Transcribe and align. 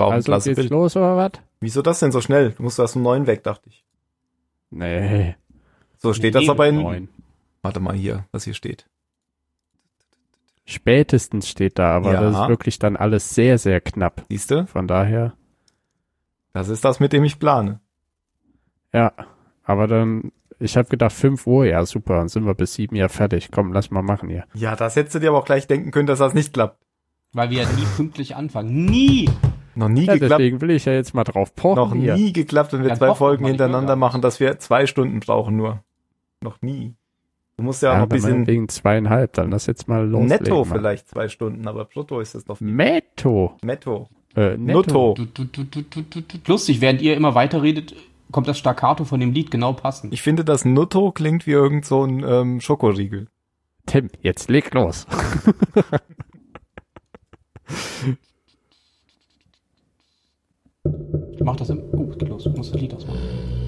war 0.00 0.06
auch 0.06 0.10
ein 0.10 0.16
Also 0.16 0.26
klasse 0.32 0.48
geht's 0.50 0.58
Bild. 0.60 0.70
los 0.70 0.96
oder 0.96 1.16
was? 1.16 1.32
Wieso 1.60 1.82
das 1.82 2.00
denn 2.00 2.10
so 2.12 2.20
schnell? 2.20 2.50
Du 2.52 2.62
musst 2.64 2.78
erst 2.78 2.96
um 2.96 3.02
neun 3.02 3.26
weg, 3.28 3.44
dachte 3.44 3.68
ich. 3.68 3.84
Nee. 4.70 5.36
So 5.98 6.12
steht 6.14 6.34
das 6.34 6.42
Nee, 6.42 6.50
aber 6.50 6.66
in. 6.68 6.76
Neun. 6.82 7.08
Warte 7.62 7.78
mal 7.80 7.94
hier, 7.94 8.24
was 8.32 8.44
hier 8.44 8.54
steht. 8.54 8.86
Spätestens 10.64 11.48
steht 11.48 11.78
da, 11.78 11.96
aber 11.96 12.12
Ja. 12.14 12.20
das 12.22 12.34
ist 12.40 12.48
wirklich 12.48 12.78
dann 12.78 12.96
alles 12.96 13.30
sehr, 13.34 13.58
sehr 13.58 13.80
knapp. 13.80 14.24
Siehst 14.28 14.50
du? 14.50 14.66
Von 14.66 14.86
daher, 14.86 15.34
Das 16.52 16.68
ist 16.68 16.84
das, 16.84 16.98
mit 17.00 17.12
dem 17.12 17.24
ich 17.24 17.38
plane. 17.38 17.80
ja. 18.92 19.12
Aber 19.62 19.86
dann, 19.86 20.32
ich 20.58 20.76
habe 20.76 20.88
gedacht, 20.88 21.12
5 21.12 21.46
Uhr, 21.46 21.64
ja 21.64 21.86
super, 21.86 22.16
dann 22.16 22.28
sind 22.28 22.44
wir 22.44 22.54
bis 22.54 22.74
7 22.74 22.96
ja 22.96 23.08
fertig. 23.08 23.50
Komm, 23.52 23.72
lass 23.72 23.92
mal 23.92 24.02
machen 24.02 24.28
hier. 24.28 24.44
Ja, 24.54 24.74
das 24.74 24.96
hättest 24.96 25.14
du 25.14 25.18
dir 25.20 25.28
aber 25.28 25.38
auch 25.38 25.44
gleich 25.44 25.68
denken 25.68 25.92
können, 25.92 26.08
dass 26.08 26.18
das 26.18 26.34
nicht 26.34 26.52
klappt. 26.52 26.76
Weil 27.32 27.50
wir 27.50 27.62
ja 27.62 27.68
nie 27.70 27.84
pünktlich 27.96 28.34
anfangen. 28.34 28.86
Nie! 28.86 29.28
Noch 29.74 29.88
nie 29.88 30.04
Ja, 30.06 30.14
geklappt. 30.14 30.40
deswegen 30.40 30.60
will 30.60 30.70
ich 30.70 30.84
ja 30.84 30.92
jetzt 30.92 31.14
mal 31.14 31.24
drauf 31.24 31.54
pochen 31.54 31.76
Noch 31.76 31.94
hier. 31.94 32.14
nie 32.16 32.32
geklappt, 32.32 32.72
wenn 32.72 32.82
wir 32.82 32.88
Dann 32.88 32.98
zwei 32.98 33.14
Folgen 33.14 33.46
hintereinander 33.46 33.96
machen, 33.96 34.20
dass 34.20 34.40
wir 34.40 34.58
zwei 34.58 34.86
Stunden 34.86 35.20
brauchen 35.20 35.56
nur. 35.56 35.82
Noch 36.42 36.60
nie. 36.62 36.94
Du 37.56 37.62
musst 37.64 37.82
ja, 37.82 37.92
Ja, 37.92 37.98
noch 37.98 38.06
ein 38.06 38.08
bisschen 38.08 38.46
wegen 38.46 38.68
zweieinhalb, 38.68 39.34
dann 39.34 39.50
lass 39.50 39.66
jetzt 39.66 39.86
mal 39.86 40.06
loslegen. 40.08 40.28
netto 40.44 40.64
vielleicht 40.64 41.08
zwei 41.08 41.28
Stunden, 41.28 41.68
aber 41.68 41.84
brutto 41.84 42.20
ist 42.20 42.34
es 42.34 42.44
doch. 42.44 42.60
Netto. 42.60 43.56
Netto. 43.62 44.08
Äh, 44.34 44.56
netto. 44.56 45.14
Lustig, 46.46 46.80
während 46.80 47.02
ihr 47.02 47.16
immer 47.16 47.34
weiterredet, 47.34 47.94
kommt 48.32 48.48
das 48.48 48.58
Staccato 48.58 49.04
von 49.04 49.20
dem 49.20 49.32
Lied 49.32 49.50
genau 49.50 49.72
passend. 49.72 50.12
Ich 50.14 50.22
finde, 50.22 50.44
das 50.44 50.64
Nutto 50.64 51.12
klingt 51.12 51.46
wie 51.46 51.50
irgend 51.52 51.84
so 51.84 52.04
ein 52.04 52.24
ähm, 52.26 52.60
Schokoriegel. 52.60 53.26
Tim, 53.86 54.08
jetzt 54.22 54.48
leg 54.48 54.72
los. 54.72 55.06
Mach 60.84 61.56
das 61.56 61.70
im. 61.70 61.82
Oh, 61.92 62.06
geht 62.06 62.28
los. 62.28 62.46
Ich 62.46 62.56
muss 62.56 62.70
das 62.70 62.80
Lied 62.80 62.94
ausmachen. 62.94 63.18
Beim 63.18 63.60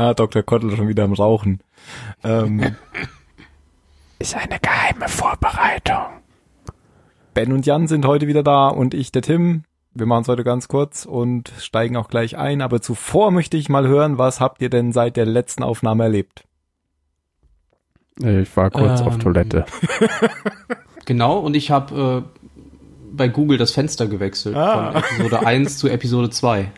ah, 0.00 0.14
Dr. 0.14 0.42
Kottel 0.42 0.74
schon 0.76 0.88
wieder 0.88 1.04
am 1.04 1.12
Rauchen. 1.12 1.60
Ähm, 2.24 2.76
Ist 4.18 4.34
eine 4.36 4.58
geheime 4.60 5.08
Vorbereitung. 5.08 6.20
ben 7.34 7.52
und 7.52 7.64
Jan 7.66 7.86
sind 7.88 8.04
heute 8.06 8.26
wieder 8.26 8.42
da 8.42 8.68
und 8.68 8.92
ich, 8.94 9.12
der 9.12 9.22
Tim. 9.22 9.64
Wir 9.94 10.06
machen 10.06 10.22
es 10.22 10.28
heute 10.28 10.44
ganz 10.44 10.68
kurz 10.68 11.04
und 11.04 11.50
steigen 11.58 11.96
auch 11.96 12.08
gleich 12.08 12.36
ein. 12.36 12.60
Aber 12.60 12.80
zuvor 12.80 13.30
möchte 13.30 13.56
ich 13.56 13.68
mal 13.68 13.88
hören, 13.88 14.18
was 14.18 14.38
habt 14.40 14.60
ihr 14.62 14.70
denn 14.70 14.92
seit 14.92 15.16
der 15.16 15.26
letzten 15.26 15.62
Aufnahme 15.62 16.04
erlebt? 16.04 16.44
Ich 18.22 18.54
war 18.56 18.70
kurz 18.70 19.00
Ähm. 19.00 19.06
auf 19.06 19.18
Toilette. 19.18 19.64
Genau, 21.06 21.38
und 21.38 21.56
ich 21.56 21.72
habe 21.72 22.24
äh, 22.36 22.40
bei 23.10 23.26
Google 23.26 23.58
das 23.58 23.72
Fenster 23.72 24.06
gewechselt. 24.06 24.54
Ah. 24.54 24.92
Von 24.92 25.02
Episode 25.02 25.44
1 25.46 25.78
zu 25.78 25.88
Episode 25.88 26.30
2. 26.30 26.70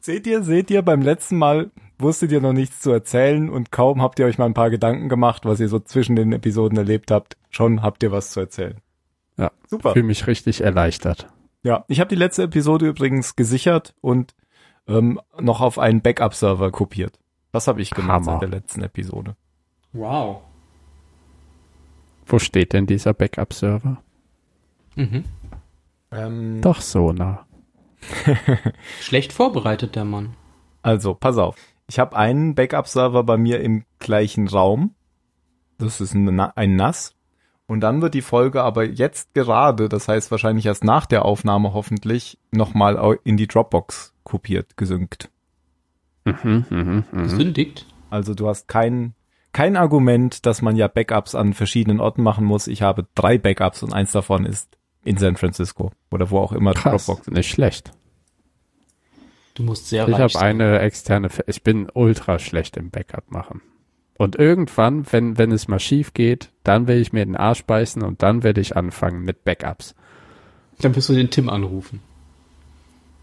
Seht 0.00 0.26
ihr, 0.26 0.42
seht 0.42 0.70
ihr, 0.70 0.82
beim 0.82 1.00
letzten 1.00 1.38
Mal 1.38 1.70
wusstet 1.98 2.32
ihr 2.32 2.40
noch 2.40 2.52
nichts 2.52 2.80
zu 2.80 2.90
erzählen 2.90 3.48
und 3.50 3.72
kaum 3.72 4.02
habt 4.02 4.18
ihr 4.18 4.26
euch 4.26 4.38
mal 4.38 4.46
ein 4.46 4.54
paar 4.54 4.70
Gedanken 4.70 5.08
gemacht, 5.08 5.44
was 5.44 5.60
ihr 5.60 5.68
so 5.68 5.78
zwischen 5.80 6.16
den 6.16 6.32
Episoden 6.32 6.78
erlebt 6.78 7.10
habt. 7.10 7.36
Schon 7.50 7.82
habt 7.82 8.02
ihr 8.02 8.12
was 8.12 8.30
zu 8.30 8.40
erzählen. 8.40 8.76
Ja, 9.36 9.50
Super. 9.66 9.92
fühle 9.92 10.06
mich 10.06 10.26
richtig 10.26 10.60
erleichtert. 10.62 11.28
Ja, 11.62 11.84
ich 11.88 12.00
habe 12.00 12.08
die 12.08 12.14
letzte 12.16 12.44
Episode 12.44 12.86
übrigens 12.88 13.36
gesichert 13.36 13.94
und 14.00 14.34
ähm, 14.86 15.20
noch 15.40 15.60
auf 15.60 15.78
einen 15.78 16.00
Backup-Server 16.02 16.70
kopiert. 16.70 17.18
Das 17.52 17.66
habe 17.68 17.80
ich 17.80 17.90
gemacht 17.90 18.26
Hammer. 18.26 18.32
seit 18.32 18.42
der 18.42 18.48
letzten 18.48 18.82
Episode. 18.82 19.36
Wow. 19.92 20.42
Wo 22.26 22.38
steht 22.38 22.72
denn 22.72 22.86
dieser 22.86 23.14
Backup-Server? 23.14 24.02
Mhm. 24.96 25.24
Ähm, 26.10 26.60
Doch 26.60 26.80
so 26.80 27.12
nah. 27.12 27.46
Schlecht 29.00 29.32
vorbereitet, 29.32 29.96
der 29.96 30.04
Mann. 30.04 30.34
Also, 30.82 31.14
pass 31.14 31.38
auf. 31.38 31.56
Ich 31.88 31.98
habe 31.98 32.16
einen 32.16 32.54
Backup-Server 32.54 33.24
bei 33.24 33.36
mir 33.36 33.60
im 33.60 33.84
gleichen 33.98 34.46
Raum. 34.46 34.94
Das 35.78 36.00
ist 36.00 36.14
ein, 36.14 36.38
ein 36.38 36.76
NAS. 36.76 37.14
Und 37.66 37.80
dann 37.80 38.00
wird 38.02 38.14
die 38.14 38.22
Folge 38.22 38.62
aber 38.62 38.84
jetzt 38.84 39.34
gerade, 39.34 39.88
das 39.88 40.08
heißt 40.08 40.30
wahrscheinlich 40.30 40.66
erst 40.66 40.84
nach 40.84 41.06
der 41.06 41.24
Aufnahme 41.24 41.74
hoffentlich, 41.74 42.38
nochmal 42.50 43.18
in 43.24 43.36
die 43.36 43.46
Dropbox 43.46 44.14
kopiert, 44.22 44.76
gesynkt. 44.76 45.30
Mhm, 46.24 46.64
mhm, 46.70 47.04
mhm. 47.10 47.22
Gesündigt. 47.22 47.86
Also 48.10 48.34
du 48.34 48.48
hast 48.48 48.68
kein, 48.68 49.14
kein 49.52 49.76
Argument, 49.76 50.46
dass 50.46 50.62
man 50.62 50.76
ja 50.76 50.88
Backups 50.88 51.34
an 51.34 51.52
verschiedenen 51.52 52.00
Orten 52.00 52.22
machen 52.22 52.44
muss. 52.44 52.68
Ich 52.68 52.82
habe 52.82 53.06
drei 53.14 53.38
Backups 53.38 53.82
und 53.82 53.92
eins 53.92 54.12
davon 54.12 54.46
ist 54.46 54.78
in 55.04 55.16
San 55.18 55.36
Francisco 55.36 55.92
oder 56.10 56.30
wo 56.30 56.38
auch 56.38 56.52
immer 56.52 56.74
Krass, 56.74 57.06
Dropbox. 57.06 57.28
nicht 57.28 57.50
schlecht. 57.50 57.92
Du 59.58 59.62
musst 59.64 59.88
sehr 59.88 60.06
Ich 60.08 60.14
reich 60.14 60.20
habe 60.20 60.32
sein. 60.32 60.60
eine 60.62 60.78
externe, 60.78 61.28
Fe- 61.28 61.44
ich 61.46 61.62
bin 61.62 61.88
ultra 61.92 62.38
schlecht 62.38 62.76
im 62.78 62.88
Backup 62.90 63.30
machen. 63.30 63.60
Und 64.16 64.36
irgendwann, 64.36 65.04
wenn, 65.12 65.36
wenn 65.36 65.52
es 65.52 65.68
mal 65.68 65.78
schief 65.78 66.14
geht, 66.14 66.50
dann 66.64 66.86
will 66.88 66.98
ich 67.00 67.12
mir 67.12 67.24
den 67.24 67.36
Arsch 67.36 67.64
beißen 67.64 68.02
und 68.02 68.22
dann 68.22 68.42
werde 68.42 68.60
ich 68.60 68.76
anfangen 68.76 69.22
mit 69.24 69.44
Backups. 69.44 69.94
Dann 70.80 70.94
wirst 70.96 71.08
du 71.08 71.12
den 71.14 71.30
Tim 71.30 71.48
anrufen. 71.50 72.00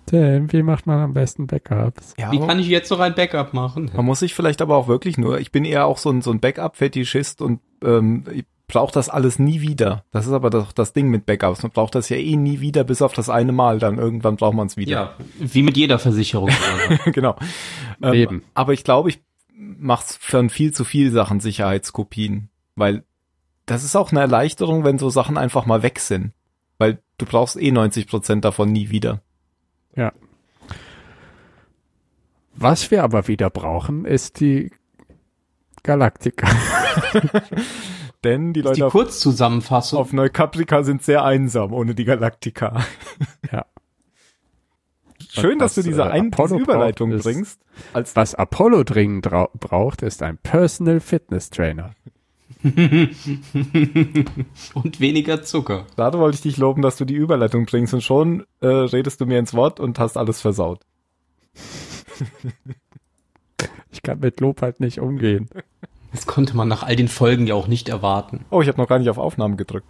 Tim, 0.07 0.51
wie 0.53 0.61
macht 0.61 0.85
man 0.85 0.99
am 0.99 1.13
besten 1.13 1.47
Backups? 1.47 2.13
Ja, 2.17 2.31
Wie 2.31 2.39
kann 2.39 2.59
ich 2.59 2.67
jetzt 2.67 2.91
noch 2.91 2.99
ein 2.99 3.15
Backup 3.15 3.53
machen? 3.53 3.89
man 3.95 4.05
muss 4.05 4.19
sich 4.19 4.35
vielleicht 4.35 4.61
aber 4.61 4.75
auch 4.77 4.87
wirklich 4.87 5.17
nur, 5.17 5.39
ich 5.39 5.51
bin 5.51 5.65
eher 5.65 5.85
auch 5.87 5.97
so 5.97 6.11
ein, 6.11 6.21
so 6.21 6.31
ein 6.31 6.39
Backup-Fetischist 6.39 7.41
und 7.41 7.59
ähm, 7.83 8.23
ich 8.67 8.73
brauche 8.73 8.91
das 8.91 9.09
alles 9.09 9.37
nie 9.37 9.61
wieder. 9.61 10.03
Das 10.11 10.25
ist 10.25 10.33
aber 10.33 10.49
doch 10.49 10.71
das 10.71 10.91
Ding 10.91 11.09
mit 11.09 11.25
Backups. 11.25 11.61
Man 11.61 11.71
braucht 11.71 11.93
das 11.93 12.09
ja 12.09 12.17
eh 12.17 12.35
nie 12.35 12.61
wieder, 12.61 12.83
bis 12.83 13.01
auf 13.01 13.13
das 13.13 13.29
eine 13.29 13.51
Mal. 13.51 13.79
Dann 13.79 13.99
irgendwann 13.99 14.37
braucht 14.37 14.55
man 14.55 14.67
es 14.67 14.75
wieder. 14.75 14.91
Ja, 14.91 15.15
wie 15.37 15.61
mit 15.61 15.77
jeder 15.77 15.99
Versicherung. 15.99 16.49
genau. 17.05 17.35
Ähm, 18.01 18.13
Eben. 18.13 18.43
Aber 18.55 18.73
ich 18.73 18.83
glaube, 18.83 19.09
ich 19.09 19.21
mach's 19.55 20.17
von 20.17 20.49
viel 20.49 20.73
zu 20.73 20.83
viel 20.83 21.11
Sachen 21.11 21.39
Sicherheitskopien, 21.39 22.49
weil 22.75 23.03
das 23.67 23.83
ist 23.83 23.95
auch 23.95 24.11
eine 24.11 24.21
Erleichterung, 24.21 24.83
wenn 24.83 24.97
so 24.97 25.09
Sachen 25.09 25.37
einfach 25.37 25.65
mal 25.65 25.83
weg 25.83 25.99
sind, 25.99 26.33
weil 26.77 26.99
du 27.17 27.25
brauchst 27.25 27.61
eh 27.61 27.71
90 27.71 28.07
Prozent 28.07 28.45
davon 28.45 28.71
nie 28.71 28.89
wieder. 28.89 29.21
Ja. 29.95 30.11
Was 32.55 32.89
wir 32.89 33.03
aber 33.03 33.27
wieder 33.27 33.49
brauchen, 33.49 34.05
ist 34.05 34.39
die 34.39 34.71
Galaktika. 35.83 36.47
Denn 38.25 38.51
die 38.53 38.61
die 38.61 38.67
Leute 38.67 38.85
auf, 38.87 38.91
Kurzzusammenfassung. 38.91 39.99
auf 39.99 40.11
Neukaprika 40.11 40.83
sind 40.83 41.01
sehr 41.03 41.23
einsam 41.23 41.71
ohne 41.71 41.95
die 41.95 42.03
Galaktika. 42.05 42.83
Ja. 43.51 43.65
Schön, 45.29 45.59
dass 45.59 45.75
du 45.75 45.81
diese, 45.83 46.01
äh, 46.03 46.21
diese 46.29 46.57
Überleitung 46.57 47.11
ist- 47.11 47.23
bringst. 47.23 47.61
Als 47.93 48.15
Was 48.15 48.35
Apollo 48.35 48.83
dringend 48.83 49.29
braucht, 49.59 50.01
ist 50.01 50.21
ein 50.23 50.37
Personal 50.37 50.99
Fitness 50.99 51.49
Trainer. 51.49 51.91
und 54.73 54.99
weniger 54.99 55.43
Zucker. 55.43 55.85
gerade 55.95 56.17
wollte 56.19 56.35
ich 56.35 56.41
dich 56.41 56.57
loben, 56.57 56.81
dass 56.81 56.97
du 56.97 57.05
die 57.05 57.13
Überleitung 57.15 57.65
bringst 57.65 57.93
und 57.93 58.01
schon 58.01 58.45
äh, 58.61 58.67
redest 58.67 59.21
du 59.21 59.25
mir 59.25 59.37
ins 59.39 59.53
Wort 59.53 59.79
und 59.79 59.99
hast 59.99 60.17
alles 60.17 60.41
versaut. 60.41 60.81
Ich 63.91 64.01
kann 64.01 64.19
mit 64.19 64.39
Lob 64.39 64.61
halt 64.61 64.79
nicht 64.79 64.99
umgehen. 64.99 65.49
Das 66.15 66.27
konnte 66.27 66.55
man 66.55 66.69
nach 66.69 66.83
all 66.83 66.95
den 66.95 67.09
Folgen 67.09 67.45
ja 67.45 67.55
auch 67.55 67.67
nicht 67.67 67.89
erwarten. 67.89 68.45
Oh, 68.49 68.61
ich 68.61 68.69
habe 68.69 68.77
noch 68.77 68.87
gar 68.87 68.99
nicht 68.99 69.09
auf 69.09 69.17
Aufnahmen 69.17 69.57
gedrückt. 69.57 69.87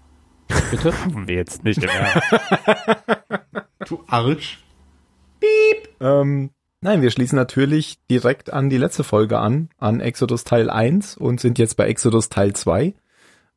Bitte? 0.72 0.92
Wir 1.28 1.36
jetzt 1.36 1.64
nicht 1.64 1.84
Ernst. 1.84 2.22
Du 3.88 4.04
Arsch. 4.08 4.64
Ähm, 6.00 6.50
Nein, 6.82 7.02
wir 7.04 7.12
schließen 7.12 7.36
natürlich 7.36 8.00
direkt 8.10 8.52
an 8.52 8.72
die 8.72 8.78
letzte 8.78 9.04
Folge 9.04 9.38
an, 9.38 9.70
an 9.78 10.00
Exodus 10.00 10.44
Teil 10.44 10.72
1 10.72 11.18
und 11.18 11.40
sind 11.40 11.60
jetzt 11.60 11.78
bei 11.78 11.88
Exodus 11.88 12.30
Teil 12.30 12.54
2. 12.54 12.96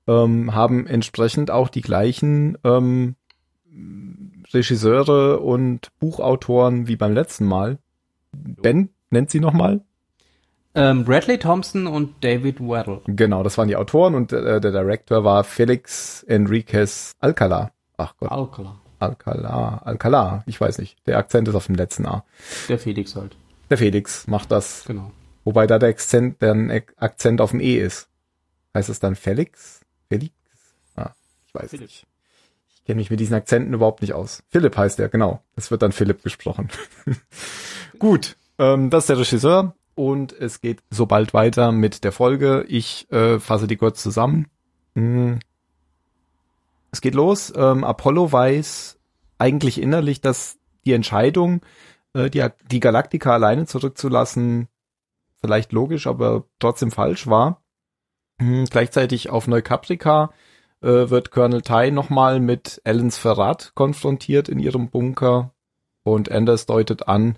Ähm, 0.07 0.55
haben 0.55 0.87
entsprechend 0.87 1.51
auch 1.51 1.71
die 1.71 1.81
gleichen 1.81 2.59
ähm, 2.65 3.17
Regisseure 4.53 5.41
und 5.41 5.89
Buchautoren 5.99 6.89
wie 6.89 6.97
beim 6.97 7.15
letzten 7.15 7.47
Mal. 7.47 7.79
Ben, 8.33 8.91
nennt 9.11 9.31
sie 9.31 9.41
nochmal? 9.41 9.83
Ähm, 10.75 11.05
Bradley 11.05 11.39
Thompson 11.39 11.87
und 11.87 12.23
David 12.23 12.61
Weddle. 12.61 13.01
Genau, 13.07 13.43
das 13.43 13.59
waren 13.59 13.69
die 13.69 13.77
Autoren 13.77 14.15
und 14.15 14.33
äh, 14.33 14.61
der 14.61 14.71
Director 14.71 15.25
war 15.25 15.45
Felix 15.45 16.23
Enriquez 16.25 17.17
Alcala. 17.21 17.73
Ach 17.97 18.15
Gott. 18.19 18.31
Alcala. 18.31 18.77
Alcala, 19.01 19.79
Alcala, 19.85 20.43
ich 20.47 20.61
weiß 20.61 20.79
nicht. 20.79 20.97
Der 21.07 21.19
Akzent 21.19 21.47
ist 21.49 21.55
auf 21.55 21.67
dem 21.67 21.77
letzten 21.77 22.05
A. 22.07 22.25
Der 22.69 22.79
Felix 22.79 23.15
halt. 23.15 23.37
Der 23.71 23.79
Felix 23.79 24.27
macht 24.27 24.51
das. 24.51 24.85
Genau. 24.87 25.13
Wobei 25.45 25.67
da 25.67 25.79
der 25.79 25.91
Akzent, 25.91 26.43
der 26.43 26.83
Akzent 26.97 27.41
auf 27.41 27.53
dem 27.53 27.61
E 27.61 27.77
ist. 27.77 28.09
Heißt 28.75 28.89
es 28.89 28.99
dann 29.01 29.15
Felix? 29.15 29.81
Felix? 30.09 30.33
Ah, 30.97 31.11
ich 31.47 31.55
weiß 31.55 31.71
Philipp. 31.71 31.87
nicht. 31.87 32.07
Ich 32.75 32.85
kenne 32.85 32.97
mich 33.01 33.11
mit 33.11 33.21
diesen 33.21 33.35
Akzenten 33.35 33.73
überhaupt 33.73 34.03
nicht 34.03 34.15
aus. 34.15 34.43
Philipp 34.49 34.77
heißt 34.77 34.99
er, 34.99 35.09
genau. 35.09 35.43
Das 35.55 35.71
wird 35.71 35.83
dann 35.83 35.93
Philipp 35.93 36.23
gesprochen. 36.23 36.69
Gut, 37.99 38.37
ähm, 38.59 38.91
das 38.91 39.05
ist 39.05 39.11
der 39.11 39.19
Regisseur 39.19 39.75
und 39.99 40.33
es 40.33 40.61
geht 40.61 40.83
sobald 40.91 41.35
weiter 41.35 41.73
mit 41.73 42.05
der 42.05 42.13
Folge. 42.13 42.65
Ich 42.69 43.11
äh, 43.11 43.41
fasse 43.41 43.67
die 43.67 43.77
kurz 43.77 44.03
zusammen. 44.03 44.47
Hm. 44.95 45.41
Es 46.93 47.01
geht 47.01 47.15
los. 47.15 47.53
Ähm, 47.55 47.83
Apollo 47.83 48.31
weiß 48.31 48.99
eigentlich 49.39 49.81
innerlich, 49.81 50.21
dass 50.21 50.59
die 50.85 50.93
Entscheidung, 50.93 51.63
äh, 52.15 52.31
die, 52.31 52.47
die 52.71 52.81
Galaktika 52.81 53.33
alleine 53.33 53.67
zurückzulassen, 53.67 54.69
vielleicht 55.41 55.73
logisch, 55.73 56.07
aber 56.07 56.45
trotzdem 56.61 56.91
falsch 56.91 57.27
war. 57.27 57.63
Hm, 58.41 58.67
gleichzeitig 58.67 59.31
auf 59.31 59.49
Neukaprika 59.49 60.33
äh, 60.81 61.11
wird 61.11 61.33
Colonel 61.33 61.63
Tai 61.63 61.91
nochmal 61.91 62.39
mit 62.39 62.81
Ellens 62.85 63.19
Verrat 63.19 63.73
konfrontiert 63.75 64.49
in 64.49 64.61
ihrem 64.61 64.91
Bunker 64.91 65.53
und 66.05 66.31
Anders 66.31 66.67
deutet 66.67 67.09
an, 67.09 67.37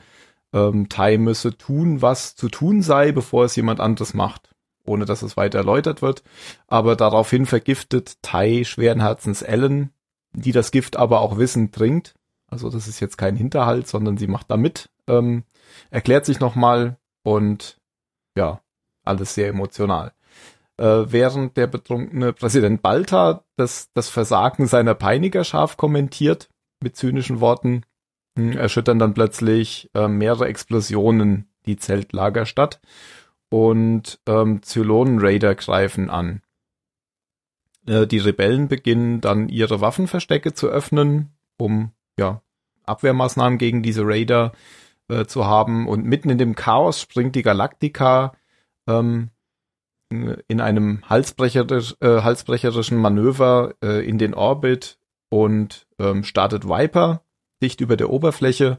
ähm, 0.52 0.88
Tai 0.88 1.18
müsse 1.18 1.56
tun, 1.56 2.02
was 2.02 2.34
zu 2.34 2.48
tun 2.48 2.82
sei, 2.82 3.12
bevor 3.12 3.44
es 3.44 3.56
jemand 3.56 3.80
anderes 3.80 4.14
macht, 4.14 4.50
ohne 4.84 5.04
dass 5.04 5.22
es 5.22 5.36
weiter 5.36 5.58
erläutert 5.58 6.02
wird. 6.02 6.22
Aber 6.66 6.96
daraufhin 6.96 7.46
vergiftet 7.46 8.18
Tai 8.22 8.64
schweren 8.64 9.00
Herzens 9.00 9.42
Ellen, 9.42 9.90
die 10.32 10.52
das 10.52 10.70
Gift 10.70 10.96
aber 10.96 11.20
auch 11.20 11.38
wissend 11.38 11.74
trinkt. 11.74 12.14
Also 12.46 12.70
das 12.70 12.88
ist 12.88 13.00
jetzt 13.00 13.16
kein 13.16 13.36
Hinterhalt, 13.36 13.86
sondern 13.86 14.16
sie 14.16 14.26
macht 14.26 14.50
da 14.50 14.56
mit, 14.56 14.90
ähm, 15.06 15.44
erklärt 15.90 16.26
sich 16.26 16.40
nochmal 16.40 16.98
und 17.22 17.78
ja, 18.36 18.60
alles 19.04 19.34
sehr 19.34 19.48
emotional. 19.48 20.12
Äh, 20.76 21.12
während 21.12 21.56
der 21.56 21.66
betrunkene 21.66 22.32
Präsident 22.32 22.82
Balta 22.82 23.44
das, 23.56 23.90
das 23.92 24.08
Versagen 24.08 24.66
seiner 24.66 24.94
Peiniger 24.94 25.44
scharf 25.44 25.76
kommentiert, 25.76 26.48
mit 26.82 26.96
zynischen 26.96 27.40
Worten, 27.40 27.82
erschüttern 28.36 28.98
dann 28.98 29.14
plötzlich 29.14 29.90
äh, 29.94 30.08
mehrere 30.08 30.46
Explosionen 30.46 31.48
die 31.66 31.76
Zeltlagerstadt 31.76 32.80
und 33.50 34.20
ähm, 34.26 34.62
Zylonen-Raider 34.62 35.54
greifen 35.54 36.10
an. 36.10 36.42
Äh, 37.86 38.06
die 38.06 38.18
Rebellen 38.18 38.68
beginnen 38.68 39.20
dann 39.20 39.48
ihre 39.48 39.80
Waffenverstecke 39.80 40.54
zu 40.54 40.68
öffnen, 40.68 41.30
um 41.58 41.92
ja 42.18 42.42
Abwehrmaßnahmen 42.84 43.58
gegen 43.58 43.82
diese 43.82 44.06
Raider 44.06 44.52
äh, 45.08 45.26
zu 45.26 45.46
haben. 45.46 45.88
Und 45.88 46.04
mitten 46.04 46.30
in 46.30 46.38
dem 46.38 46.54
Chaos 46.54 47.00
springt 47.00 47.34
die 47.34 47.42
Galaktika 47.42 48.34
ähm, 48.86 49.30
in 50.10 50.60
einem 50.60 51.08
halsbrecherisch, 51.08 51.96
äh, 52.00 52.22
halsbrecherischen 52.22 52.98
Manöver 52.98 53.74
äh, 53.82 54.06
in 54.06 54.18
den 54.18 54.34
Orbit 54.34 54.98
und 55.28 55.86
ähm, 56.00 56.24
startet 56.24 56.68
Viper 56.68 57.22
dicht 57.62 57.80
über 57.80 57.96
der 57.96 58.10
Oberfläche, 58.10 58.78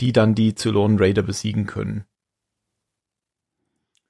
die 0.00 0.12
dann 0.12 0.34
die 0.34 0.54
Zylonen 0.54 0.98
Raider 0.98 1.22
besiegen 1.22 1.66
können. 1.66 2.04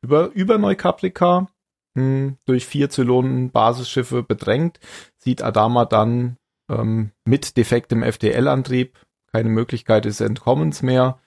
Über, 0.02 0.30
über 0.32 0.58
Neukaprika, 0.58 1.48
hm, 1.94 2.36
durch 2.44 2.66
vier 2.66 2.90
Zylonen 2.90 3.50
Basisschiffe 3.50 4.22
bedrängt, 4.22 4.80
sieht 5.18 5.42
Adama 5.42 5.84
dann 5.84 6.36
ähm, 6.68 7.10
mit 7.24 7.56
defektem 7.56 8.02
FTL-Antrieb 8.02 8.98
keine 9.32 9.48
Möglichkeit 9.48 10.04
des 10.04 10.20
Entkommens 10.20 10.82
mehr. 10.82 11.18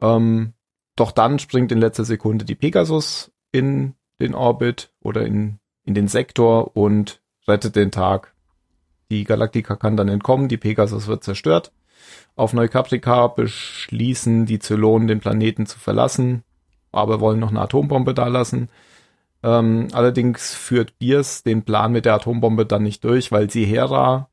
Ähm, 0.00 0.54
doch 0.96 1.12
dann 1.12 1.38
springt 1.38 1.72
in 1.72 1.78
letzter 1.78 2.04
Sekunde 2.04 2.44
die 2.44 2.54
Pegasus 2.54 3.32
in 3.52 3.94
den 4.20 4.34
Orbit 4.34 4.92
oder 5.00 5.24
in, 5.26 5.58
in 5.84 5.94
den 5.94 6.08
Sektor 6.08 6.76
und 6.76 7.20
rettet 7.48 7.74
den 7.74 7.90
Tag. 7.90 8.34
Die 9.10 9.24
Galaktika 9.24 9.76
kann 9.76 9.96
dann 9.96 10.08
entkommen, 10.08 10.48
die 10.48 10.58
Pegasus 10.58 11.06
wird 11.06 11.24
zerstört. 11.24 11.72
Auf 12.36 12.52
Neukaprika 12.52 13.26
beschließen 13.26 14.46
die 14.46 14.58
Zylonen 14.58 15.08
den 15.08 15.20
Planeten 15.20 15.66
zu 15.66 15.78
verlassen, 15.78 16.42
aber 16.92 17.20
wollen 17.20 17.40
noch 17.40 17.50
eine 17.50 17.60
Atombombe 17.60 18.14
dalassen. 18.14 18.68
Ähm, 19.42 19.88
allerdings 19.92 20.54
führt 20.54 20.98
Biers 20.98 21.42
den 21.42 21.62
Plan 21.62 21.92
mit 21.92 22.04
der 22.04 22.14
Atombombe 22.14 22.66
dann 22.66 22.82
nicht 22.82 23.04
durch, 23.04 23.32
weil 23.32 23.50
sie 23.50 23.64
Hera, 23.64 24.28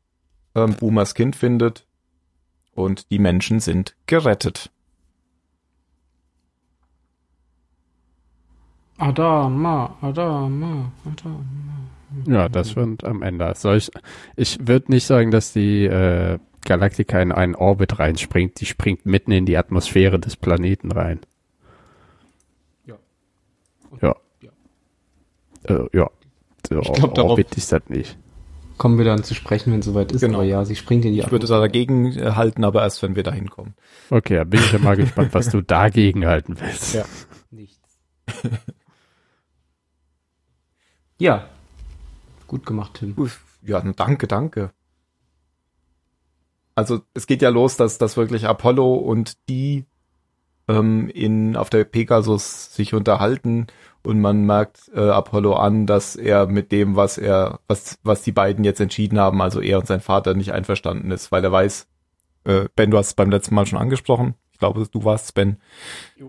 ähm, 0.56 0.76
Boomers 0.76 1.16
Kind, 1.16 1.36
findet 1.36 1.86
und 2.74 3.10
die 3.12 3.20
Menschen 3.20 3.60
sind 3.60 3.96
gerettet. 4.06 4.72
Adama, 8.98 9.96
Adama, 10.02 10.92
Adama. 11.06 11.44
Ja, 12.26 12.50
das 12.50 12.76
wird 12.76 13.04
am 13.04 13.22
Ende. 13.22 13.54
Soll 13.56 13.78
ich 13.78 13.92
ich 14.36 14.58
würde 14.66 14.92
nicht 14.92 15.06
sagen, 15.06 15.30
dass 15.30 15.54
die 15.54 15.86
äh, 15.86 16.40
Galaktika 16.68 17.20
in 17.22 17.32
einen 17.32 17.56
Orbit 17.56 17.98
reinspringt. 17.98 18.60
Die 18.60 18.66
springt 18.66 19.06
mitten 19.06 19.32
in 19.32 19.46
die 19.46 19.58
Atmosphäre 19.58 20.20
des 20.20 20.36
Planeten 20.36 20.92
rein. 20.92 21.22
Ja. 22.86 22.96
Ja. 24.02 24.16
Ja. 24.42 24.50
Äh, 25.64 25.90
ja. 25.94 26.10
So, 26.70 26.80
Ich 26.82 26.94
glaub, 26.94 27.18
Orbit 27.18 27.56
ist 27.56 27.72
das 27.72 27.82
nicht. 27.88 28.18
Kommen 28.78 28.98
wir 29.00 29.06
dann 29.06 29.24
zu 29.24 29.34
sprechen, 29.34 29.72
wenn 29.74 29.80
es 29.80 29.86
soweit 29.86 30.12
ist. 30.12 30.22
Genau. 30.22 30.40
Aber 30.40 30.44
ja, 30.44 30.64
sie 30.66 30.76
springt 30.76 31.04
in 31.06 31.14
die 31.14 31.20
Ich 31.20 31.32
würde 31.32 31.48
da 31.48 31.60
dagegen 31.60 32.12
äh, 32.12 32.34
halten, 32.34 32.64
aber 32.64 32.84
erst 32.84 33.02
wenn 33.02 33.16
wir 33.16 33.24
da 33.24 33.32
hinkommen. 33.32 33.74
Okay, 34.10 34.36
da 34.36 34.44
bin 34.44 34.60
ich 34.60 34.72
ja 34.72 34.80
mal 34.80 34.96
gespannt, 34.98 35.34
was 35.34 35.50
du 35.50 35.62
dagegen 35.62 36.28
halten 36.28 36.60
willst. 36.60 36.94
Ja. 36.94 37.06
Nichts. 37.50 38.00
ja. 41.18 41.48
Gut 42.46 42.66
gemacht, 42.66 42.98
Tim. 43.00 43.16
Ja, 43.64 43.82
danke, 43.82 44.28
danke. 44.28 44.72
Also 46.78 47.02
es 47.16 47.26
geht 47.26 47.42
ja 47.42 47.50
los, 47.50 47.76
dass, 47.76 47.98
dass 47.98 48.18
wirklich 48.18 48.48
Apollo 48.48 48.98
und 48.98 49.50
die 49.50 49.86
ähm, 50.68 51.10
in, 51.10 51.56
auf 51.56 51.72
der 51.72 51.86
Pegasus 51.86 52.72
sich 52.72 52.94
unterhalten 52.94 53.66
und 54.04 54.22
man 54.22 54.46
merkt 54.46 54.92
äh, 54.94 55.00
Apollo 55.00 55.56
an, 55.56 55.88
dass 55.88 56.16
er 56.16 56.46
mit 56.46 56.72
dem, 56.72 56.96
was 56.96 57.18
er, 57.18 57.62
was, 57.68 57.98
was 58.04 58.22
die 58.22 58.32
beiden 58.32 58.64
jetzt 58.64 58.80
entschieden 58.80 59.18
haben, 59.20 59.42
also 59.42 59.60
er 59.60 59.80
und 59.80 59.88
sein 59.88 60.02
Vater 60.02 60.36
nicht 60.36 60.54
einverstanden 60.54 61.10
ist, 61.10 61.32
weil 61.32 61.44
er 61.44 61.52
weiß, 61.52 61.88
äh, 62.44 62.66
Ben, 62.76 62.92
du 62.92 63.00
hast 63.00 63.08
es 63.08 63.14
beim 63.16 63.32
letzten 63.32 63.56
Mal 63.56 63.66
schon 63.66 63.80
angesprochen, 63.80 64.36
ich 64.52 64.60
glaube, 64.60 64.88
du 64.88 65.04
warst 65.04 65.34
Ben, 65.34 65.58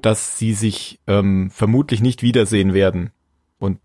dass 0.00 0.38
sie 0.38 0.54
sich 0.54 0.98
ähm, 1.06 1.50
vermutlich 1.50 2.00
nicht 2.00 2.22
wiedersehen 2.22 2.72
werden. 2.72 3.10
Und 3.58 3.80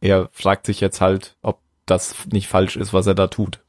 er 0.00 0.30
fragt 0.32 0.64
sich 0.64 0.80
jetzt 0.80 1.02
halt, 1.02 1.36
ob 1.42 1.60
das 1.84 2.26
nicht 2.28 2.48
falsch 2.48 2.76
ist, 2.76 2.94
was 2.94 3.06
er 3.06 3.14
da 3.14 3.26
tut. 3.26 3.61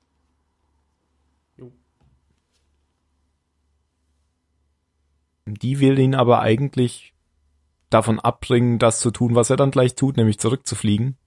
Die 5.46 5.80
will 5.80 6.00
ihn 6.00 6.16
aber 6.16 6.40
eigentlich 6.40 7.14
davon 7.90 8.20
abbringen, 8.20 8.80
das 8.80 9.00
zu 9.00 9.12
tun, 9.12 9.36
was 9.36 9.50
er 9.50 9.58
dann 9.58 9.72
gleich 9.72 9.96
tut, 9.96 10.18
nämlich 10.18 10.40
zurückzufliegen. 10.40 11.18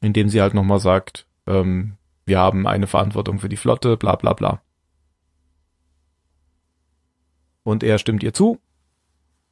Indem 0.00 0.28
sie 0.28 0.40
halt 0.40 0.54
nochmal 0.54 0.78
sagt, 0.78 1.26
ähm, 1.46 1.96
wir 2.24 2.38
haben 2.38 2.66
eine 2.66 2.86
Verantwortung 2.86 3.38
für 3.38 3.48
die 3.48 3.56
Flotte, 3.56 3.96
bla 3.96 4.16
bla 4.16 4.32
bla. 4.32 4.62
Und 7.62 7.82
er 7.82 7.98
stimmt 7.98 8.22
ihr 8.22 8.32
zu 8.32 8.60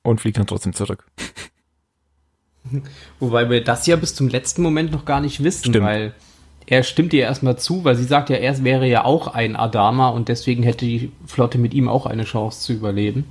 und 0.03 0.21
fliegt 0.21 0.39
dann 0.39 0.47
trotzdem 0.47 0.73
zurück. 0.73 1.11
Wobei 3.19 3.49
wir 3.51 3.65
das 3.65 3.87
ja 3.87 3.97
bis 3.97 4.15
zum 4.15 4.29
letzten 4.29 4.63
Moment 4.63 4.93
noch 4.93 5.05
gar 5.05 5.21
nicht 5.21 5.43
wissen, 5.43 5.71
Stimmt. 5.71 5.85
weil 5.85 6.15
er 6.67 6.83
stimmt 6.83 7.13
ihr 7.13 7.23
erstmal 7.23 7.59
zu, 7.59 7.85
weil 7.85 7.95
sie 7.95 8.05
sagt 8.05 8.31
ja, 8.31 8.37
er 8.37 8.65
wäre 8.65 8.87
ja 8.87 9.05
auch 9.05 9.29
ein 9.29 9.55
Adama 9.57 10.09
und 10.09 10.29
deswegen 10.29 10.63
hätte 10.63 10.87
die 10.87 11.13
Flotte 11.27 11.59
mit 11.59 11.75
ihm 11.75 11.89
auch 11.89 12.07
eine 12.07 12.25
Chance 12.25 12.61
zu 12.61 12.73
überleben. 12.73 13.25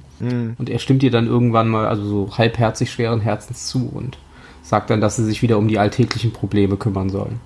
Und 0.58 0.70
er 0.70 0.80
stimmt 0.80 1.04
ihr 1.04 1.12
dann 1.12 1.28
irgendwann 1.28 1.68
mal, 1.68 1.86
also 1.88 2.06
so 2.06 2.38
halbherzig 2.38 2.92
schweren 2.92 3.20
Herzens 3.20 3.68
zu 3.68 3.90
und 3.90 4.18
sagt 4.62 4.90
dann, 4.90 5.02
dass 5.02 5.18
sie 5.18 5.26
sich 5.26 5.42
wieder 5.42 5.58
um 5.58 5.68
die 5.68 5.80
alltäglichen 5.80 6.32
Probleme 6.32 6.78
kümmern 6.78 7.10
sollen. 7.10 7.40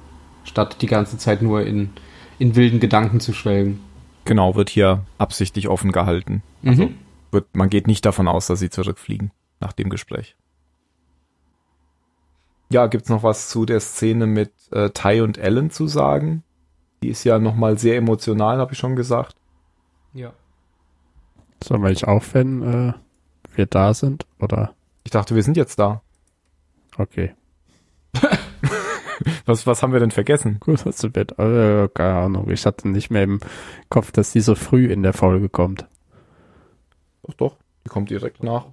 Statt 0.43 0.81
die 0.81 0.87
ganze 0.87 1.17
Zeit 1.17 1.41
nur 1.41 1.65
in, 1.65 1.89
in 2.37 2.55
wilden 2.55 2.79
Gedanken 2.79 3.19
zu 3.19 3.33
schwelgen. 3.33 3.79
Genau, 4.25 4.55
wird 4.55 4.69
hier 4.69 5.03
absichtlich 5.17 5.69
offen 5.69 5.91
gehalten. 5.91 6.43
Mhm. 6.61 6.95
wird, 7.31 7.55
man 7.55 7.69
geht 7.69 7.87
nicht 7.87 8.05
davon 8.05 8.27
aus, 8.27 8.47
dass 8.47 8.59
sie 8.59 8.69
zurückfliegen 8.69 9.31
nach 9.59 9.73
dem 9.73 9.89
Gespräch. 9.89 10.35
Ja, 12.69 12.87
gibt's 12.87 13.09
noch 13.09 13.23
was 13.23 13.49
zu 13.49 13.65
der 13.65 13.79
Szene 13.79 14.27
mit 14.27 14.51
äh, 14.71 14.89
Ty 14.89 15.21
und 15.21 15.37
Ellen 15.37 15.69
zu 15.69 15.87
sagen? 15.87 16.43
Die 17.01 17.09
ist 17.09 17.23
ja 17.23 17.39
nochmal 17.39 17.77
sehr 17.77 17.97
emotional, 17.97 18.57
habe 18.57 18.73
ich 18.73 18.79
schon 18.79 18.95
gesagt. 18.95 19.35
Ja. 20.13 20.33
Sollen 21.63 21.83
wir 21.83 21.91
ich 21.91 22.07
auch, 22.07 22.23
wenn 22.33 22.61
äh, 22.61 22.93
wir 23.55 23.65
da 23.65 23.93
sind? 23.93 24.25
Oder? 24.39 24.73
Ich 25.03 25.11
dachte, 25.11 25.35
wir 25.35 25.43
sind 25.43 25.57
jetzt 25.57 25.79
da. 25.79 26.01
Okay. 26.97 27.33
Was, 29.45 29.65
was 29.65 29.81
haben 29.81 29.93
wir 29.93 29.99
denn 29.99 30.11
vergessen? 30.11 30.59
Gut, 30.59 30.85
hast 30.85 31.03
du 31.03 31.07
mit, 31.07 31.39
äh, 31.39 31.87
keine 31.93 32.15
Ahnung. 32.15 32.49
Ich 32.51 32.65
hatte 32.65 32.87
nicht 32.87 33.09
mehr 33.09 33.23
im 33.23 33.39
Kopf, 33.89 34.11
dass 34.11 34.31
die 34.31 34.41
so 34.41 34.55
früh 34.55 34.91
in 34.91 35.03
der 35.03 35.13
Folge 35.13 35.49
kommt. 35.49 35.87
Doch, 37.23 37.33
doch. 37.33 37.55
Die 37.85 37.89
kommt 37.89 38.09
direkt 38.09 38.43
nach. 38.43 38.67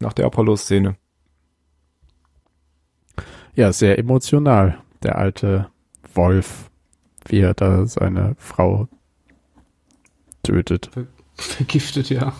Nach 0.00 0.12
der 0.12 0.26
Apollo-Szene. 0.26 0.96
Ja, 3.54 3.72
sehr 3.72 3.98
emotional. 3.98 4.78
Der 5.02 5.16
alte 5.16 5.68
Wolf, 6.14 6.70
wie 7.26 7.40
er 7.40 7.54
da 7.54 7.86
seine 7.86 8.34
Frau 8.38 8.88
tötet. 10.42 10.90
Vergiftet, 11.36 12.10
ja. 12.10 12.32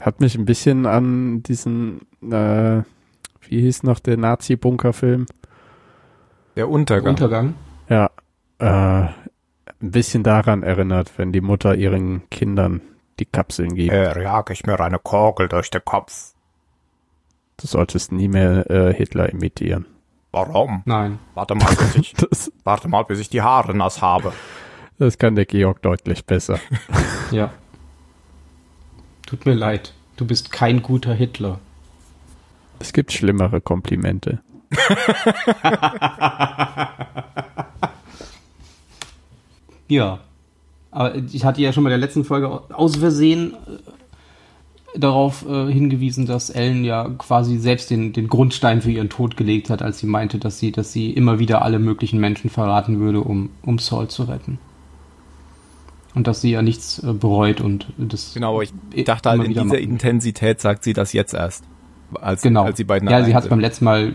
Hat 0.00 0.20
mich 0.20 0.36
ein 0.36 0.44
bisschen 0.44 0.86
an 0.86 1.42
diesen, 1.42 2.02
äh, 2.22 2.82
wie 3.48 3.60
hieß 3.60 3.84
noch 3.84 4.00
der 4.00 4.16
Nazi-Bunker-Film? 4.16 5.26
Der 6.56 6.68
Untergang. 6.68 7.10
Untergang. 7.10 7.54
Ja, 7.88 8.10
äh, 8.58 8.66
ein 8.66 9.12
bisschen 9.80 10.22
daran 10.22 10.62
erinnert, 10.62 11.12
wenn 11.16 11.32
die 11.32 11.40
Mutter 11.40 11.74
ihren 11.74 12.28
Kindern 12.30 12.80
die 13.18 13.26
Kapseln 13.26 13.74
gibt. 13.74 13.92
äh, 13.92 14.22
jag 14.22 14.50
ich 14.50 14.64
mir 14.66 14.78
eine 14.80 14.98
Kugel 14.98 15.48
durch 15.48 15.70
den 15.70 15.84
Kopf. 15.84 16.33
Du 17.56 17.66
solltest 17.66 18.12
nie 18.12 18.28
mehr 18.28 18.68
äh, 18.70 18.92
Hitler 18.94 19.28
imitieren. 19.30 19.86
Warum? 20.32 20.82
Nein. 20.84 21.18
Warte 21.34 21.54
mal, 21.54 21.72
bis 21.74 21.94
ich, 21.96 22.12
Das, 22.30 22.50
warte 22.64 22.88
mal, 22.88 23.04
bis 23.04 23.20
ich 23.20 23.28
die 23.28 23.42
Haare 23.42 23.74
nass 23.76 24.02
habe. 24.02 24.32
das 24.98 25.18
kann 25.18 25.36
der 25.36 25.46
Georg 25.46 25.82
deutlich 25.82 26.24
besser. 26.24 26.58
Ja. 27.30 27.52
Tut 29.26 29.46
mir 29.46 29.54
leid. 29.54 29.94
Du 30.16 30.26
bist 30.26 30.52
kein 30.52 30.82
guter 30.82 31.14
Hitler. 31.14 31.58
Es 32.78 32.92
gibt 32.92 33.12
schlimmere 33.12 33.60
Komplimente. 33.60 34.40
Ja. 39.88 40.20
Aber 40.90 41.14
ich 41.16 41.44
hatte 41.44 41.60
ja 41.60 41.72
schon 41.72 41.84
bei 41.84 41.90
der 41.90 41.98
letzten 41.98 42.24
Folge 42.24 42.48
aus 42.72 42.96
Versehen 42.96 43.54
äh, 43.54 43.78
darauf 44.94 45.44
äh, 45.48 45.72
hingewiesen, 45.72 46.26
dass 46.26 46.50
Ellen 46.50 46.84
ja 46.84 47.08
quasi 47.18 47.58
selbst 47.58 47.90
den, 47.90 48.12
den 48.12 48.28
Grundstein 48.28 48.80
für 48.80 48.90
ihren 48.90 49.08
Tod 49.08 49.36
gelegt 49.36 49.70
hat, 49.70 49.82
als 49.82 49.98
sie 49.98 50.06
meinte, 50.06 50.38
dass 50.38 50.58
sie, 50.58 50.72
dass 50.72 50.92
sie 50.92 51.10
immer 51.10 51.38
wieder 51.38 51.62
alle 51.62 51.78
möglichen 51.78 52.20
Menschen 52.20 52.48
verraten 52.50 53.00
würde, 53.00 53.20
um, 53.20 53.50
um 53.62 53.78
Saul 53.78 54.08
zu 54.08 54.24
retten. 54.24 54.58
Und 56.14 56.28
dass 56.28 56.40
sie 56.40 56.52
ja 56.52 56.62
nichts 56.62 57.00
äh, 57.00 57.12
bereut 57.12 57.60
und 57.60 57.86
das. 57.98 58.34
Genau, 58.34 58.54
aber 58.54 58.62
ich 58.62 59.04
dachte 59.04 59.30
halt, 59.30 59.42
in 59.42 59.50
dieser 59.50 59.64
machen. 59.64 59.78
Intensität 59.78 60.60
sagt 60.60 60.84
sie 60.84 60.92
das 60.92 61.12
jetzt 61.12 61.34
erst. 61.34 61.64
Als, 62.20 62.42
Genau. 62.42 62.64
als 62.64 62.76
die 62.76 62.84
beiden 62.84 63.08
ja, 63.08 63.24
sie 63.24 63.34
hat 63.34 63.42
es 63.42 63.50
beim 63.50 63.58
letzten 63.58 63.84
Mal 63.84 64.12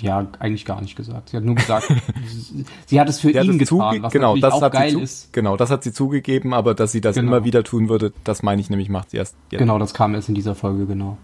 ja 0.00 0.26
eigentlich 0.38 0.64
gar 0.64 0.80
nicht 0.80 0.96
gesagt. 0.96 1.28
Sie 1.30 1.36
hat 1.36 1.44
nur 1.44 1.54
gesagt, 1.54 1.86
sie- 2.26 2.64
sie 2.86 3.00
hat 3.00 3.08
es 3.08 3.20
für 3.20 3.28
Sie 3.32 3.38
ihn 3.38 3.60
es 3.60 3.70
getan, 3.70 4.02
was 4.02 4.12
genau, 4.12 4.36
das 4.36 4.54
auch 4.54 4.62
hat 4.62 4.72
geil 4.72 4.98
ist. 5.00 5.32
Genau, 5.32 5.56
das 5.56 5.70
hat 5.70 5.82
sie 5.84 5.92
zugegeben, 5.92 6.52
aber 6.54 6.74
dass 6.74 6.92
sie 6.92 7.00
das 7.00 7.16
Genau. 7.16 7.28
immer 7.36 7.44
wieder 7.44 7.62
tun 7.64 7.88
würde, 7.88 8.12
das 8.24 8.42
meine 8.42 8.60
ich 8.60 8.70
nämlich, 8.70 8.88
macht 8.88 9.10
sie 9.10 9.18
erst 9.18 9.36
jetzt. 9.50 9.58
Genau, 9.60 9.78
das 9.78 9.94
kam 9.94 10.14
erst 10.14 10.28
in 10.28 10.34
dieser 10.34 10.54
Folge, 10.54 10.86
genau. 10.86 11.16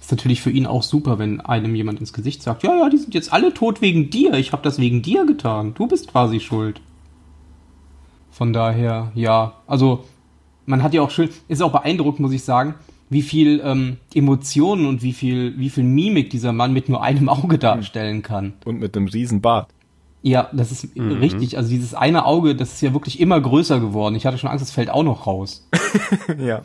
Ist 0.00 0.10
natürlich 0.10 0.42
für 0.42 0.50
ihn 0.50 0.66
auch 0.66 0.82
super, 0.82 1.18
wenn 1.18 1.40
einem 1.40 1.74
jemand 1.74 2.00
ins 2.00 2.12
Gesicht 2.12 2.42
sagt, 2.42 2.64
ja, 2.64 2.74
ja, 2.76 2.88
die 2.88 2.96
sind 2.98 3.14
jetzt 3.14 3.32
alle 3.32 3.54
tot 3.54 3.80
wegen 3.80 4.10
dir, 4.10 4.34
ich 4.34 4.52
habe 4.52 4.62
das 4.62 4.78
wegen 4.78 5.00
dir 5.02 5.24
getan, 5.26 5.74
du 5.74 5.86
bist 5.86 6.08
quasi 6.08 6.40
schuld. 6.40 6.80
Von 8.32 8.52
daher, 8.52 9.12
ja, 9.14 9.52
also 9.66 10.04
man 10.66 10.82
hat 10.82 10.94
ja 10.94 11.02
auch 11.02 11.10
schön, 11.10 11.28
ist 11.48 11.62
auch 11.62 11.72
beeindruckt, 11.72 12.18
muss 12.18 12.32
ich 12.32 12.42
sagen, 12.42 12.74
wie 13.12 13.22
viel 13.22 13.60
ähm, 13.64 13.98
Emotionen 14.14 14.86
und 14.86 15.02
wie 15.02 15.12
viel, 15.12 15.58
wie 15.58 15.70
viel 15.70 15.84
Mimik 15.84 16.30
dieser 16.30 16.52
Mann 16.52 16.72
mit 16.72 16.88
nur 16.88 17.02
einem 17.02 17.28
Auge 17.28 17.58
darstellen 17.58 18.22
kann. 18.22 18.54
Und 18.64 18.80
mit 18.80 18.96
einem 18.96 19.08
riesen 19.08 19.40
Bart. 19.40 19.68
Ja, 20.22 20.48
das 20.52 20.70
ist 20.70 20.88
richtig. 20.96 21.56
Also 21.56 21.70
dieses 21.70 21.94
eine 21.94 22.24
Auge, 22.24 22.54
das 22.54 22.74
ist 22.74 22.80
ja 22.80 22.92
wirklich 22.92 23.18
immer 23.18 23.40
größer 23.40 23.80
geworden. 23.80 24.14
Ich 24.14 24.24
hatte 24.24 24.38
schon 24.38 24.50
Angst, 24.50 24.64
es 24.64 24.70
fällt 24.70 24.88
auch 24.88 25.02
noch 25.02 25.26
raus. 25.26 25.68
ja. 26.38 26.62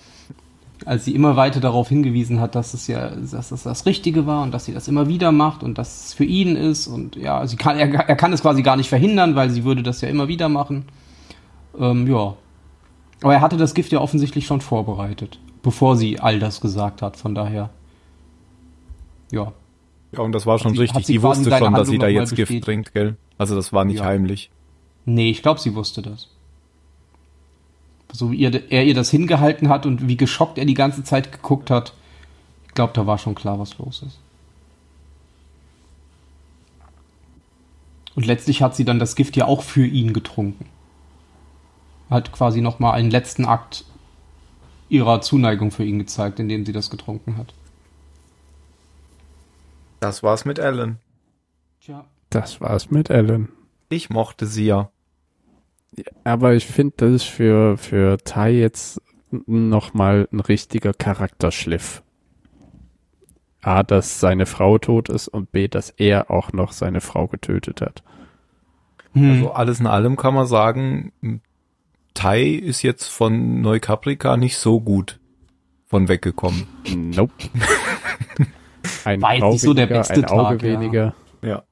als 0.85 1.05
sie 1.05 1.15
immer 1.15 1.35
weiter 1.35 1.59
darauf 1.59 1.89
hingewiesen 1.89 2.39
hat, 2.39 2.53
dass 2.53 2.75
es 2.75 2.85
ja, 2.85 3.09
dass 3.09 3.49
das 3.49 3.63
das 3.63 3.85
Richtige 3.87 4.27
war 4.27 4.43
und 4.43 4.53
dass 4.53 4.65
sie 4.65 4.73
das 4.73 4.87
immer 4.87 5.07
wieder 5.07 5.31
macht 5.31 5.63
und 5.63 5.79
dass 5.79 6.05
es 6.05 6.13
für 6.13 6.23
ihn 6.23 6.55
ist 6.55 6.85
und 6.85 7.15
ja, 7.15 7.45
sie 7.47 7.57
kann, 7.57 7.77
er, 7.79 7.91
er 7.91 8.15
kann 8.15 8.31
es 8.31 8.43
quasi 8.43 8.61
gar 8.61 8.75
nicht 8.75 8.89
verhindern, 8.89 9.35
weil 9.35 9.49
sie 9.49 9.63
würde 9.63 9.81
das 9.81 10.01
ja 10.01 10.09
immer 10.09 10.27
wieder 10.27 10.49
machen. 10.49 10.85
Ähm, 11.79 12.07
ja. 12.07 12.35
Aber 13.23 13.33
er 13.33 13.41
hatte 13.41 13.57
das 13.57 13.73
Gift 13.73 13.91
ja 13.91 13.99
offensichtlich 13.99 14.45
schon 14.45 14.61
vorbereitet, 14.61 15.39
bevor 15.61 15.95
sie 15.97 16.19
all 16.19 16.39
das 16.39 16.61
gesagt 16.61 17.01
hat, 17.01 17.17
von 17.17 17.35
daher. 17.35 17.69
Ja. 19.31 19.53
Ja, 20.13 20.19
und 20.21 20.31
das 20.31 20.45
war 20.45 20.57
schon 20.59 20.73
sie- 20.73 20.79
richtig. 20.79 21.05
sie 21.05 21.13
Die 21.13 21.21
wusste 21.23 21.55
schon, 21.57 21.73
dass 21.73 21.87
sie 21.89 21.97
da 21.97 22.07
jetzt 22.07 22.35
Gift 22.35 22.63
trinkt, 22.63 22.93
gell? 22.93 23.17
Also 23.37 23.55
das 23.55 23.73
war 23.73 23.83
nicht 23.85 23.99
Ja. 23.99 24.05
heimlich. 24.05 24.49
Nee, 25.05 25.29
ich 25.29 25.41
glaube, 25.41 25.59
sie 25.59 25.75
wusste 25.75 26.01
das. 26.01 26.29
So 28.13 28.31
wie 28.31 28.37
ihr, 28.37 28.71
er 28.71 28.85
ihr 28.85 28.93
das 28.93 29.09
hingehalten 29.11 29.67
hat 29.69 29.85
und 29.85 30.07
wie 30.07 30.15
geschockt 30.17 30.57
er 30.57 30.65
die 30.65 30.73
ganze 30.73 31.03
Zeit 31.03 31.31
geguckt 31.31 31.69
hat, 31.69 31.93
ich 32.67 32.73
glaube, 32.73 32.93
da 32.93 33.05
war 33.05 33.17
schon 33.17 33.35
klar, 33.35 33.59
was 33.59 33.77
los 33.77 34.01
ist. 34.05 34.19
Und 38.15 38.25
letztlich 38.25 38.61
hat 38.61 38.75
sie 38.75 38.85
dann 38.85 38.99
das 38.99 39.15
Gift 39.15 39.35
ja 39.35 39.45
auch 39.45 39.61
für 39.61 39.85
ihn 39.85 40.13
getrunken. 40.13 40.65
Hat 42.09 42.31
quasi 42.31 42.61
nochmal 42.61 42.93
einen 42.93 43.11
letzten 43.11 43.45
Akt 43.45 43.83
ihrer 44.89 45.21
Zuneigung 45.21 45.71
für 45.71 45.83
ihn 45.83 45.99
gezeigt, 45.99 46.39
indem 46.39 46.65
sie 46.65 46.71
das 46.71 46.89
getrunken 46.89 47.37
hat. 47.37 47.53
Das 49.99 50.23
war's 50.23 50.45
mit 50.45 50.59
Ellen. 50.59 50.99
Tja. 51.81 52.05
Das 52.29 52.61
war's 52.61 52.91
mit 52.91 53.09
Ellen. 53.09 53.49
Ich 53.89 54.09
mochte 54.09 54.45
sie 54.45 54.65
ja. 54.65 54.91
Aber 56.23 56.53
ich 56.53 56.65
finde, 56.65 56.93
das 56.97 57.11
ist 57.11 57.23
für, 57.23 57.77
für 57.77 58.17
Tai 58.17 58.51
jetzt 58.51 59.01
nochmal 59.31 60.27
ein 60.31 60.39
richtiger 60.39 60.93
Charakterschliff. 60.93 62.03
A, 63.61 63.83
dass 63.83 64.19
seine 64.19 64.45
Frau 64.45 64.77
tot 64.77 65.09
ist 65.09 65.27
und 65.27 65.51
B, 65.51 65.67
dass 65.67 65.89
er 65.89 66.29
auch 66.31 66.53
noch 66.53 66.71
seine 66.71 67.01
Frau 67.01 67.27
getötet 67.27 67.81
hat. 67.81 68.03
Hm. 69.13 69.31
Also 69.31 69.51
alles 69.51 69.79
in 69.79 69.87
allem 69.87 70.15
kann 70.15 70.33
man 70.33 70.45
sagen, 70.45 71.41
Tai 72.17 72.41
ist 72.41 72.81
jetzt 72.81 73.05
von 73.05 73.61
Neukaprika 73.61 74.37
nicht 74.37 74.57
so 74.57 74.81
gut 74.81 75.19
von 75.85 76.07
weggekommen. 76.07 76.67
Nope. 76.95 77.31
Ein 79.05 79.21
jetzt 79.21 79.39
Frau 79.39 79.51
nicht 79.51 79.61
so 79.61 79.75
der 79.75 79.87
weniger, 79.87 79.99
beste 79.99 80.15
ein 80.15 80.25
Auge 80.25 80.57
Tag, 80.57 80.63
ja. 80.63 80.79
weniger. 80.79 81.15
Ja. 81.43 81.63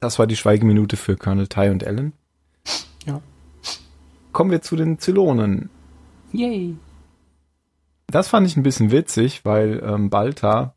Das 0.00 0.18
war 0.18 0.26
die 0.26 0.34
Schweigeminute 0.34 0.96
für 0.96 1.16
Colonel 1.16 1.46
Tai 1.46 1.70
und 1.70 1.84
Ellen. 1.84 2.14
Ja. 3.04 3.22
Kommen 4.32 4.50
wir 4.50 4.60
zu 4.60 4.74
den 4.74 4.98
Zylonen. 4.98 5.70
Yay. 6.32 6.74
Das 8.08 8.26
fand 8.26 8.48
ich 8.48 8.56
ein 8.56 8.64
bisschen 8.64 8.90
witzig, 8.90 9.44
weil 9.44 9.80
ähm, 9.86 10.10
Balta 10.10 10.74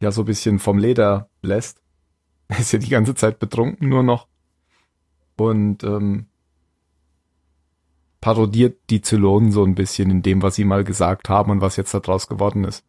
ja 0.00 0.10
so 0.10 0.22
ein 0.22 0.26
bisschen 0.26 0.58
vom 0.58 0.78
Leder 0.78 1.28
lässt. 1.40 1.80
Er 2.48 2.58
ist 2.58 2.72
ja 2.72 2.80
die 2.80 2.88
ganze 2.88 3.14
Zeit 3.14 3.38
betrunken 3.38 3.88
nur 3.88 4.02
noch. 4.02 4.26
Und 5.38 5.84
ähm, 5.84 6.26
parodiert 8.20 8.78
die 8.90 9.00
Zylonen 9.00 9.52
so 9.52 9.64
ein 9.64 9.74
bisschen 9.74 10.10
in 10.10 10.22
dem, 10.22 10.42
was 10.42 10.56
sie 10.56 10.64
mal 10.64 10.84
gesagt 10.84 11.28
haben 11.28 11.50
und 11.50 11.60
was 11.60 11.76
jetzt 11.76 11.94
daraus 11.94 12.28
geworden 12.28 12.64
ist. 12.64 12.84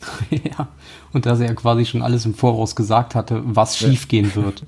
Ja, 0.30 0.68
und 1.12 1.26
dass 1.26 1.40
er 1.40 1.48
ja 1.48 1.54
quasi 1.54 1.84
schon 1.84 2.00
alles 2.00 2.24
im 2.24 2.34
Voraus 2.34 2.74
gesagt 2.74 3.14
hatte, 3.14 3.42
was 3.44 3.76
schiefgehen 3.76 4.34
wird. 4.36 4.64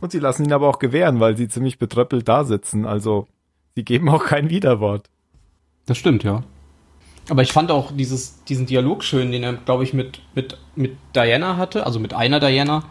Und 0.00 0.10
sie 0.10 0.18
lassen 0.18 0.44
ihn 0.44 0.52
aber 0.52 0.68
auch 0.68 0.80
gewähren, 0.80 1.20
weil 1.20 1.36
sie 1.36 1.48
ziemlich 1.48 1.78
betröppelt 1.78 2.28
da 2.28 2.44
sitzen. 2.44 2.86
Also 2.86 3.28
sie 3.76 3.84
geben 3.84 4.08
auch 4.08 4.24
kein 4.24 4.50
Widerwort. 4.50 5.08
Das 5.86 5.96
stimmt, 5.96 6.24
ja. 6.24 6.42
Aber 7.28 7.42
ich 7.42 7.52
fand 7.52 7.70
auch 7.70 7.90
dieses, 7.92 8.44
diesen 8.44 8.66
Dialog 8.66 9.02
schön, 9.02 9.32
den 9.32 9.42
er, 9.42 9.54
glaube 9.54 9.84
ich, 9.84 9.94
mit, 9.94 10.20
mit, 10.34 10.58
mit 10.76 10.96
Diana 11.16 11.56
hatte, 11.56 11.86
also 11.86 11.98
mit 11.98 12.12
einer 12.12 12.38
Diana, 12.38 12.84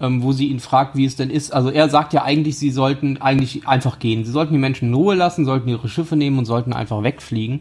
ähm, 0.00 0.22
wo 0.22 0.32
sie 0.32 0.48
ihn 0.48 0.60
fragt, 0.60 0.96
wie 0.96 1.06
es 1.06 1.16
denn 1.16 1.30
ist. 1.30 1.52
Also 1.52 1.70
er 1.70 1.88
sagt 1.88 2.12
ja 2.12 2.22
eigentlich, 2.22 2.58
sie 2.58 2.70
sollten 2.70 3.22
eigentlich 3.22 3.66
einfach 3.66 3.98
gehen. 3.98 4.24
Sie 4.24 4.32
sollten 4.32 4.52
die 4.52 4.58
Menschen 4.60 4.88
in 4.88 4.94
Ruhe 4.94 5.14
lassen, 5.14 5.44
sollten 5.44 5.68
ihre 5.68 5.88
Schiffe 5.88 6.16
nehmen 6.16 6.38
und 6.38 6.44
sollten 6.44 6.72
einfach 6.72 7.02
wegfliegen. 7.02 7.60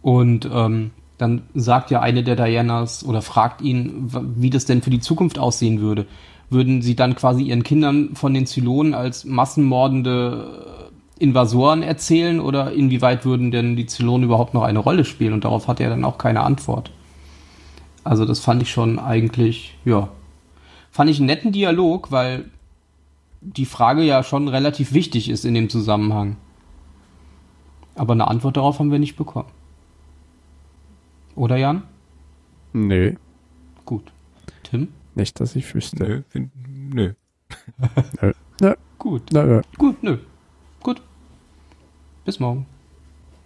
Und 0.00 0.48
ähm, 0.50 0.92
dann 1.18 1.42
sagt 1.54 1.90
ja 1.90 2.00
eine 2.00 2.24
der 2.24 2.36
Dianas 2.36 3.04
oder 3.04 3.22
fragt 3.22 3.60
ihn, 3.60 4.10
wie 4.36 4.50
das 4.50 4.64
denn 4.64 4.82
für 4.82 4.90
die 4.90 5.00
Zukunft 5.00 5.38
aussehen 5.38 5.80
würde. 5.80 6.06
würden 6.50 6.82
sie 6.82 6.96
dann 6.96 7.14
quasi 7.14 7.42
ihren 7.42 7.62
Kindern 7.62 8.14
von 8.14 8.34
den 8.34 8.46
Zylonen 8.46 8.94
als 8.94 9.24
massenmordende 9.24 10.90
Invasoren 11.22 11.82
erzählen 11.84 12.40
oder 12.40 12.72
inwieweit 12.72 13.24
würden 13.24 13.52
denn 13.52 13.76
die 13.76 13.86
Zylonen 13.86 14.24
überhaupt 14.24 14.54
noch 14.54 14.64
eine 14.64 14.80
Rolle 14.80 15.04
spielen? 15.04 15.32
Und 15.32 15.44
darauf 15.44 15.68
hat 15.68 15.78
er 15.78 15.88
dann 15.88 16.04
auch 16.04 16.18
keine 16.18 16.42
Antwort. 16.42 16.90
Also 18.02 18.24
das 18.24 18.40
fand 18.40 18.60
ich 18.62 18.70
schon 18.72 18.98
eigentlich, 18.98 19.78
ja, 19.84 20.08
fand 20.90 21.10
ich 21.10 21.18
einen 21.18 21.26
netten 21.26 21.52
Dialog, 21.52 22.10
weil 22.10 22.50
die 23.40 23.66
Frage 23.66 24.02
ja 24.02 24.24
schon 24.24 24.48
relativ 24.48 24.92
wichtig 24.92 25.28
ist 25.28 25.44
in 25.44 25.54
dem 25.54 25.68
Zusammenhang. 25.68 26.36
Aber 27.94 28.14
eine 28.14 28.26
Antwort 28.26 28.56
darauf 28.56 28.80
haben 28.80 28.90
wir 28.90 28.98
nicht 28.98 29.16
bekommen. 29.16 29.48
Oder 31.36 31.56
Jan? 31.56 31.84
Nö. 32.72 33.14
Gut. 33.84 34.12
Tim? 34.64 34.88
Nicht, 35.14 35.38
dass 35.40 35.54
ich 35.54 35.72
wüsste. 35.74 36.24
Nö, 36.34 36.48
nö. 36.92 37.12
nö. 38.20 38.32
nö. 38.60 38.74
Gut. 38.98 39.32
Nö, 39.32 39.44
nö. 39.44 39.60
Gut, 39.78 40.02
nö. 40.02 40.18
Bis 42.24 42.40
morgen. 42.40 42.66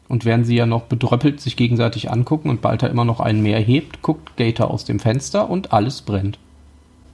Und 0.08 0.24
während 0.24 0.46
sie 0.46 0.54
ja 0.56 0.66
noch 0.66 0.82
bedröppelt 0.82 1.40
sich 1.40 1.56
gegenseitig 1.56 2.10
angucken 2.10 2.48
und 2.48 2.60
Balta 2.60 2.86
immer 2.86 3.04
noch 3.04 3.18
einen 3.20 3.42
mehr 3.42 3.58
hebt, 3.58 4.02
guckt 4.02 4.36
Gator 4.36 4.70
aus 4.70 4.84
dem 4.84 5.00
Fenster 5.00 5.50
und 5.50 5.72
alles 5.72 6.02
brennt. 6.02 6.38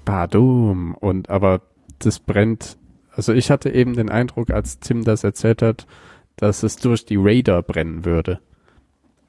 Badum. 0.04 0.94
Und 0.94 1.30
aber 1.30 1.62
das 2.00 2.18
brennt. 2.18 2.76
Also 3.14 3.32
ich 3.32 3.50
hatte 3.50 3.70
eben 3.70 3.94
den 3.94 4.10
Eindruck, 4.10 4.50
als 4.50 4.78
Tim 4.80 5.04
das 5.04 5.24
erzählt 5.24 5.62
hat, 5.62 5.86
dass 6.36 6.62
es 6.62 6.76
durch 6.76 7.04
die 7.06 7.16
Raider 7.18 7.62
brennen 7.62 8.04
würde. 8.04 8.40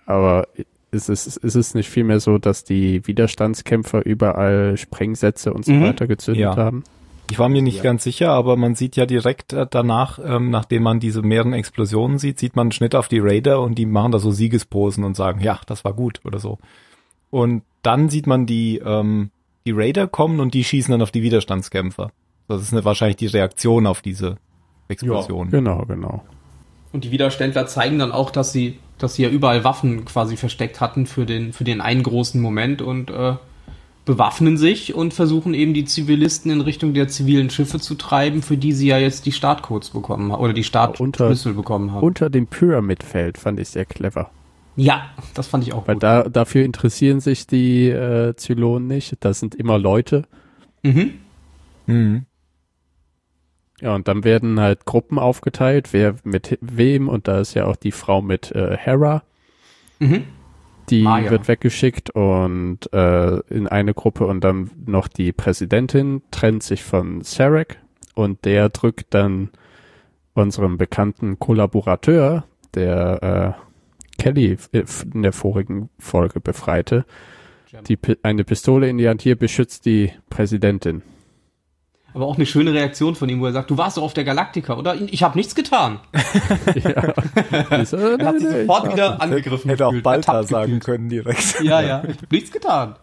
Aber 0.06 0.48
ist 0.92 1.10
es, 1.10 1.38
ist 1.38 1.56
es 1.56 1.74
nicht 1.74 1.90
vielmehr 1.90 2.20
so, 2.20 2.38
dass 2.38 2.64
die 2.64 3.06
Widerstandskämpfer 3.08 4.06
überall 4.06 4.78
Sprengsätze 4.78 5.54
und 5.54 5.66
so 5.66 5.72
Mhm. 5.72 5.84
weiter 5.84 6.08
gezündet 6.08 6.42
Ja. 6.42 6.56
haben? 6.56 6.84
Ich 7.32 7.40
war 7.40 7.50
mir 7.50 7.62
nicht 7.62 7.82
ganz 7.82 8.04
sicher, 8.04 8.32
aber 8.32 8.58
man 8.58 8.76
sieht 8.76 8.96
ja 8.96 9.06
direkt 9.06 9.54
äh, 9.54 9.66
danach, 9.70 10.20
ähm, 10.24 10.50
nachdem 10.50 10.84
man 10.84 11.00
diese 11.00 11.22
mehreren 11.22 11.54
Explosionen 11.54 12.20
sieht, 12.20 12.38
sieht 12.38 12.56
man 12.56 12.66
einen 12.66 12.72
Schnitt 12.72 12.96
auf 12.96 13.08
die 13.08 13.20
Raider 13.20 13.62
und 13.62 13.76
die 13.76 13.86
machen 13.86 14.12
da 14.12 14.20
so 14.20 14.32
Siegesposen 14.32 15.04
und 15.04 15.16
sagen, 15.16 15.42
ja, 15.42 15.60
das 15.66 15.84
war 15.86 15.94
gut 15.94 16.22
oder 16.26 16.40
so. 16.40 16.60
Und 17.32 17.64
dann 17.82 18.10
sieht 18.10 18.28
man 18.28 18.46
die, 18.46 18.78
ähm, 18.78 19.32
die 19.66 19.72
Raider 19.72 20.08
kommen 20.08 20.40
und 20.40 20.54
die 20.54 20.64
schießen 20.64 20.92
dann 20.92 21.02
auf 21.02 21.12
die 21.12 21.24
Widerstandskämpfer. 21.24 22.12
Das 22.48 22.62
ist 22.62 22.74
eine, 22.74 22.86
wahrscheinlich 22.86 23.18
die 23.18 23.28
Reaktion 23.28 23.88
auf 23.88 24.02
diese 24.02 24.38
Explosion. 24.90 25.50
Genau, 25.50 25.86
genau. 25.86 26.24
Und 26.92 27.06
die 27.06 27.12
Widerständler 27.12 27.66
zeigen 27.66 28.00
dann 28.00 28.12
auch, 28.12 28.30
dass 28.30 28.52
sie, 28.52 28.78
dass 29.00 29.16
sie 29.16 29.24
ja 29.24 29.30
überall 29.30 29.64
Waffen 29.64 30.06
quasi 30.06 30.38
versteckt 30.38 30.80
hatten 30.82 31.08
für 31.08 31.26
den, 31.26 31.54
für 31.54 31.64
den 31.64 31.82
einen 31.82 32.04
großen 32.04 32.40
Moment 32.40 32.82
und 32.82 33.10
äh, 33.10 33.36
bewaffnen 34.06 34.58
sich 34.58 34.94
und 34.94 35.14
versuchen 35.14 35.54
eben 35.54 35.74
die 35.74 35.86
Zivilisten 35.86 36.52
in 36.52 36.62
Richtung 36.62 36.94
der 36.94 37.08
zivilen 37.08 37.50
Schiffe 37.50 37.80
zu 37.80 37.96
treiben, 37.96 38.42
für 38.42 38.58
die 38.58 38.74
sie 38.74 38.88
ja 38.88 38.98
jetzt 38.98 39.26
die 39.26 39.32
Startcodes 39.32 39.92
bekommen 39.92 40.32
haben 40.32 40.42
oder 40.42 40.54
die 40.54 40.64
Startschlüssel 40.66 41.54
bekommen 41.54 41.92
haben. 41.92 42.04
Unter 42.06 42.30
dem 42.30 42.48
Pyramid-Feld 42.48 43.38
fand 43.38 43.60
ich 43.60 43.70
sehr 43.70 43.86
clever. 43.86 44.30
ja, 44.76 45.10
das 45.34 45.48
fand 45.48 45.64
ich 45.66 45.74
auch 45.74 45.88
Weil 45.88 45.96
gut. 45.96 46.04
da, 46.04 46.24
dafür 46.24 46.66
interessieren 46.66 47.22
sich 47.22 47.48
die 47.48 47.88
äh, 47.90 48.36
Zylonen 48.36 48.88
nicht. 48.88 49.16
Das 49.22 49.40
sind 49.40 49.56
immer 49.56 49.78
Leute. 49.78 50.24
mhm. 50.84 51.14
Mhm. 51.86 52.26
Ja, 53.82 53.96
und 53.96 54.08
dann 54.08 54.24
werden 54.24 54.60
halt 54.62 54.86
Gruppen 54.86 55.20
aufgeteilt, 55.20 55.90
wer 55.92 56.16
mit 56.24 56.58
wem. 56.62 57.10
Und 57.10 57.28
da 57.28 57.40
ist 57.42 57.54
ja 57.54 57.66
auch 57.66 57.76
die 57.76 57.92
Frau 57.92 58.22
mit 58.22 58.52
äh, 58.52 58.78
Hera. 58.78 59.24
Mhm. 60.00 60.24
Die 60.90 61.04
Maya. 61.04 61.32
wird 61.32 61.48
weggeschickt 61.48 62.10
und 62.12 62.92
äh, 62.92 63.40
in 63.50 63.68
eine 63.68 63.94
Gruppe 63.94 64.28
und 64.28 64.44
dann 64.44 64.72
noch 64.86 65.08
die 65.08 65.32
Präsidentin 65.32 66.22
trennt 66.32 66.64
sich 66.64 66.84
von 66.84 67.22
Sarek 67.22 67.80
und 68.16 68.44
der 68.46 68.70
drückt 68.70 69.14
dann 69.14 69.50
unserem 70.34 70.78
bekannten 70.78 71.40
Kollaborateur, 71.40 72.46
der 72.74 73.56
äh, 73.58 74.22
Kelly 74.22 74.58
in 75.14 75.22
der 75.22 75.34
vorigen 75.34 75.90
Folge 76.00 76.40
befreite, 76.40 77.06
die, 77.88 77.98
eine 78.22 78.44
Pistole 78.44 78.90
in 78.90 78.98
die 78.98 79.08
Hand. 79.08 79.22
Hier 79.22 79.36
beschützt 79.36 79.86
die 79.86 80.12
Präsidentin. 80.30 81.02
Aber 82.14 82.28
auch 82.28 82.36
eine 82.36 82.46
schöne 82.46 82.74
Reaktion 82.74 83.16
von 83.16 83.28
ihm, 83.30 83.40
wo 83.42 83.46
er 83.48 83.54
sagt, 83.54 83.72
du 83.72 83.78
warst 83.78 83.98
doch 83.98 84.04
auf 84.04 84.14
der 84.14 84.24
Galaktika, 84.24 84.78
oder? 84.78 84.96
Ich 85.02 85.24
habe 85.24 85.38
nichts 85.38 85.56
getan. 85.56 86.00
ja. 86.76 87.86
So, 87.86 87.98
Er 87.98 88.26
hat 88.26 88.40
sich 88.40 88.50
sofort 88.50 88.92
wieder 88.94 89.22
angegriffen 89.22 89.70
Hätte 89.70 89.86
auch 89.88 89.90
gefühlt, 89.92 90.04
Balta 90.04 90.34
ertappt 90.34 90.50
sagen 90.50 90.66
gefühlt. 90.80 90.84
können 90.84 91.10
direkt. 91.10 91.62
Ja, 91.62 91.82
ja, 91.82 92.04
ich 92.08 92.18
hab 92.22 92.32
nichts 92.32 92.52
getan. 92.52 92.96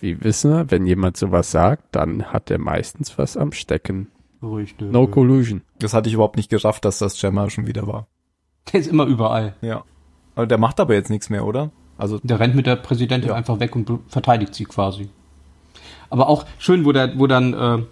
Wie 0.00 0.22
wissen 0.24 0.50
wir, 0.52 0.70
wenn 0.70 0.86
jemand 0.86 1.16
sowas 1.16 1.50
sagt, 1.50 1.84
dann 1.92 2.26
hat 2.32 2.50
er 2.50 2.58
meistens 2.58 3.18
was 3.18 3.36
am 3.36 3.52
Stecken. 3.52 4.08
Richtig. 4.42 4.90
No 4.90 5.06
collusion. 5.06 5.62
Das 5.78 5.92
hatte 5.92 6.08
ich 6.08 6.14
überhaupt 6.14 6.36
nicht 6.36 6.48
gerafft, 6.48 6.84
dass 6.86 6.98
das 6.98 7.20
Gemma 7.20 7.50
schon 7.50 7.66
wieder 7.66 7.86
war. 7.86 8.06
Der 8.72 8.80
ist 8.80 8.86
immer 8.86 9.04
überall. 9.04 9.54
Ja. 9.60 9.84
Aber 10.34 10.46
der 10.46 10.56
macht 10.58 10.80
aber 10.80 10.94
jetzt 10.94 11.10
nichts 11.10 11.28
mehr, 11.28 11.44
oder? 11.44 11.70
Also, 11.98 12.18
Der 12.22 12.40
rennt 12.40 12.54
mit 12.54 12.64
der 12.66 12.76
Präsidentin 12.76 13.28
Ja. 13.30 13.34
einfach 13.34 13.60
weg 13.60 13.76
und 13.76 13.90
verteidigt 14.08 14.54
sie 14.54 14.64
quasi. 14.64 15.10
Aber 16.08 16.28
auch 16.28 16.46
schön, 16.58 16.86
wo 16.86 16.92
der, 16.92 17.18
wo 17.18 17.26
dann, 17.26 17.52
äh, 17.52 17.82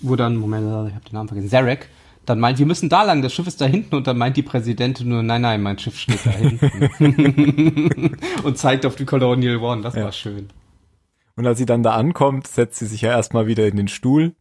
wo 0.00 0.16
dann, 0.16 0.36
Moment, 0.36 0.66
ich 0.88 0.94
habe 0.94 1.04
den 1.04 1.14
Namen 1.14 1.28
vergessen, 1.28 1.48
Zarek, 1.50 1.88
dann 2.26 2.38
meint, 2.38 2.58
wir 2.58 2.66
müssen 2.66 2.88
da 2.88 3.02
lang, 3.02 3.22
das 3.22 3.32
Schiff 3.32 3.46
ist 3.46 3.60
da 3.60 3.64
hinten 3.66 3.94
und 3.94 4.06
dann 4.06 4.18
meint 4.18 4.36
die 4.36 4.42
Präsidentin 4.42 5.08
nur, 5.08 5.22
nein, 5.22 5.40
nein, 5.42 5.62
mein 5.62 5.78
Schiff 5.78 5.98
steht 5.98 6.24
da 6.24 6.30
hinten. 6.30 8.16
und 8.44 8.58
zeigt 8.58 8.86
auf 8.86 8.96
die 8.96 9.04
Colonial 9.06 9.56
One, 9.58 9.82
das 9.82 9.94
Ja. 9.94 10.04
war 10.04 10.12
schön. 10.12 10.48
und 11.36 11.46
als 11.46 11.58
sie 11.58 11.66
dann 11.66 11.82
da 11.82 11.92
ankommt, 11.94 12.46
setzt 12.46 12.78
sie 12.78 12.86
sich 12.86 13.00
ja 13.00 13.10
erstmal 13.10 13.46
wieder 13.46 13.66
in 13.66 13.76
den 13.76 13.88
Stuhl, 13.88 14.34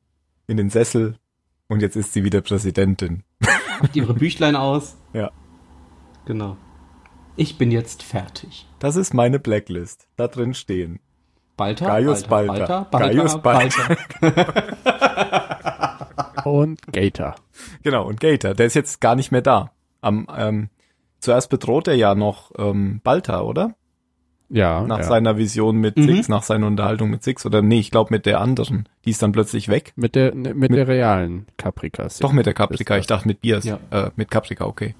in 0.47 0.57
den 0.57 0.69
Sessel 0.69 1.15
und 1.67 1.81
jetzt 1.81 1.95
ist 1.95 2.13
sie 2.13 2.23
wieder 2.23 2.41
Präsidentin. 2.41 3.23
Macht 3.81 3.95
ihre 3.95 4.13
Büchlein 4.13 4.55
aus. 4.55 4.97
Ja. 5.13 5.31
Genau. 6.25 6.57
Ich 7.37 7.57
bin 7.57 7.71
jetzt 7.71 8.03
fertig. 8.03 8.67
Das 8.79 8.97
ist 8.97 9.13
meine 9.13 9.39
Blacklist. 9.39 10.07
Da 10.17 10.27
drin 10.27 10.53
stehen. 10.53 10.99
Balta, 11.59 11.87
Gaius 11.87 12.23
Balta, 12.23 12.53
Balta. 12.53 12.87
Balta, 12.89 13.09
Gaius 13.09 13.41
Balta. 13.41 13.97
Und 16.45 16.81
Gator. 16.93 17.35
Genau, 17.83 18.07
und 18.07 18.21
Gator, 18.21 18.53
der 18.53 18.65
ist 18.65 18.73
jetzt 18.73 19.01
gar 19.01 19.15
nicht 19.15 19.31
mehr 19.31 19.41
da. 19.41 19.71
Am, 19.99 20.25
ähm, 20.35 20.69
zuerst 21.19 21.49
bedroht 21.49 21.89
er 21.89 21.95
ja 21.95 22.15
noch 22.15 22.51
ähm, 22.57 23.01
Balta, 23.03 23.41
oder? 23.41 23.75
Ja, 24.47 24.81
Nach 24.81 24.99
ja. 24.99 25.03
seiner 25.03 25.37
Vision 25.37 25.77
mit 25.77 25.97
Mhm. 25.97 26.07
Six, 26.07 26.29
nach 26.29 26.43
seiner 26.43 26.65
Unterhaltung 26.65 27.09
mit 27.09 27.23
Six. 27.23 27.45
Oder 27.45 27.61
nee, 27.61 27.79
ich 27.79 27.91
glaube 27.91 28.11
mit 28.11 28.25
der 28.25 28.39
anderen. 28.39 28.87
Die 29.05 29.11
ist 29.11 29.21
dann 29.21 29.31
plötzlich 29.31 29.67
weg. 29.67 29.93
mit 29.95 30.15
der 30.15 30.33
mit, 30.33 30.71
der 30.71 30.87
realen 30.87 31.45
Caprikas. 31.57 32.17
Doch 32.19 32.31
mit 32.31 32.45
der 32.47 32.53
Caprica. 32.55 32.95
Ist 32.95 33.01
Ich 33.01 33.07
dachte 33.07 33.27
mit 33.27 33.41
Biers. 33.41 33.65
Ja. 33.65 33.79
Äh, 33.91 34.09
mit 34.15 34.31
Caprica, 34.31 34.65
okay. 34.65 34.95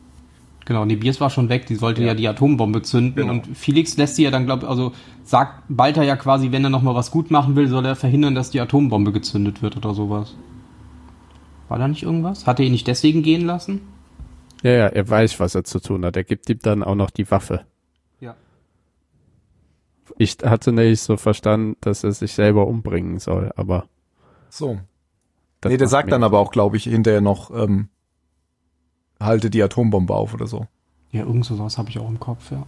Genau, 0.66 0.86
nee, 0.86 0.96
Biers 0.98 1.20
war 1.20 1.30
schon 1.30 1.50
weg, 1.50 1.66
die 1.66 1.76
sollte 1.76 2.02
ja, 2.02 2.10
Ja. 2.10 2.14
die 2.14 2.28
Atombombe 2.28 2.82
zünden 2.84 3.16
Genau. 3.16 3.32
und 3.34 3.58
Felix 3.58 3.98
lässt 3.98 4.16
sie 4.18 4.24
ja 4.24 4.32
dann, 4.32 4.46
glaube 4.46 4.68
also 4.68 4.92
sagt 5.24 5.64
Balter 5.68 6.04
ja 6.04 6.16
quasi, 6.16 6.52
wenn 6.52 6.64
er 6.64 6.70
nochmal 6.70 6.94
was 6.96 7.10
gut 7.12 7.32
machen 7.32 7.56
will, 7.56 7.68
soll 7.68 7.86
er 7.86 7.96
verhindern, 7.96 8.36
dass 8.36 8.52
die 8.52 8.60
Atombombe 8.62 9.12
gezündet 9.12 9.62
wird 9.62 9.78
oder 9.78 9.94
sowas. 9.94 10.36
War 11.70 11.80
da 11.80 11.88
nicht 11.88 12.04
irgendwas? 12.04 12.46
Hat 12.48 12.60
er 12.60 12.66
ihn 12.66 12.72
nicht 12.72 12.88
deswegen 12.88 13.24
gehen 13.24 13.46
lassen? 13.46 13.82
Ja, 14.64 14.72
ja, 14.72 14.88
er 14.88 15.08
weiß, 15.10 15.40
was 15.40 15.56
er 15.56 15.64
zu 15.64 15.80
tun 15.80 16.04
hat. 16.06 16.16
Er 16.18 16.24
gibt 16.24 16.50
ihm 16.50 16.60
dann 16.62 16.84
auch 16.84 16.96
noch 16.96 17.10
die 17.12 17.30
Waffe. 17.32 17.62
Ja. 18.20 18.36
Ich 20.18 20.38
hatte 20.44 20.72
nicht 20.74 21.02
so 21.02 21.16
verstanden, 21.18 21.78
dass 21.82 22.04
er 22.04 22.12
sich 22.12 22.34
selber 22.34 22.68
umbringen 22.68 23.20
soll, 23.20 23.52
aber 23.56 23.86
So. 24.50 24.80
nee, 25.64 25.78
der 25.78 25.88
sagt 25.88 26.12
dann 26.12 26.24
aber 26.24 26.40
auch, 26.40 26.52
glaube 26.52 26.78
ich, 26.78 26.84
hinterher 26.86 27.22
noch, 27.22 27.52
ähm, 27.52 27.90
halte 29.20 29.50
die 29.50 29.62
Atombombe 29.62 30.14
auf 30.14 30.34
oder 30.34 30.48
so. 30.48 30.68
Ja, 31.12 31.22
irgend 31.22 31.46
sowas 31.46 31.78
habe 31.78 31.90
ich 31.90 32.00
auch 32.00 32.08
im 32.08 32.20
Kopf, 32.20 32.52
ja. 32.52 32.66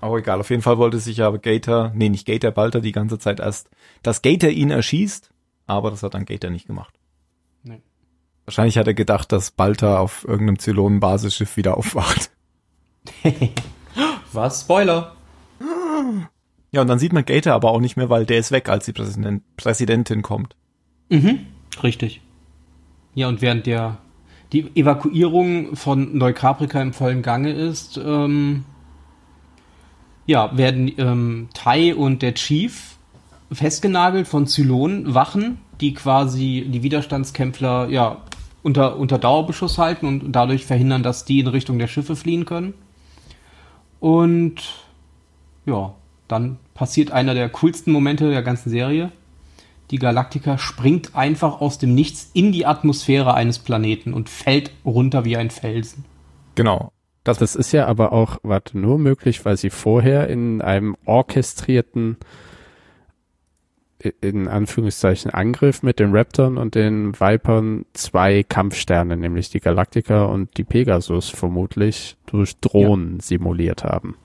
Aber 0.00 0.18
egal, 0.18 0.40
auf 0.40 0.50
jeden 0.50 0.62
Fall 0.62 0.76
wollte 0.76 0.98
sich 0.98 1.16
ja 1.18 1.30
Gator, 1.30 1.90
nee, 1.94 2.10
nicht 2.10 2.26
Gator, 2.26 2.50
Balter 2.50 2.80
die 2.80 2.92
ganze 2.92 3.18
Zeit 3.18 3.40
erst, 3.40 3.70
dass 4.02 4.20
Gator 4.20 4.50
ihn 4.50 4.70
erschießt, 4.70 5.30
aber 5.66 5.90
das 5.90 6.02
hat 6.02 6.12
dann 6.14 6.26
Gator 6.26 6.50
nicht 6.50 6.66
gemacht. 6.66 6.94
Nee. 7.62 7.80
Wahrscheinlich 8.44 8.76
hat 8.76 8.86
er 8.86 8.94
gedacht, 8.94 9.32
dass 9.32 9.50
Balter 9.50 10.00
auf 10.00 10.26
irgendeinem 10.28 10.58
Zylonen-Basisschiff 10.58 11.56
wieder 11.56 11.78
aufwacht. 11.78 12.30
Was? 14.32 14.62
Spoiler! 14.62 15.14
Ja, 16.72 16.80
und 16.82 16.88
dann 16.88 16.98
sieht 16.98 17.12
man 17.12 17.24
Gator 17.24 17.54
aber 17.54 17.70
auch 17.70 17.80
nicht 17.80 17.96
mehr, 17.96 18.10
weil 18.10 18.26
der 18.26 18.38
ist 18.38 18.50
weg, 18.50 18.68
als 18.68 18.84
die 18.84 18.92
Präsident 18.92 19.42
Präsidentin 19.56 20.22
kommt. 20.22 20.56
Mhm, 21.08 21.46
richtig. 21.82 22.20
Ja, 23.14 23.28
und 23.28 23.40
während 23.40 23.66
der 23.66 23.98
die 24.54 24.70
Evakuierung 24.76 25.74
von 25.74 26.16
Neukaprika 26.16 26.80
im 26.80 26.92
vollen 26.92 27.22
Gange 27.22 27.52
ist, 27.52 28.00
ähm, 28.02 28.64
ja, 30.26 30.56
werden 30.56 30.90
ähm, 30.96 31.48
Tai 31.52 31.94
und 31.94 32.22
der 32.22 32.34
Chief 32.34 32.96
festgenagelt 33.52 34.26
von 34.26 34.46
Zylonen-Wachen, 34.46 35.58
die 35.80 35.92
quasi 35.92 36.66
die 36.68 36.82
Widerstandskämpfer 36.82 37.88
ja 37.90 38.22
unter, 38.62 38.96
unter 38.96 39.18
Dauerbeschuss 39.18 39.76
halten 39.76 40.06
und 40.06 40.32
dadurch 40.32 40.64
verhindern, 40.64 41.02
dass 41.02 41.24
die 41.24 41.40
in 41.40 41.48
Richtung 41.48 41.78
der 41.78 41.88
Schiffe 41.88 42.16
fliehen 42.16 42.46
können. 42.46 42.74
Und 44.00 44.62
ja, 45.66 45.94
dann 46.28 46.58
passiert 46.74 47.10
einer 47.10 47.34
der 47.34 47.48
coolsten 47.50 47.92
Momente 47.92 48.30
der 48.30 48.42
ganzen 48.42 48.70
Serie. 48.70 49.10
Die 49.90 49.98
Galaktika 49.98 50.58
springt 50.58 51.14
einfach 51.14 51.60
aus 51.60 51.78
dem 51.78 51.94
Nichts 51.94 52.30
in 52.32 52.52
die 52.52 52.66
Atmosphäre 52.66 53.34
eines 53.34 53.58
Planeten 53.58 54.14
und 54.14 54.28
fällt 54.28 54.70
runter 54.84 55.24
wie 55.24 55.36
ein 55.36 55.50
Felsen. 55.50 56.04
Genau. 56.54 56.92
Das, 57.22 57.38
das 57.38 57.54
ist 57.54 57.72
ja 57.72 57.86
aber 57.86 58.12
auch, 58.12 58.38
warte, 58.42 58.78
nur 58.78 58.98
möglich, 58.98 59.44
weil 59.44 59.56
sie 59.56 59.70
vorher 59.70 60.28
in 60.28 60.60
einem 60.60 60.94
orchestrierten, 61.06 62.18
in 64.20 64.46
Anführungszeichen, 64.46 65.30
Angriff 65.30 65.82
mit 65.82 65.98
den 65.98 66.14
Raptoren 66.14 66.58
und 66.58 66.74
den 66.74 67.18
Vipern 67.18 67.86
zwei 67.94 68.42
Kampfsterne, 68.42 69.16
nämlich 69.16 69.48
die 69.48 69.60
Galaktika 69.60 70.24
und 70.24 70.58
die 70.58 70.64
Pegasus, 70.64 71.30
vermutlich 71.30 72.16
durch 72.26 72.58
Drohnen 72.60 73.16
ja. 73.16 73.22
simuliert 73.22 73.84
haben. 73.84 74.16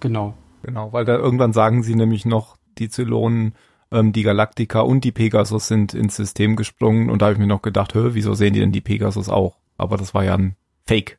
Genau. 0.00 0.34
Genau, 0.62 0.92
weil 0.92 1.04
da 1.04 1.16
irgendwann 1.16 1.52
sagen 1.52 1.82
sie 1.82 1.94
nämlich 1.94 2.24
noch, 2.26 2.56
die 2.78 2.88
Zylonen, 2.88 3.54
ähm, 3.92 4.12
die 4.12 4.22
Galaktika 4.22 4.80
und 4.80 5.04
die 5.04 5.12
Pegasus 5.12 5.68
sind 5.68 5.94
ins 5.94 6.16
System 6.16 6.56
gesprungen 6.56 7.10
und 7.10 7.22
da 7.22 7.26
habe 7.26 7.34
ich 7.34 7.38
mir 7.38 7.46
noch 7.46 7.62
gedacht, 7.62 7.94
hö, 7.94 8.10
wieso 8.14 8.34
sehen 8.34 8.54
die 8.54 8.60
denn 8.60 8.72
die 8.72 8.80
Pegasus 8.80 9.28
auch? 9.28 9.56
Aber 9.76 9.96
das 9.96 10.14
war 10.14 10.24
ja 10.24 10.34
ein 10.34 10.56
Fake. 10.86 11.18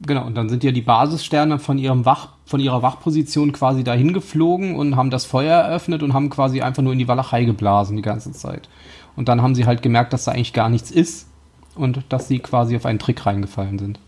Genau, 0.00 0.24
und 0.26 0.36
dann 0.36 0.48
sind 0.48 0.62
ja 0.62 0.70
die 0.70 0.82
Basissterne 0.82 1.58
von 1.58 1.76
ihrem 1.76 2.04
Wach, 2.04 2.28
von 2.44 2.60
ihrer 2.60 2.82
Wachposition 2.82 3.50
quasi 3.52 3.82
dahin 3.82 4.12
geflogen 4.12 4.76
und 4.76 4.94
haben 4.94 5.10
das 5.10 5.24
Feuer 5.24 5.58
eröffnet 5.58 6.04
und 6.04 6.14
haben 6.14 6.30
quasi 6.30 6.60
einfach 6.60 6.84
nur 6.84 6.92
in 6.92 7.00
die 7.00 7.08
Walachei 7.08 7.44
geblasen 7.44 7.96
die 7.96 8.02
ganze 8.02 8.30
Zeit. 8.30 8.68
Und 9.16 9.28
dann 9.28 9.42
haben 9.42 9.56
sie 9.56 9.66
halt 9.66 9.82
gemerkt, 9.82 10.12
dass 10.12 10.24
da 10.24 10.32
eigentlich 10.32 10.52
gar 10.52 10.68
nichts 10.68 10.92
ist 10.92 11.28
und 11.74 12.04
dass 12.10 12.28
sie 12.28 12.38
quasi 12.38 12.76
auf 12.76 12.86
einen 12.86 13.00
Trick 13.00 13.26
reingefallen 13.26 13.80
sind. 13.80 13.98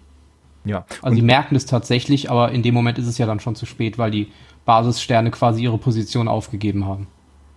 Ja. 0.65 0.85
Also 1.03 1.17
sie 1.17 1.23
merken 1.23 1.57
es 1.57 1.67
tatsächlich, 1.67 2.31
aber 2.31 2.53
in 2.53 2.63
dem 2.63 2.75
Moment 2.75 2.99
ist 2.99 3.07
es 3.07 3.19
ja 3.19 3.27
dann 3.27 3.41
schon 3.41 3.57
zu 3.57 3.67
spät, 3.67 3.99
weil 3.99 4.13
die 4.13 4.29
Basissterne 4.65 5.33
quasi 5.33 5.65
ihre 5.65 5.79
Position 5.79 6.29
aufgegeben 6.29 6.87
haben. 6.87 7.09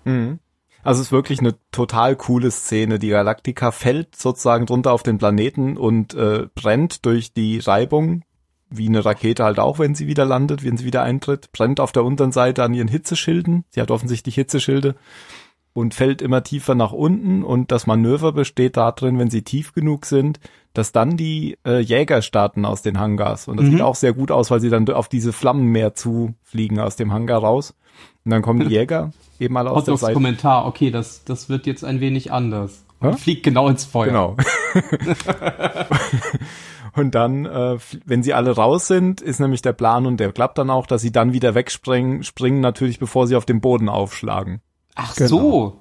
Mhm. 0.05 0.39
Also 0.83 0.99
es 0.99 1.07
ist 1.07 1.11
wirklich 1.11 1.39
eine 1.39 1.55
total 1.71 2.15
coole 2.15 2.51
Szene. 2.51 2.99
Die 2.99 3.09
Galaktika 3.09 3.71
fällt 3.71 4.15
sozusagen 4.15 4.65
drunter 4.65 4.91
auf 4.91 5.03
den 5.03 5.17
Planeten 5.17 5.77
und 5.77 6.13
äh, 6.13 6.47
brennt 6.55 7.05
durch 7.05 7.33
die 7.33 7.59
Reibung, 7.59 8.23
wie 8.69 8.87
eine 8.87 9.05
Rakete 9.05 9.43
halt 9.43 9.59
auch, 9.59 9.79
wenn 9.79 9.95
sie 9.95 10.07
wieder 10.07 10.25
landet, 10.25 10.63
wenn 10.63 10.77
sie 10.77 10.85
wieder 10.85 11.03
eintritt, 11.03 11.51
brennt 11.53 11.79
auf 11.79 11.93
der 11.93 12.03
unteren 12.03 12.31
Seite 12.31 12.63
an 12.63 12.73
ihren 12.73 12.89
Hitzeschilden. 12.89 13.63
Sie 13.69 13.79
hat 13.79 13.91
offensichtlich 13.91 14.35
Hitzeschilde 14.35 14.95
und 15.73 15.93
fällt 15.93 16.21
immer 16.21 16.43
tiefer 16.43 16.75
nach 16.75 16.91
unten 16.91 17.43
und 17.43 17.71
das 17.71 17.87
Manöver 17.87 18.31
besteht 18.31 18.77
darin, 18.77 19.17
wenn 19.17 19.29
sie 19.29 19.41
tief 19.41 19.73
genug 19.73 20.05
sind, 20.05 20.39
dass 20.73 20.91
dann 20.91 21.17
die 21.17 21.57
äh, 21.65 21.79
Jäger 21.79 22.21
starten 22.21 22.65
aus 22.65 22.81
den 22.81 22.99
Hangars 22.99 23.47
und 23.47 23.57
das 23.57 23.65
mhm. 23.65 23.71
sieht 23.71 23.81
auch 23.81 23.95
sehr 23.95 24.13
gut 24.13 24.31
aus, 24.31 24.51
weil 24.51 24.59
sie 24.59 24.69
dann 24.69 24.87
auf 24.89 25.07
diese 25.07 25.33
Flammenmeer 25.33 25.95
zufliegen 25.95 26.79
aus 26.79 26.95
dem 26.95 27.11
Hangar 27.11 27.39
raus 27.39 27.73
und 28.23 28.31
dann 28.31 28.41
kommen 28.41 28.67
die 28.67 28.73
Jäger 28.75 29.11
eben 29.43 29.57
alle 29.57 29.71
aus 29.71 29.85
der 29.85 29.97
Seite. 29.97 30.13
Kommentar, 30.13 30.65
okay, 30.65 30.91
das 30.91 31.23
das 31.23 31.49
wird 31.49 31.65
jetzt 31.65 31.83
ein 31.83 31.99
wenig 31.99 32.31
anders. 32.31 32.85
Und 32.99 33.19
fliegt 33.19 33.43
genau 33.43 33.67
ins 33.67 33.83
Feuer. 33.83 34.07
Genau. 34.07 34.37
und 36.93 37.13
dann, 37.13 37.45
äh, 37.45 37.77
wenn 38.05 38.23
sie 38.23 38.33
alle 38.33 38.51
raus 38.51 38.87
sind, 38.87 39.19
ist 39.19 39.39
nämlich 39.39 39.61
der 39.61 39.73
Plan 39.73 40.05
und 40.05 40.21
der 40.21 40.31
klappt 40.31 40.57
dann 40.57 40.69
auch, 40.69 40.87
dass 40.87 41.01
sie 41.01 41.11
dann 41.11 41.33
wieder 41.33 41.53
wegspringen, 41.53 42.23
springen 42.23 42.61
natürlich, 42.61 42.99
bevor 42.99 43.27
sie 43.27 43.35
auf 43.35 43.45
dem 43.45 43.59
Boden 43.59 43.89
aufschlagen. 43.89 44.61
Ach 44.95 45.15
genau. 45.15 45.27
so. 45.27 45.79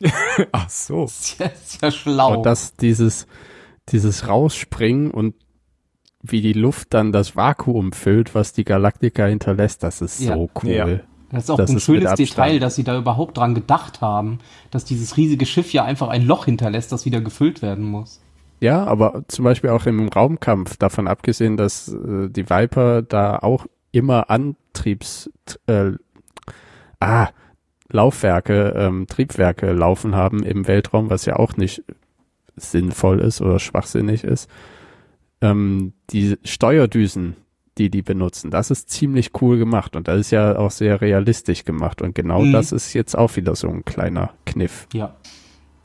Ach 0.52 0.70
so. 0.70 1.04
Ist 1.04 1.38
ja, 1.38 1.46
ist 1.46 1.82
ja 1.82 1.90
schlau. 1.90 2.38
Und 2.38 2.46
das, 2.46 2.74
dieses, 2.76 3.26
dieses 3.90 4.26
Rausspringen 4.26 5.10
und 5.10 5.34
wie 6.22 6.40
die 6.40 6.54
Luft 6.54 6.94
dann 6.94 7.12
das 7.12 7.36
Vakuum 7.36 7.92
füllt, 7.92 8.34
was 8.34 8.54
die 8.54 8.64
Galaktika 8.64 9.26
hinterlässt, 9.26 9.82
das 9.82 10.00
ist 10.00 10.20
ja. 10.20 10.34
so 10.34 10.48
cool. 10.62 10.70
Ja. 10.70 11.00
Das 11.34 11.44
ist 11.44 11.50
auch 11.50 11.56
das 11.56 11.70
ein 11.70 11.76
ist 11.76 11.84
schönes 11.84 12.14
Detail, 12.14 12.58
dass 12.58 12.76
sie 12.76 12.84
da 12.84 12.96
überhaupt 12.96 13.36
dran 13.36 13.54
gedacht 13.54 14.00
haben, 14.00 14.38
dass 14.70 14.84
dieses 14.84 15.16
riesige 15.16 15.46
Schiff 15.46 15.72
ja 15.72 15.84
einfach 15.84 16.08
ein 16.08 16.24
Loch 16.24 16.44
hinterlässt, 16.44 16.92
das 16.92 17.04
wieder 17.04 17.20
gefüllt 17.20 17.60
werden 17.62 17.84
muss. 17.84 18.20
Ja, 18.60 18.84
aber 18.84 19.24
zum 19.28 19.44
Beispiel 19.44 19.70
auch 19.70 19.86
im 19.86 20.08
Raumkampf, 20.08 20.76
davon 20.76 21.08
abgesehen, 21.08 21.56
dass 21.56 21.88
äh, 21.88 22.28
die 22.30 22.48
Viper 22.48 23.02
da 23.02 23.38
auch 23.38 23.66
immer 23.92 24.30
Antriebs, 24.30 25.30
äh, 25.66 25.92
ah, 27.00 27.28
Laufwerke, 27.90 28.74
ähm, 28.76 29.06
Triebwerke 29.06 29.72
laufen 29.72 30.14
haben 30.14 30.42
im 30.42 30.66
Weltraum, 30.66 31.10
was 31.10 31.26
ja 31.26 31.36
auch 31.36 31.56
nicht 31.56 31.82
sinnvoll 32.56 33.20
ist 33.20 33.40
oder 33.40 33.58
schwachsinnig 33.58 34.24
ist. 34.24 34.48
Ähm, 35.40 35.92
die 36.10 36.38
Steuerdüsen, 36.44 37.36
die 37.78 37.90
die 37.90 38.02
benutzen, 38.02 38.50
das 38.50 38.70
ist 38.70 38.90
ziemlich 38.90 39.30
cool 39.40 39.58
gemacht 39.58 39.96
und 39.96 40.08
das 40.08 40.20
ist 40.20 40.30
ja 40.30 40.56
auch 40.58 40.70
sehr 40.70 41.00
realistisch 41.00 41.64
gemacht 41.64 42.02
und 42.02 42.14
genau 42.14 42.42
mhm. 42.42 42.52
das 42.52 42.72
ist 42.72 42.92
jetzt 42.92 43.16
auch 43.16 43.34
wieder 43.36 43.54
so 43.56 43.68
ein 43.68 43.84
kleiner 43.84 44.30
Kniff. 44.46 44.86
Ja. 44.92 45.14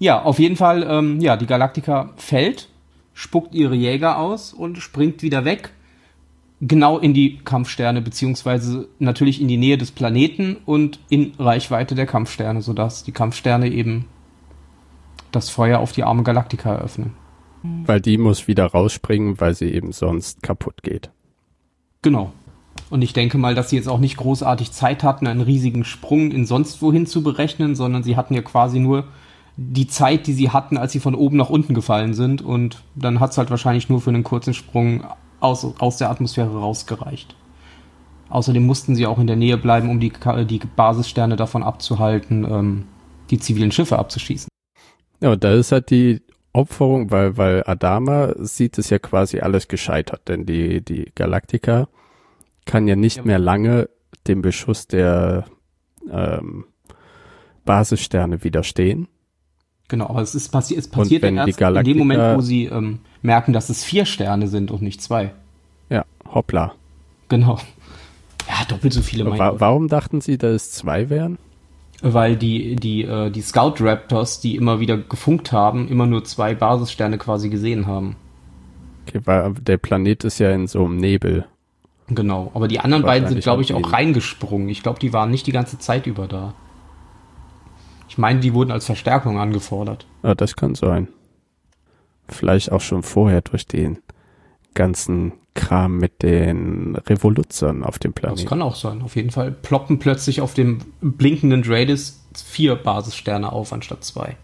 Ja, 0.01 0.21
auf 0.21 0.39
jeden 0.39 0.55
Fall, 0.55 0.83
ähm, 0.87 1.19
ja, 1.19 1.35
die 1.35 1.45
Galaktika 1.45 2.13
fällt, 2.15 2.69
spuckt 3.13 3.53
ihre 3.53 3.75
Jäger 3.75 4.17
aus 4.17 4.53
und 4.53 4.77
springt 4.77 5.23
wieder 5.23 5.43
weg 5.43 5.71
genau 6.61 6.97
in 6.99 7.13
die 7.13 7.37
Kampfsterne, 7.37 8.01
beziehungsweise 8.01 8.87
natürlich 8.99 9.41
in 9.41 9.47
die 9.47 9.57
Nähe 9.57 9.77
des 9.77 9.91
Planeten 9.91 10.57
und 10.65 10.99
in 11.09 11.33
Reichweite 11.39 11.95
der 11.95 12.05
Kampfsterne, 12.05 12.61
sodass 12.61 13.03
die 13.03 13.11
Kampfsterne 13.11 13.69
eben 13.69 14.05
das 15.31 15.49
Feuer 15.49 15.79
auf 15.79 15.91
die 15.91 16.03
arme 16.03 16.23
Galaktika 16.23 16.75
eröffnen. 16.75 17.13
Weil 17.61 17.99
die 17.99 18.17
muss 18.17 18.47
wieder 18.47 18.65
rausspringen, 18.67 19.39
weil 19.41 19.53
sie 19.53 19.71
eben 19.71 19.91
sonst 19.91 20.41
kaputt 20.41 20.81
geht. 20.81 21.11
Genau. 22.01 22.31
Und 22.89 23.01
ich 23.01 23.13
denke 23.13 23.37
mal, 23.37 23.55
dass 23.55 23.69
sie 23.69 23.75
jetzt 23.75 23.89
auch 23.89 23.99
nicht 23.99 24.17
großartig 24.17 24.71
Zeit 24.71 25.03
hatten, 25.03 25.27
einen 25.27 25.41
riesigen 25.41 25.83
Sprung 25.83 26.31
in 26.31 26.45
sonst 26.45 26.81
wohin 26.81 27.05
zu 27.05 27.21
berechnen, 27.21 27.75
sondern 27.75 28.03
sie 28.03 28.15
hatten 28.15 28.33
ja 28.33 28.41
quasi 28.41 28.79
nur 28.79 29.05
die 29.57 29.87
Zeit, 29.87 30.25
die 30.25 30.33
sie 30.33 30.49
hatten, 30.49 30.77
als 30.77 30.93
sie 30.93 30.99
von 30.99 31.15
oben 31.15 31.37
nach 31.37 31.49
unten 31.49 31.73
gefallen 31.73 32.13
sind. 32.13 32.41
Und 32.41 32.81
dann 32.95 33.19
hat 33.19 33.31
es 33.31 33.37
halt 33.37 33.51
wahrscheinlich 33.51 33.89
nur 33.89 34.01
für 34.01 34.09
einen 34.09 34.23
kurzen 34.23 34.53
Sprung 34.53 35.03
aus, 35.39 35.65
aus 35.79 35.97
der 35.97 36.09
Atmosphäre 36.09 36.59
rausgereicht. 36.59 37.35
Außerdem 38.29 38.65
mussten 38.65 38.95
sie 38.95 39.05
auch 39.05 39.19
in 39.19 39.27
der 39.27 39.35
Nähe 39.35 39.57
bleiben, 39.57 39.89
um 39.89 39.99
die, 39.99 40.13
die 40.45 40.61
Basissterne 40.75 41.35
davon 41.35 41.63
abzuhalten, 41.63 42.45
ähm, 42.49 42.83
die 43.29 43.39
zivilen 43.39 43.71
Schiffe 43.71 43.99
abzuschießen. 43.99 44.47
Ja, 45.21 45.31
und 45.33 45.43
da 45.43 45.53
ist 45.53 45.71
halt 45.71 45.89
die 45.89 46.21
Opferung, 46.53 47.11
weil, 47.11 47.37
weil 47.37 47.63
Adama 47.65 48.33
sieht 48.37 48.77
es 48.77 48.89
ja 48.89 48.99
quasi 48.99 49.39
alles 49.39 49.67
gescheitert, 49.67 50.27
denn 50.27 50.45
die, 50.45 50.83
die 50.83 51.11
Galaktika 51.15 51.87
kann 52.65 52.87
ja 52.87 52.95
nicht 52.95 53.25
mehr 53.25 53.39
lange 53.39 53.89
dem 54.27 54.41
Beschuss 54.41 54.87
der 54.87 55.45
ähm, 56.11 56.65
Basissterne 57.65 58.43
widerstehen. 58.43 59.07
Genau, 59.87 60.07
aber 60.07 60.21
es 60.21 60.35
ist 60.35 60.49
passi 60.49 60.75
es 60.75 60.87
passiert 60.87 61.23
ja 61.23 61.45
erst 61.45 61.59
in 61.59 61.83
dem 61.83 61.97
Moment, 61.97 62.37
wo 62.37 62.41
sie 62.41 62.65
ähm, 62.65 62.99
merken, 63.21 63.53
dass 63.53 63.69
es 63.69 63.83
vier 63.83 64.05
Sterne 64.05 64.47
sind 64.47 64.71
und 64.71 64.81
nicht 64.81 65.01
zwei. 65.01 65.31
Ja, 65.89 66.05
hoppla. 66.31 66.73
Genau. 67.27 67.59
Ja, 68.47 68.65
doppelt 68.67 68.93
so 68.93 69.01
viele. 69.01 69.25
Wa 69.25 69.59
warum 69.59 69.87
dachten 69.87 70.21
sie, 70.21 70.37
dass 70.37 70.53
es 70.53 70.71
zwei 70.71 71.09
wären? 71.09 71.37
Weil 72.01 72.37
die, 72.37 72.75
die, 72.75 73.03
äh, 73.03 73.29
die 73.29 73.41
Scout 73.41 73.75
Raptors, 73.79 74.39
die 74.39 74.55
immer 74.55 74.79
wieder 74.79 74.97
gefunkt 74.97 75.51
haben, 75.51 75.87
immer 75.89 76.05
nur 76.05 76.23
zwei 76.23 76.55
Basissterne 76.55 77.17
quasi 77.17 77.49
gesehen 77.49 77.87
haben. 77.87 78.15
Okay, 79.07 79.21
weil 79.25 79.53
der 79.53 79.77
Planet 79.77 80.23
ist 80.23 80.39
ja 80.39 80.51
in 80.51 80.67
so 80.67 80.85
einem 80.85 80.97
Nebel. 80.97 81.45
Genau, 82.07 82.51
aber 82.53 82.67
die 82.67 82.79
anderen 82.79 83.03
beiden 83.03 83.27
sind, 83.27 83.41
glaube 83.41 83.61
ich, 83.61 83.73
auch 83.73 83.93
reingesprungen. 83.93 84.69
Ich 84.69 84.81
glaube, 84.81 84.99
die 84.99 85.13
waren 85.13 85.29
nicht 85.29 85.45
die 85.45 85.51
ganze 85.51 85.77
Zeit 85.77 86.07
über 86.07 86.27
da. 86.27 86.53
Ich 88.07 88.17
meine, 88.17 88.39
die 88.39 88.53
wurden 88.53 88.71
als 88.71 88.85
Verstärkung 88.85 89.37
angefordert. 89.37 90.07
Ja, 90.23 90.33
das 90.33 90.55
kann 90.55 90.75
sein. 90.75 91.07
Vielleicht 92.27 92.71
auch 92.71 92.81
schon 92.81 93.03
vorher 93.03 93.41
durch 93.41 93.67
den 93.67 93.99
ganzen 94.73 95.33
Kram 95.53 95.97
mit 95.97 96.23
den 96.23 96.95
Revoluzern 96.95 97.83
auf 97.83 97.99
dem 97.99 98.13
Planeten. 98.13 98.41
Das 98.43 98.49
kann 98.49 98.61
auch 98.61 98.75
sein. 98.75 99.01
Auf 99.01 99.15
jeden 99.15 99.31
Fall 99.31 99.51
ploppen 99.51 99.99
plötzlich 99.99 100.41
auf 100.41 100.53
dem 100.53 100.79
blinkenden 101.01 101.63
Dreadis 101.63 102.23
vier 102.33 102.75
Basissterne 102.75 103.51
auf 103.51 103.73
anstatt 103.73 104.03
zwei. 104.03 104.37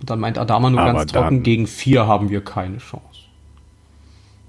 Und 0.00 0.10
dann 0.10 0.20
meint 0.20 0.38
Adama 0.38 0.70
nur 0.70 0.80
Aber 0.80 0.92
ganz 0.92 1.12
trocken, 1.12 1.42
gegen 1.42 1.66
vier 1.66 2.06
haben 2.06 2.30
wir 2.30 2.42
keine 2.44 2.78
Chance. 2.78 3.06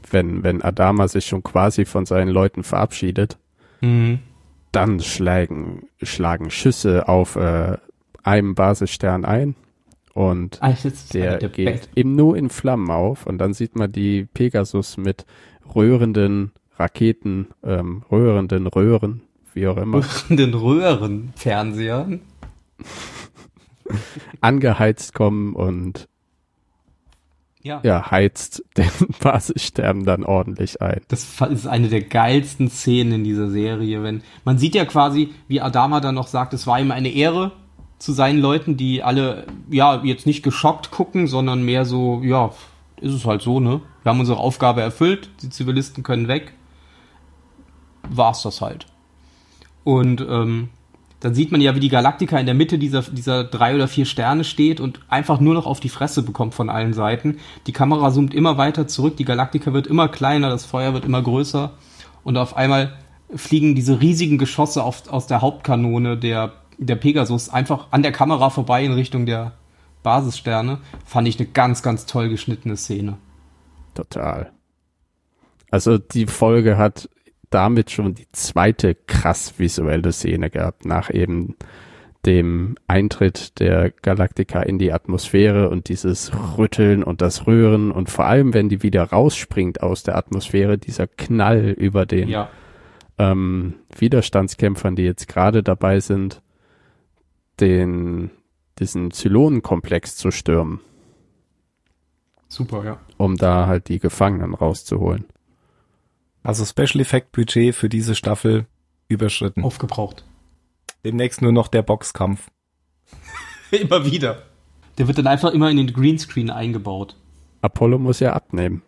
Wenn, 0.10 0.44
wenn 0.44 0.62
Adama 0.62 1.08
sich 1.08 1.26
schon 1.26 1.42
quasi 1.42 1.86
von 1.86 2.06
seinen 2.06 2.30
Leuten 2.30 2.64
verabschiedet, 2.64 3.38
mhm 3.82 4.20
dann 4.74 5.00
schlagen, 5.00 5.84
schlagen 6.02 6.50
Schüsse 6.50 7.08
auf 7.08 7.38
äh, 7.38 7.78
einem 8.24 8.56
Basisstern 8.56 9.24
ein 9.24 9.56
und 10.14 10.62
ah, 10.62 10.74
der, 11.14 11.38
der, 11.38 11.50
geht 11.50 11.66
Best. 11.66 11.90
eben 11.96 12.16
nur 12.16 12.38
in 12.38 12.50
Flammen 12.50 12.92
auf 12.92 13.26
und 13.26 13.40
dann 13.40 13.54
sieht 13.54 13.76
man 13.76 13.92
die 13.92 14.28
Pegasus 14.34 14.98
mit 14.98 15.26
röhrenden 15.76 16.52
Raketen, 16.78 17.48
ähm, 17.64 18.04
röhrenden 18.12 18.68
Röhren, 18.68 19.22
wie 19.54 19.68
auch 19.68 19.78
immer. 19.78 19.98
Röhrenden 19.98 20.54
Röhren, 20.54 21.34
Fernsehern. 21.36 22.22
angeheizt 24.42 25.14
kommen 25.14 25.56
und 25.56 26.08
ja. 27.62 27.80
ja, 27.84 28.12
heizt 28.12 28.64
den 28.78 28.90
Basisstern 29.22 30.04
dann 30.04 30.26
ordentlich 30.26 30.82
ein. 30.82 31.02
Das 31.08 31.40
ist 31.50 31.68
eine 31.68 31.88
der 31.88 32.02
geilsten 32.02 32.70
Szenen 32.70 33.14
in 33.14 33.24
dieser 33.24 33.50
Serie, 33.50 34.04
wenn 34.04 34.22
man 34.44 34.58
sieht 34.58 34.76
ja 34.76 34.86
quasi, 34.86 35.34
wie 35.48 35.62
Adama 35.62 36.02
dann 36.02 36.16
noch 36.16 36.28
sagt, 36.28 36.54
es 36.54 36.68
war 36.68 36.80
ihm 36.80 36.92
eine 36.92 37.10
Ehre, 37.10 37.54
zu 38.04 38.12
seinen 38.12 38.42
Leuten, 38.42 38.76
die 38.76 39.02
alle, 39.02 39.46
ja, 39.70 40.04
jetzt 40.04 40.26
nicht 40.26 40.44
geschockt 40.44 40.92
gucken, 40.92 41.26
sondern 41.26 41.64
mehr 41.64 41.86
so, 41.86 42.22
ja, 42.22 42.52
ist 43.00 43.14
es 43.14 43.26
halt 43.26 43.42
so, 43.42 43.62
ne? 43.62 43.80
Wir 44.02 44.10
haben 44.10 44.20
unsere 44.20 44.40
Aufgabe 44.40 44.82
erfüllt, 44.82 45.30
die 45.42 45.50
Zivilisten 45.50 46.04
können 46.04 46.28
weg. 46.28 46.52
War's 48.10 48.44
das 48.44 48.60
halt. 48.60 48.88
Und 49.86 50.20
ähm, 50.20 50.68
dann 51.22 51.34
sieht 51.34 51.54
man 51.54 51.62
ja, 51.62 51.76
wie 51.76 51.80
die 51.80 51.88
Galaktika 51.88 52.38
in 52.38 52.46
der 52.46 52.56
Mitte 52.56 52.78
dieser, 52.78 53.04
dieser 53.04 53.46
drei 53.46 53.74
oder 53.74 53.88
vier 53.88 54.06
Sterne 54.06 54.44
steht 54.44 54.82
und 54.82 55.00
einfach 55.08 55.40
nur 55.40 55.54
noch 55.54 55.66
auf 55.66 55.80
die 55.80 55.88
Fresse 55.88 56.24
bekommt 56.24 56.54
von 56.54 56.70
allen 56.70 56.92
Seiten. 56.92 57.38
Die 57.68 57.72
Kamera 57.72 58.12
zoomt 58.12 58.34
immer 58.34 58.58
weiter 58.58 58.86
zurück, 58.86 59.16
die 59.16 59.24
Galaktika 59.24 59.72
wird 59.72 59.88
immer 59.88 60.10
kleiner, 60.10 60.50
das 60.50 60.66
Feuer 60.66 60.94
wird 60.94 61.06
immer 61.06 61.22
größer 61.22 61.72
und 62.26 62.36
auf 62.36 62.58
einmal 62.58 62.98
fliegen 63.34 63.76
diese 63.76 64.02
riesigen 64.02 64.38
Geschosse 64.38 64.84
auf, 64.84 65.10
aus 65.10 65.26
der 65.28 65.42
Hauptkanone 65.42 66.18
der, 66.18 66.52
der 66.78 66.96
Pegasus 66.96 67.50
einfach 67.50 67.88
an 67.92 68.04
der 68.04 68.12
Kamera 68.12 68.50
vorbei 68.50 68.84
in 68.84 68.94
Richtung 68.94 69.26
der 69.26 69.54
Basissterne. 70.04 70.80
Fand 71.06 71.28
ich 71.28 71.40
eine 71.40 71.48
ganz, 71.48 71.82
ganz 71.82 72.06
toll 72.06 72.30
geschnittene 72.30 72.78
Szene. 72.78 73.18
Total. 73.94 74.52
Also 75.72 75.98
die 75.98 76.28
Folge 76.28 76.78
hat 76.78 77.10
damit 77.50 77.92
schon 77.92 78.16
die 78.16 78.28
zweite 78.32 78.96
krass 78.96 79.54
visuelle 79.58 80.12
Szene 80.12 80.50
gehabt, 80.50 80.86
nach 80.86 81.12
eben 81.12 81.56
dem 82.26 82.76
Eintritt 82.88 83.60
der 83.60 83.92
Galaktika 83.92 84.62
in 84.62 84.80
die 84.80 84.94
Atmosphäre 84.94 85.70
und 85.70 85.90
dieses 85.90 86.32
Rütteln 86.58 87.04
und 87.04 87.22
das 87.22 87.48
Rühren 87.48 87.92
und 87.92 88.10
vor 88.10 88.26
allem, 88.26 88.54
wenn 88.54 88.70
die 88.70 88.82
wieder 88.82 89.04
rausspringt 89.04 89.84
aus 89.84 90.04
der 90.04 90.16
Atmosphäre, 90.16 90.78
dieser 90.78 91.06
Knall 91.06 91.70
über 91.78 92.06
den 92.06 92.30
Ja, 92.30 92.50
ähm, 93.18 93.76
Widerstandskämpfern, 93.98 94.96
die 94.96 95.04
jetzt 95.04 95.28
gerade 95.28 95.64
dabei 95.64 96.00
sind, 96.00 96.42
den 97.60 98.32
diesen 98.80 99.12
Zylonenkomplex 99.12 100.16
zu 100.16 100.32
stürmen, 100.32 100.80
super, 102.48 102.84
ja. 102.84 103.00
um 103.18 103.38
da 103.38 103.68
halt 103.68 103.90
die 103.90 104.00
Gefangenen 104.00 104.54
rauszuholen. 104.54 105.26
Also 106.44 106.66
Special 106.66 107.02
Effect 107.02 107.32
Budget 107.32 107.76
für 107.76 107.90
diese 107.90 108.16
Staffel 108.16 108.66
überschritten. 109.08 109.64
Aufgebraucht. 109.64 110.26
Demnächst 111.06 111.42
nur 111.42 111.52
noch 111.52 111.68
der 111.68 111.84
Boxkampf. 111.84 112.50
immer 113.72 114.06
wieder. 114.06 114.44
Der 114.98 115.08
wird 115.08 115.18
dann 115.18 115.28
einfach 115.28 115.52
immer 115.52 115.70
in 115.70 115.78
den 115.78 115.94
Greenscreen 115.94 116.50
eingebaut. 116.50 117.16
Apollo 117.62 117.98
muss 118.00 118.20
ja 118.20 118.34
abnehmen. 118.34 118.82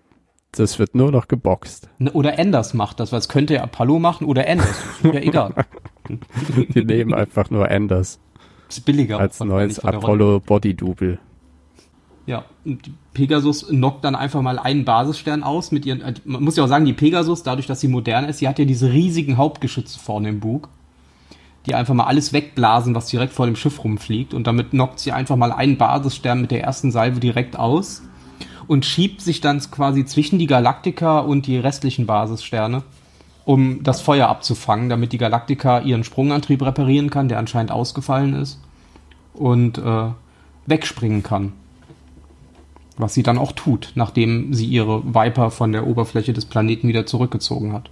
Das 0.52 0.80
wird 0.80 0.96
nur 0.96 1.12
noch 1.12 1.28
geboxt. 1.28 1.90
Oder 2.14 2.40
Enders 2.40 2.74
macht 2.74 3.00
das, 3.00 3.12
weil 3.12 3.20
es 3.20 3.30
könnte 3.30 3.56
ja 3.56 3.64
Apollo 3.64 4.00
machen 4.00 4.26
oder 4.26 4.48
Enders. 4.48 4.82
Ist 5.04 5.14
ja 5.14 5.20
egal. 5.20 5.66
Wir 6.70 6.86
nehmen 6.86 7.14
einfach 7.14 7.50
nur 7.50 7.70
Anders 7.70 8.20
Ist 8.70 8.86
billiger. 8.86 9.20
als 9.20 9.40
neues. 9.40 9.80
Apollo 9.80 10.40
Body 10.40 10.74
Double. 10.74 11.20
Ja, 12.26 12.46
und 12.64 12.88
die 12.88 12.94
Pegasus 13.14 13.68
knockt 13.68 14.04
dann 14.04 14.16
einfach 14.16 14.42
mal 14.42 14.58
einen 14.58 14.84
Basisstern 14.84 15.44
aus 15.44 15.72
mit 15.72 15.86
ihren, 15.86 16.02
äh, 16.02 16.14
man 16.26 16.44
muss 16.44 16.56
ja 16.56 16.64
auch 16.64 16.68
sagen, 16.68 16.86
die 16.86 16.94
Pegasus, 16.94 17.44
dadurch, 17.44 17.68
dass 17.68 17.82
sie 17.82 17.88
modern 17.88 18.26
ist, 18.26 18.40
sie 18.40 18.48
hat 18.48 18.58
ja 18.58 18.66
diese 18.66 18.92
riesigen 18.92 19.38
Hauptgeschütze 19.38 20.00
vorne 20.00 20.30
im 20.30 20.40
Bug, 20.40 20.70
die 21.68 21.76
einfach 21.76 21.94
mal 21.94 22.06
alles 22.06 22.34
wegblasen, 22.34 22.96
was 22.96 23.08
direkt 23.08 23.34
vor 23.34 23.46
dem 23.46 23.56
Schiff 23.56 23.84
rumfliegt 23.84 24.34
und 24.34 24.48
damit 24.48 24.72
knockt 24.72 25.00
sie 25.00 25.12
einfach 25.12 25.36
mal 25.36 25.52
einen 25.52 25.78
Basisstern 25.78 26.42
mit 26.42 26.50
der 26.50 26.64
ersten 26.64 26.92
Salve 26.92 27.20
direkt 27.20 27.58
aus 27.60 28.02
und 28.68 28.86
schiebt 28.86 29.22
sich 29.22 29.40
dann 29.40 29.60
quasi 29.60 30.06
zwischen 30.06 30.40
die 30.40 30.48
Galaktika 30.48 31.20
und 31.20 31.46
die 31.46 31.58
restlichen 31.58 32.08
Basissterne, 32.08 32.82
um 33.46 33.84
das 33.84 34.02
Feuer 34.02 34.28
abzufangen, 34.28 34.90
damit 34.90 35.14
die 35.14 35.20
Galaktika 35.20 35.80
ihren 35.80 36.04
Sprungantrieb 36.04 36.62
reparieren 36.64 37.10
kann, 37.10 37.30
der 37.30 37.38
anscheinend 37.38 37.72
ausgefallen 37.72 38.34
ist 38.34 38.60
und 39.34 39.78
äh, 39.78 40.10
wegspringen 40.66 41.24
kann. 41.24 41.54
Was 42.98 43.14
sie 43.14 43.24
dann 43.24 43.38
auch 43.38 43.52
tut, 43.52 43.92
nachdem 43.96 44.54
sie 44.54 44.66
ihre 44.66 45.14
Viper 45.14 45.52
von 45.52 45.72
der 45.72 45.86
Oberfläche 45.86 46.34
des 46.34 46.46
Planeten 46.46 46.88
wieder 46.88 47.06
zurückgezogen 47.06 47.74
hat. 47.74 47.90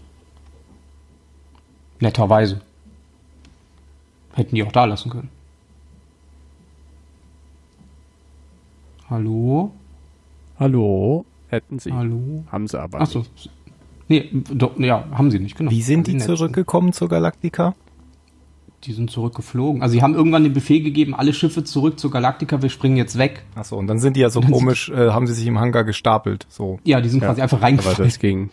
Netterweise. 2.00 2.62
Hätten 4.34 4.56
die 4.56 4.64
auch 4.64 4.72
da 4.72 4.86
lassen 4.86 5.12
können. 5.12 5.30
Hallo? 9.10 9.72
Hallo? 10.58 11.26
Hätten 11.50 11.78
sie. 11.78 11.92
Hallo? 11.92 12.44
Haben 12.52 12.68
sie 12.68 12.82
aber 12.82 13.02
Achso. 13.02 13.26
Nee, 14.14 14.30
doch, 14.54 14.78
ja, 14.80 15.06
haben 15.12 15.32
sie 15.32 15.40
nicht, 15.40 15.58
genau. 15.58 15.72
Wie 15.72 15.82
sind 15.82 16.06
die 16.08 16.14
nicht. 16.14 16.26
zurückgekommen 16.26 16.94
zur 16.94 17.10
Galaktika? 17.10 17.74
Die 18.84 18.94
sind 18.94 19.10
zurückgeflogen. 19.10 19.82
Also 19.82 19.94
sie 19.94 20.02
haben 20.04 20.14
irgendwann 20.14 20.44
den 20.44 20.54
Befehl 20.54 20.84
gegeben, 20.84 21.16
alle 21.16 21.34
Schiffe 21.34 21.64
zurück 21.64 21.98
zur 22.00 22.12
Galaktika, 22.12 22.62
wir 22.62 22.70
springen 22.70 22.98
jetzt 22.98 23.18
weg. 23.18 23.44
Achso, 23.56 23.78
und 23.78 23.88
dann 23.88 23.98
sind 23.98 24.16
die 24.18 24.20
ja 24.20 24.30
so 24.30 24.42
komisch, 24.42 24.90
äh, 24.90 25.10
haben 25.10 25.26
sie 25.26 25.34
sich 25.34 25.48
im 25.48 25.58
Hangar 25.60 25.84
gestapelt. 25.84 26.46
So. 26.50 26.80
Ja, 26.84 27.02
die 27.02 27.10
sind 27.10 27.22
Ja, 27.22 27.30
quasi 27.30 27.42
einfach 27.42 27.58
Aber 27.58 27.66
reingefallen. 27.66 27.98
das 28.04 28.20
ging 28.20 28.50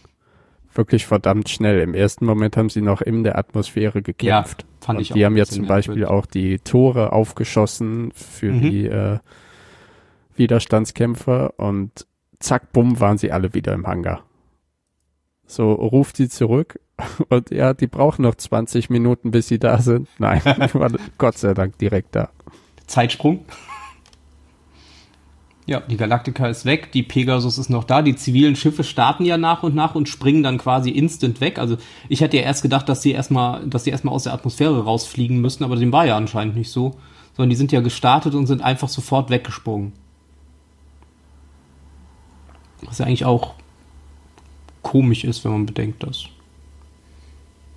wirklich 0.73 1.05
verdammt 1.05 1.49
schnell. 1.49 1.81
Im 1.81 1.94
ersten 1.94 2.25
Moment 2.25 2.57
haben 2.57 2.70
sie 2.70 2.81
noch 2.81 3.01
in 3.03 3.25
der 3.25 3.37
Atmosphäre 3.37 4.03
gekämpft. 4.03 4.62
Ja, 4.62 4.68
fand 4.87 4.99
Und 4.99 5.03
ich 5.03 5.11
auch 5.11 5.16
die 5.16 5.25
haben 5.27 5.37
ja 5.37 5.44
zum 5.44 5.66
Beispiel 5.66 6.05
auch 6.07 6.27
die 6.27 6.59
Tore 6.61 7.12
aufgeschossen 7.12 8.12
für 8.14 8.53
Mhm. 8.53 8.61
die 8.62 8.87
äh, 8.87 9.18
Widerstandskämpfer 10.37 11.59
und 11.59 12.07
zack, 12.38 12.73
bumm, 12.73 13.01
waren 13.01 13.18
sie 13.18 13.33
alle 13.33 13.53
wieder 13.53 13.73
im 13.75 13.87
Hangar. 13.87 14.23
So 15.51 15.73
ruft 15.73 16.17
sie 16.17 16.29
zurück 16.29 16.79
und 17.29 17.51
ja, 17.51 17.75
die 17.75 17.89
brauchen 17.89 18.23
noch 18.23 18.37
20 18.37 18.89
Minuten, 18.89 19.33
bis 19.33 19.49
sie 19.49 19.59
da 19.59 19.79
sind. 19.79 20.09
Nein, 20.19 20.41
waren 20.45 20.97
Gott 21.19 21.39
sei 21.39 21.55
Dank 21.55 21.77
direkt 21.79 22.15
da. 22.15 22.31
Zeitsprung. 22.87 23.45
Ja, 25.67 25.81
die 25.81 25.97
Galaktika 25.97 26.47
ist 26.47 26.65
weg, 26.65 26.93
die 26.93 27.03
Pegasus 27.03 27.59
ist 27.59 27.69
noch 27.69 27.83
da, 27.83 28.03
die 28.03 28.15
zivilen 28.15 28.55
Schiffe 28.55 28.85
starten 28.85 29.25
ja 29.25 29.37
nach 29.39 29.65
und 29.65 29.75
nach 29.75 29.97
und 29.97 30.09
springen 30.09 30.45
dann 30.45 30.59
quasi 30.59 30.91
instant 30.91 31.41
weg. 31.41 31.59
Also 31.59 31.79
ich 32.09 32.21
hätte 32.21 32.37
ja 32.37 32.45
erst 32.45 32.63
gedacht, 32.63 32.89
dass 32.89 33.03
sie 33.03 33.11
erstmal, 33.11 33.67
dass 33.67 33.85
sie 33.85 33.91
erstmal 33.91 34.15
aus 34.15 34.25
der 34.25 34.33
Atmosphäre 34.33 34.85
rausfliegen 34.85 35.41
müssen, 35.41 35.65
aber 35.65 35.75
dem 35.75 35.93
war 35.93 36.07
ja 36.07 36.17
anscheinend 36.17 36.57
nicht 36.57 36.71
so. 36.71 36.95
Sondern 37.37 37.51
die 37.51 37.57
sind 37.57 37.73
ja 37.73 37.81
gestartet 37.81 38.35
und 38.35 38.47
sind 38.47 38.63
einfach 38.63 38.89
sofort 38.89 39.31
weggesprungen. 39.31 39.93
Was 42.83 42.99
ja 42.99 43.07
eigentlich 43.07 43.25
auch 43.25 43.55
komisch 44.83 45.25
ist, 45.25 45.45
wenn 45.45 45.53
man 45.53 45.66
bedenkt, 45.66 46.03
dass 46.03 46.27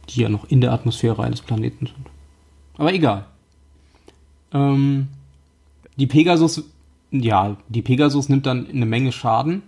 die 0.09 0.21
ja 0.21 0.29
noch 0.29 0.45
in 0.49 0.61
der 0.61 0.71
Atmosphäre 0.71 1.23
eines 1.23 1.41
Planeten 1.41 1.87
sind. 1.87 2.07
Aber 2.77 2.93
egal. 2.93 3.25
Ähm, 4.53 5.07
die 5.97 6.07
Pegasus, 6.07 6.63
ja, 7.11 7.57
die 7.69 7.81
Pegasus 7.81 8.29
nimmt 8.29 8.45
dann 8.45 8.67
eine 8.69 8.85
Menge 8.85 9.11
Schaden. 9.11 9.63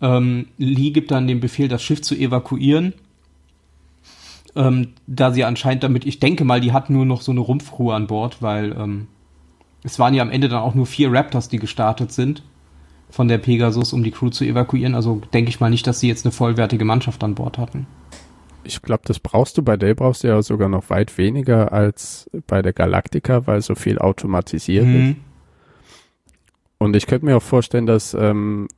Ähm, 0.00 0.48
Lee 0.58 0.90
gibt 0.90 1.10
dann 1.10 1.26
den 1.26 1.40
Befehl, 1.40 1.68
das 1.68 1.82
Schiff 1.82 2.02
zu 2.02 2.14
evakuieren. 2.14 2.94
Ähm, 4.56 4.92
da 5.06 5.32
sie 5.32 5.44
anscheinend 5.44 5.82
damit, 5.82 6.06
ich 6.06 6.20
denke 6.20 6.44
mal, 6.44 6.60
die 6.60 6.72
hat 6.72 6.88
nur 6.88 7.04
noch 7.04 7.22
so 7.22 7.32
eine 7.32 7.40
Rumpfruhe 7.40 7.94
an 7.94 8.06
Bord, 8.06 8.40
weil 8.40 8.72
ähm, 8.72 9.08
es 9.82 9.98
waren 9.98 10.14
ja 10.14 10.22
am 10.22 10.30
Ende 10.30 10.48
dann 10.48 10.62
auch 10.62 10.74
nur 10.74 10.86
vier 10.86 11.12
Raptors, 11.12 11.48
die 11.48 11.58
gestartet 11.58 12.12
sind 12.12 12.42
von 13.10 13.28
der 13.28 13.38
Pegasus, 13.38 13.92
um 13.92 14.02
die 14.02 14.10
Crew 14.10 14.30
zu 14.30 14.44
evakuieren. 14.44 14.94
Also 14.94 15.20
denke 15.32 15.48
ich 15.48 15.60
mal 15.60 15.70
nicht, 15.70 15.86
dass 15.86 16.00
sie 16.00 16.08
jetzt 16.08 16.24
eine 16.24 16.32
vollwertige 16.32 16.84
Mannschaft 16.84 17.22
an 17.22 17.34
Bord 17.34 17.58
hatten. 17.58 17.86
Ich 18.64 18.80
glaube, 18.80 19.02
das 19.04 19.20
brauchst 19.20 19.58
du 19.58 19.62
bei 19.62 19.76
Dell 19.76 19.94
brauchst 19.94 20.24
du 20.24 20.28
ja 20.28 20.42
sogar 20.42 20.68
noch 20.68 20.88
weit 20.88 21.16
weniger 21.18 21.72
als 21.72 22.30
bei 22.46 22.62
der 22.62 22.72
Galactica, 22.72 23.46
weil 23.46 23.60
so 23.60 23.74
viel 23.74 23.98
automatisiert 23.98 24.86
ist. 24.86 24.92
Mhm. 24.92 25.16
Und 26.78 26.96
ich 26.96 27.06
könnte 27.06 27.26
mir 27.26 27.36
auch 27.36 27.42
vorstellen, 27.42 27.86
dass 27.86 28.14
ähm, 28.14 28.68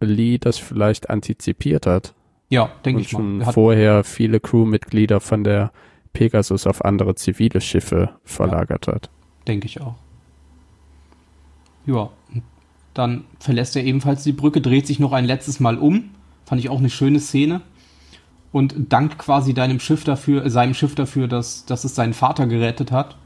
Lee 0.00 0.38
das 0.38 0.58
vielleicht 0.58 1.10
antizipiert 1.10 1.86
hat 1.86 2.14
Ja, 2.48 2.70
denke 2.84 3.02
ich 3.02 3.10
schon 3.10 3.38
mal. 3.38 3.46
Hat, 3.46 3.54
vorher 3.54 4.04
viele 4.04 4.40
Crewmitglieder 4.40 5.20
von 5.20 5.44
der 5.44 5.70
Pegasus 6.12 6.66
auf 6.66 6.84
andere 6.84 7.14
zivile 7.14 7.60
Schiffe 7.60 8.10
verlagert 8.24 8.88
hat. 8.88 9.10
Denke 9.46 9.66
ich 9.66 9.80
auch. 9.80 9.94
Ja, 11.86 12.10
dann 12.98 13.24
verlässt 13.38 13.76
er 13.76 13.84
ebenfalls 13.84 14.22
die 14.22 14.32
Brücke, 14.32 14.60
dreht 14.60 14.86
sich 14.86 14.98
noch 14.98 15.12
ein 15.12 15.24
letztes 15.24 15.60
Mal 15.60 15.76
um. 15.78 16.10
Fand 16.44 16.60
ich 16.60 16.70
auch 16.70 16.78
eine 16.78 16.90
schöne 16.90 17.20
Szene. 17.20 17.60
Und 18.52 18.74
dankt 18.88 19.18
quasi 19.18 19.52
deinem 19.52 19.80
Schiff 19.80 20.04
dafür, 20.04 20.48
seinem 20.48 20.72
Schiff 20.72 20.94
dafür, 20.94 21.28
dass, 21.28 21.66
dass 21.66 21.84
es 21.84 21.94
seinen 21.94 22.14
Vater 22.14 22.46
gerettet 22.46 22.92
hat. 22.92 23.16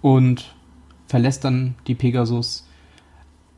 Und 0.00 0.54
verlässt 1.06 1.44
dann 1.44 1.76
die 1.86 1.94
Pegasus. 1.94 2.66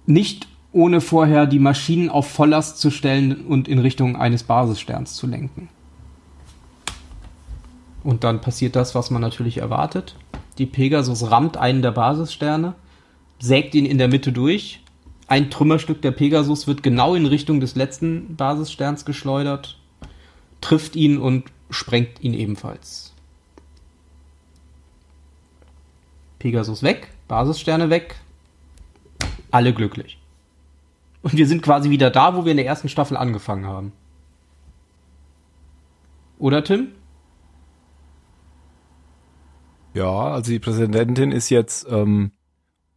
Nicht 0.05 0.49
ohne 0.73 1.01
vorher 1.01 1.47
die 1.47 1.59
Maschinen 1.59 2.11
auf 2.11 2.29
Volllast 2.31 2.79
zu 2.79 2.91
stellen 2.91 3.47
und 3.47 3.69
in 3.69 3.79
Richtung 3.79 4.17
eines 4.17 4.43
Basissterns 4.43 5.15
zu 5.15 5.27
lenken. 5.27 5.71
Und 8.05 8.23
dann 8.23 8.43
passiert 8.43 8.77
das, 8.77 8.95
was 8.95 9.11
man 9.11 9.23
natürlich 9.23 9.59
erwartet. 9.59 10.15
Die 10.59 10.67
Pegasus 10.67 11.31
rammt 11.31 11.57
einen 11.57 11.81
der 11.81 11.93
Basissterne, 11.93 12.75
sägt 13.39 13.75
ihn 13.75 13.87
in 13.87 13.99
der 13.99 14.09
Mitte 14.09 14.33
durch. 14.33 14.83
Ein 15.29 15.51
Trümmerstück 15.51 16.03
der 16.03 16.13
Pegasus 16.13 16.67
wird 16.67 16.83
genau 16.83 17.15
in 17.15 17.27
Richtung 17.27 17.61
des 17.61 17.75
letzten 17.75 18.37
Basissterns 18.37 19.05
geschleudert, 19.05 19.79
trifft 20.61 20.95
ihn 20.95 21.19
und 21.19 21.45
sprengt 21.71 22.23
ihn 22.23 22.35
ebenfalls. 22.35 23.13
Pegasus 26.39 26.83
weg. 26.83 27.09
Basissterne 27.27 27.91
weg. 27.91 28.17
Alle 29.51 29.75
glücklich. 29.75 30.19
Und 31.23 31.37
wir 31.37 31.49
sind 31.49 31.63
quasi 31.63 31.91
wieder 31.91 32.11
da, 32.11 32.37
wo 32.37 32.45
wir 32.45 32.53
in 32.53 32.57
der 32.57 32.67
ersten 32.67 32.89
Staffel 32.89 33.17
angefangen 33.17 33.67
haben. 33.67 33.93
Oder 36.39 36.63
Tim? 36.63 36.93
Ja, 39.95 40.33
also 40.35 40.53
die 40.53 40.59
Präsidentin 40.59 41.33
ist 41.33 41.49
jetzt 41.49 41.87
ähm, 41.91 42.31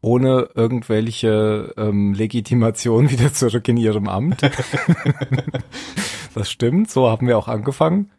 ohne 0.02 0.50
irgendwelche 0.56 1.74
ähm, 1.78 2.14
Legitimation 2.14 3.10
wieder 3.12 3.34
zurück 3.34 3.68
in 3.68 3.78
ihrem 3.78 4.08
Amt. 4.08 4.42
das 6.34 6.50
stimmt, 6.50 6.90
so 6.90 7.10
haben 7.10 7.28
wir 7.28 7.38
auch 7.38 7.48
angefangen. 7.48 8.12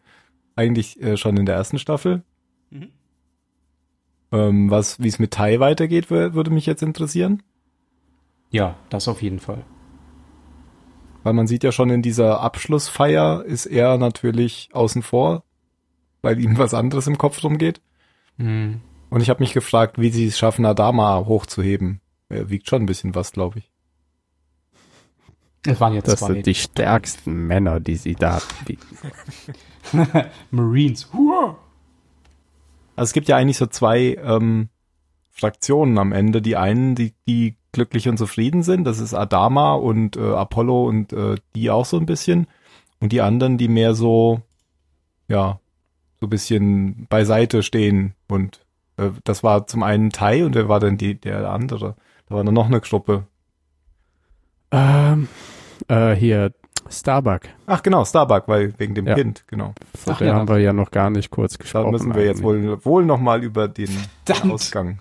Eigentlich 0.56 1.00
äh, 1.02 1.16
schon 1.16 1.36
in 1.36 1.46
der 1.46 1.54
ersten 1.54 1.78
Staffel. 1.78 2.22
Mhm. 2.70 2.88
Ähm, 4.32 4.70
was, 4.70 5.00
wie 5.00 5.08
es 5.08 5.18
mit 5.18 5.32
Tai 5.32 5.58
weitergeht, 5.60 6.10
würde 6.10 6.50
mich 6.50 6.66
jetzt 6.66 6.82
interessieren. 6.82 7.42
Ja, 8.50 8.76
das 8.88 9.08
auf 9.08 9.22
jeden 9.22 9.40
Fall. 9.40 9.64
Weil 11.22 11.32
man 11.34 11.46
sieht 11.46 11.64
ja 11.64 11.72
schon 11.72 11.90
in 11.90 12.02
dieser 12.02 12.40
Abschlussfeier 12.40 13.44
ist 13.44 13.66
er 13.66 13.98
natürlich 13.98 14.70
außen 14.72 15.02
vor, 15.02 15.44
weil 16.22 16.40
ihm 16.40 16.58
was 16.58 16.74
anderes 16.74 17.06
im 17.06 17.18
Kopf 17.18 17.42
rumgeht. 17.44 17.80
Mhm. 18.36 18.80
Und 19.10 19.20
ich 19.20 19.28
habe 19.28 19.42
mich 19.42 19.52
gefragt, 19.52 19.98
wie 19.98 20.10
sie 20.10 20.26
es 20.26 20.38
schaffen, 20.38 20.64
Adama 20.64 21.24
hochzuheben. 21.26 22.00
Er 22.28 22.48
wiegt 22.48 22.68
schon 22.68 22.82
ein 22.82 22.86
bisschen 22.86 23.14
was, 23.14 23.32
glaube 23.32 23.58
ich. 23.58 23.70
Das 25.62 25.80
waren 25.80 25.92
jetzt 25.92 26.08
das 26.08 26.20
zwei. 26.20 26.34
sind 26.34 26.46
die 26.46 26.54
stärksten 26.54 27.46
Männer, 27.46 27.80
die 27.80 27.96
sie 27.96 28.14
da 28.14 28.40
bieten. 28.64 28.96
Marines. 30.50 31.08
Also 32.96 33.08
es 33.08 33.12
gibt 33.12 33.28
ja 33.28 33.36
eigentlich 33.36 33.58
so 33.58 33.66
zwei 33.66 34.16
ähm, 34.22 34.68
Fraktionen 35.30 35.98
am 35.98 36.12
Ende. 36.12 36.40
Die 36.40 36.56
einen, 36.56 36.94
die, 36.94 37.12
die 37.26 37.56
glücklich 37.72 38.08
und 38.08 38.16
zufrieden 38.16 38.62
sind, 38.62 38.84
das 38.84 39.00
ist 39.00 39.12
Adama 39.12 39.74
und 39.74 40.16
äh, 40.16 40.20
Apollo 40.20 40.86
und 40.86 41.12
äh, 41.12 41.36
die 41.54 41.70
auch 41.70 41.84
so 41.84 41.98
ein 41.98 42.06
bisschen. 42.06 42.46
Und 43.00 43.12
die 43.12 43.20
anderen, 43.20 43.58
die 43.58 43.68
mehr 43.68 43.94
so, 43.94 44.42
ja, 45.28 45.60
so 46.20 46.26
ein 46.26 46.30
bisschen 46.30 47.06
beiseite 47.08 47.62
stehen 47.62 48.14
und 48.28 48.60
das 49.24 49.42
war 49.42 49.66
zum 49.66 49.82
einen 49.82 50.10
Tai 50.10 50.44
und 50.44 50.54
wer 50.54 50.68
war 50.68 50.80
denn 50.80 50.96
die, 50.96 51.20
der 51.20 51.50
andere? 51.50 51.96
Da 52.28 52.34
war 52.34 52.44
dann 52.44 52.54
noch 52.54 52.66
eine 52.66 52.80
Gruppe. 52.80 53.26
Ähm, 54.70 55.28
äh, 55.88 56.12
hier, 56.12 56.52
Starbuck. 56.88 57.42
Ach 57.66 57.82
genau, 57.82 58.04
Starbuck, 58.04 58.44
weil 58.46 58.74
wegen 58.78 58.94
dem 58.94 59.06
ja. 59.06 59.14
Kind, 59.14 59.44
genau. 59.46 59.74
Von 59.96 60.16
der 60.18 60.26
ja. 60.28 60.34
haben 60.34 60.48
wir 60.48 60.58
ja 60.58 60.72
noch 60.72 60.90
gar 60.90 61.10
nicht 61.10 61.30
kurz 61.30 61.58
gesprochen. 61.58 61.86
Da 61.86 61.90
müssen 61.90 62.14
wir 62.14 62.24
jetzt 62.24 62.42
wohl, 62.42 62.84
wohl 62.84 63.04
noch 63.04 63.20
mal 63.20 63.42
über 63.42 63.68
den, 63.68 63.90
den 64.28 64.50
Ausgang. 64.50 64.98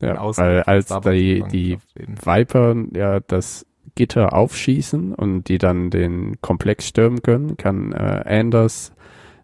Ja, 0.00 0.18
Ausgang 0.18 0.46
weil 0.46 0.62
als 0.62 0.88
die, 0.88 1.44
die 1.50 1.78
Viper 1.96 2.74
ja 2.94 3.20
das 3.20 3.66
Gitter 3.94 4.34
aufschießen 4.34 5.14
und 5.14 5.44
die 5.44 5.58
dann 5.58 5.90
den 5.90 6.40
Komplex 6.40 6.88
stürmen 6.88 7.22
können, 7.22 7.56
kann 7.56 7.92
äh, 7.92 8.24
Anders 8.26 8.92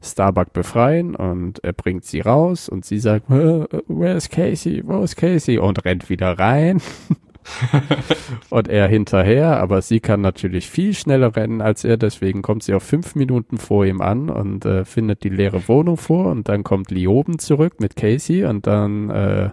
Starbuck 0.03 0.53
befreien 0.53 1.15
und 1.15 1.63
er 1.63 1.73
bringt 1.73 2.05
sie 2.05 2.21
raus 2.21 2.69
und 2.69 2.85
sie 2.85 2.99
sagt, 2.99 3.29
where 3.29 4.17
is 4.17 4.29
Casey, 4.29 4.83
wo 4.85 5.03
ist 5.03 5.17
Casey? 5.17 5.59
Und 5.59 5.85
rennt 5.85 6.09
wieder 6.09 6.39
rein. 6.39 6.81
und 8.51 8.69
er 8.69 8.87
hinterher, 8.89 9.61
aber 9.61 9.83
sie 9.83 10.01
kann 10.01 10.21
natürlich 10.21 10.69
viel 10.69 10.95
schneller 10.95 11.35
rennen 11.37 11.61
als 11.61 11.85
er, 11.85 11.97
deswegen 11.97 12.43
kommt 12.43 12.63
sie 12.63 12.75
auf 12.75 12.83
fünf 12.83 13.15
Minuten 13.15 13.59
vor 13.59 13.85
ihm 13.85 14.01
an 14.01 14.31
und 14.31 14.65
äh, 14.65 14.85
findet 14.85 15.25
die 15.25 15.31
leere 15.31 15.67
Wohnung 15.69 15.97
vor 15.97 16.27
und 16.27 16.49
dann 16.49 16.65
kommt 16.65 16.91
Lioben 16.91 17.39
zurück 17.39 17.81
mit 17.81 17.97
Casey 17.97 18.45
und 18.45 18.67
dann 18.67 19.11
äh, 19.11 19.51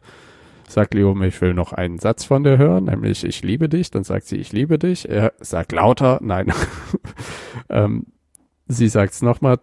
sagt 0.67 0.93
Lioben, 0.93 1.23
ich 1.23 1.39
will 1.41 1.53
noch 1.53 1.73
einen 1.73 1.97
Satz 1.97 2.25
von 2.25 2.43
dir 2.43 2.57
hören, 2.57 2.85
nämlich 2.85 3.23
ich 3.23 3.41
liebe 3.41 3.69
dich, 3.69 3.89
dann 3.89 4.03
sagt 4.03 4.27
sie, 4.27 4.37
ich 4.37 4.51
liebe 4.51 4.77
dich, 4.77 5.09
er 5.09 5.33
sagt 5.39 5.71
lauter, 5.71 6.19
nein, 6.21 6.51
ähm, 7.69 8.05
sie 8.67 8.89
sagt 8.89 9.13
es 9.13 9.21
nochmal, 9.21 9.57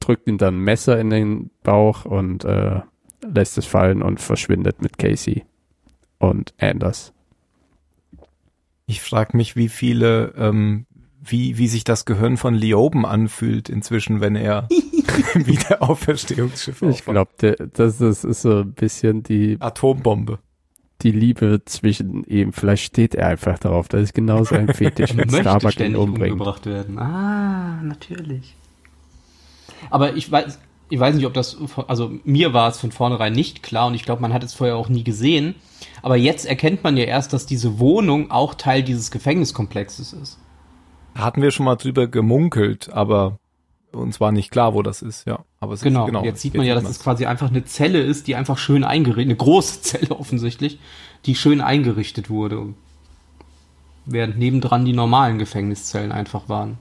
drückt 0.00 0.26
ihm 0.28 0.38
dann 0.38 0.56
ein 0.56 0.64
Messer 0.64 0.98
in 0.98 1.10
den 1.10 1.50
Bauch 1.62 2.04
und 2.04 2.44
äh, 2.44 2.80
lässt 3.22 3.58
es 3.58 3.66
fallen 3.66 4.02
und 4.02 4.20
verschwindet 4.20 4.82
mit 4.82 4.98
Casey 4.98 5.44
und 6.18 6.54
Anders. 6.58 7.12
Ich 8.86 9.00
frage 9.00 9.36
mich, 9.36 9.54
wie 9.56 9.68
viele, 9.68 10.34
ähm, 10.36 10.86
wie, 11.22 11.58
wie 11.58 11.68
sich 11.68 11.84
das 11.84 12.06
Gehirn 12.06 12.36
von 12.36 12.54
Lioben 12.54 13.06
anfühlt 13.06 13.68
inzwischen, 13.68 14.20
wenn 14.20 14.34
er 14.36 14.68
wieder 15.34 15.82
Auferstehungsschiff 15.82 16.82
Ich 16.82 17.04
glaube, 17.04 17.30
das 17.72 18.00
ist, 18.00 18.24
ist 18.24 18.42
so 18.42 18.60
ein 18.60 18.72
bisschen 18.72 19.22
die 19.22 19.56
Atombombe. 19.60 20.38
Die 21.02 21.12
Liebe 21.12 21.62
zwischen 21.64 22.24
ihm. 22.24 22.52
Vielleicht 22.52 22.84
steht 22.84 23.14
er 23.14 23.28
einfach 23.28 23.58
darauf. 23.58 23.88
Das 23.88 24.02
ist 24.02 24.14
genau 24.14 24.44
sein 24.44 24.68
Fetisch, 24.74 25.16
wenn 25.16 25.30
Starbuck 25.30 25.78
ihn 25.80 25.96
umbringt. 25.96 26.32
umgebracht 26.32 26.66
werden. 26.66 26.98
Ah, 26.98 27.80
natürlich. 27.82 28.56
Aber 29.88 30.16
ich 30.16 30.30
weiß, 30.30 30.58
ich 30.90 30.98
weiß 30.98 31.14
nicht, 31.14 31.26
ob 31.26 31.34
das, 31.34 31.56
also 31.86 32.10
mir 32.24 32.52
war 32.52 32.68
es 32.68 32.78
von 32.78 32.92
vornherein 32.92 33.32
nicht 33.32 33.62
klar 33.62 33.86
und 33.86 33.94
ich 33.94 34.04
glaube, 34.04 34.20
man 34.20 34.32
hat 34.32 34.42
es 34.42 34.54
vorher 34.54 34.76
auch 34.76 34.88
nie 34.88 35.04
gesehen. 35.04 35.54
Aber 36.02 36.16
jetzt 36.16 36.46
erkennt 36.46 36.82
man 36.82 36.96
ja 36.96 37.04
erst, 37.04 37.32
dass 37.32 37.46
diese 37.46 37.78
Wohnung 37.78 38.30
auch 38.30 38.54
Teil 38.54 38.82
dieses 38.82 39.10
Gefängniskomplexes 39.10 40.12
ist. 40.12 40.38
Hatten 41.14 41.42
wir 41.42 41.52
schon 41.52 41.66
mal 41.66 41.76
drüber 41.76 42.08
gemunkelt, 42.08 42.92
aber 42.92 43.38
uns 43.92 44.20
war 44.20 44.32
nicht 44.32 44.50
klar, 44.50 44.74
wo 44.74 44.82
das 44.82 45.02
ist, 45.02 45.26
ja. 45.26 45.44
Aber 45.60 45.74
es 45.74 45.80
genau, 45.80 46.04
ist, 46.04 46.06
genau 46.06 46.24
jetzt 46.24 46.40
sieht 46.40 46.54
man 46.54 46.66
ja, 46.66 46.74
dass 46.74 46.88
es 46.88 47.00
quasi 47.00 47.26
einfach 47.26 47.50
eine 47.50 47.64
Zelle 47.64 48.00
ist, 48.00 48.26
die 48.26 48.34
einfach 48.34 48.58
schön 48.58 48.84
eingerichtet, 48.84 49.26
eine 49.26 49.36
große 49.36 49.80
Zelle 49.82 50.18
offensichtlich, 50.18 50.78
die 51.26 51.34
schön 51.34 51.60
eingerichtet 51.60 52.30
wurde. 52.30 52.74
Während 54.06 54.38
nebendran 54.38 54.84
die 54.84 54.92
normalen 54.92 55.38
Gefängniszellen 55.38 56.10
einfach 56.10 56.48
waren. 56.48 56.78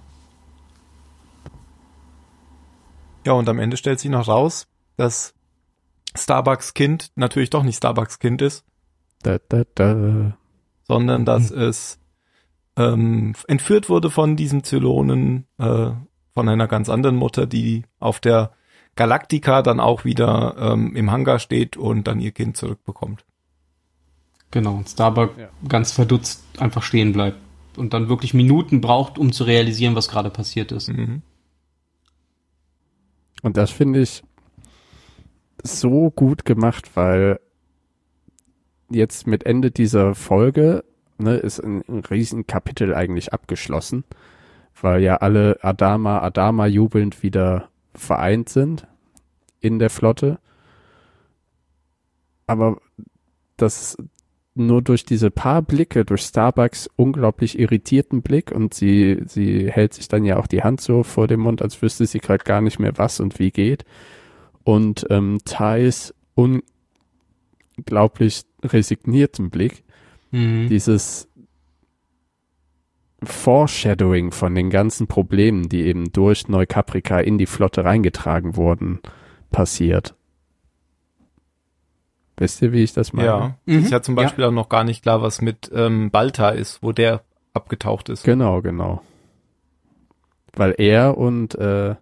Ja, 3.25 3.33
und 3.33 3.49
am 3.49 3.59
Ende 3.59 3.77
stellt 3.77 3.99
sich 3.99 4.11
noch 4.11 4.27
raus, 4.27 4.67
dass 4.97 5.33
Starbucks 6.15 6.73
Kind 6.73 7.11
natürlich 7.15 7.49
doch 7.49 7.63
nicht 7.63 7.77
Starbucks 7.77 8.19
Kind 8.19 8.41
ist. 8.41 8.65
Da, 9.21 9.37
da, 9.49 9.63
da. 9.75 10.37
Sondern 10.83 11.25
dass 11.25 11.51
mhm. 11.51 11.61
es 11.61 11.99
ähm, 12.77 13.33
entführt 13.47 13.89
wurde 13.89 14.09
von 14.09 14.35
diesem 14.35 14.63
Zylonen, 14.63 15.45
äh, 15.57 15.91
von 16.33 16.49
einer 16.49 16.67
ganz 16.67 16.89
anderen 16.89 17.15
Mutter, 17.15 17.45
die 17.45 17.83
auf 17.99 18.19
der 18.19 18.51
Galactica 18.95 19.61
dann 19.61 19.79
auch 19.79 20.05
wieder 20.05 20.55
ähm, 20.57 20.95
im 20.95 21.11
Hangar 21.11 21.39
steht 21.39 21.77
und 21.77 22.07
dann 22.07 22.19
ihr 22.19 22.31
Kind 22.31 22.57
zurückbekommt. 22.57 23.25
Genau, 24.51 24.75
und 24.75 24.89
Starbuck 24.89 25.37
ja. 25.37 25.49
ganz 25.67 25.91
verdutzt 25.91 26.43
einfach 26.57 26.81
stehen 26.81 27.13
bleibt 27.13 27.37
und 27.77 27.93
dann 27.93 28.09
wirklich 28.09 28.33
Minuten 28.33 28.81
braucht, 28.81 29.17
um 29.17 29.31
zu 29.31 29.43
realisieren, 29.43 29.95
was 29.95 30.09
gerade 30.09 30.29
passiert 30.29 30.71
ist. 30.71 30.89
Mhm. 30.89 31.21
Und 33.41 33.57
das 33.57 33.71
finde 33.71 34.01
ich 34.01 34.23
so 35.63 36.11
gut 36.11 36.45
gemacht, 36.45 36.95
weil 36.95 37.39
jetzt 38.89 39.27
mit 39.27 39.45
Ende 39.45 39.71
dieser 39.71 40.15
Folge 40.15 40.83
ne, 41.17 41.37
ist 41.37 41.59
ein, 41.59 41.83
ein 41.87 41.99
riesen 41.99 42.47
Kapitel 42.47 42.93
eigentlich 42.93 43.33
abgeschlossen, 43.33 44.03
weil 44.81 45.01
ja 45.01 45.17
alle 45.17 45.59
Adama, 45.61 46.19
Adama 46.21 46.65
jubelnd 46.65 47.21
wieder 47.23 47.69
vereint 47.93 48.49
sind 48.49 48.87
in 49.59 49.79
der 49.79 49.89
Flotte. 49.89 50.39
Aber 52.47 52.77
das 53.57 53.97
nur 54.67 54.81
durch 54.81 55.05
diese 55.05 55.31
paar 55.31 55.61
Blicke, 55.61 56.05
durch 56.05 56.21
Starbucks 56.21 56.89
unglaublich 56.95 57.57
irritierten 57.57 58.21
Blick 58.21 58.51
und 58.51 58.73
sie, 58.73 59.21
sie 59.25 59.71
hält 59.71 59.93
sich 59.93 60.07
dann 60.07 60.25
ja 60.25 60.37
auch 60.37 60.47
die 60.47 60.63
Hand 60.63 60.81
so 60.81 61.03
vor 61.03 61.27
dem 61.27 61.39
Mund, 61.39 61.61
als 61.61 61.81
wüsste 61.81 62.05
sie 62.05 62.19
gerade 62.19 62.43
gar 62.43 62.61
nicht 62.61 62.79
mehr, 62.79 62.97
was 62.97 63.19
und 63.19 63.39
wie 63.39 63.51
geht. 63.51 63.85
Und 64.63 65.07
ähm, 65.09 65.39
Thais 65.45 66.13
unglaublich 66.35 68.43
resignierten 68.63 69.49
Blick, 69.49 69.83
mhm. 70.31 70.67
dieses 70.69 71.29
Foreshadowing 73.23 74.31
von 74.31 74.55
den 74.55 74.69
ganzen 74.69 75.07
Problemen, 75.07 75.69
die 75.69 75.81
eben 75.81 76.11
durch 76.11 76.47
Neukaprika 76.47 77.19
in 77.19 77.37
die 77.37 77.45
Flotte 77.45 77.83
reingetragen 77.83 78.55
wurden, 78.55 78.99
passiert. 79.51 80.15
Wisst 82.39 82.61
ihr, 82.61 82.71
wie 82.71 82.83
ich 82.83 82.93
das 82.93 83.11
meine? 83.11 83.27
Ja, 83.27 83.55
mhm. 83.65 83.83
ist 83.83 83.91
ja 83.91 84.01
zum 84.01 84.15
Beispiel 84.15 84.43
ja. 84.43 84.47
auch 84.47 84.53
noch 84.53 84.69
gar 84.69 84.85
nicht 84.85 85.03
klar, 85.03 85.21
was 85.21 85.41
mit 85.41 85.69
ähm, 85.73 86.09
Balta 86.09 86.49
ist, 86.49 86.81
wo 86.81 86.93
der 86.93 87.21
abgetaucht 87.53 88.07
ist. 88.07 88.23
Genau, 88.23 88.61
genau. 88.61 89.01
Weil 90.55 90.73
er 90.77 91.17
und 91.17 91.55
äh, 91.55 91.95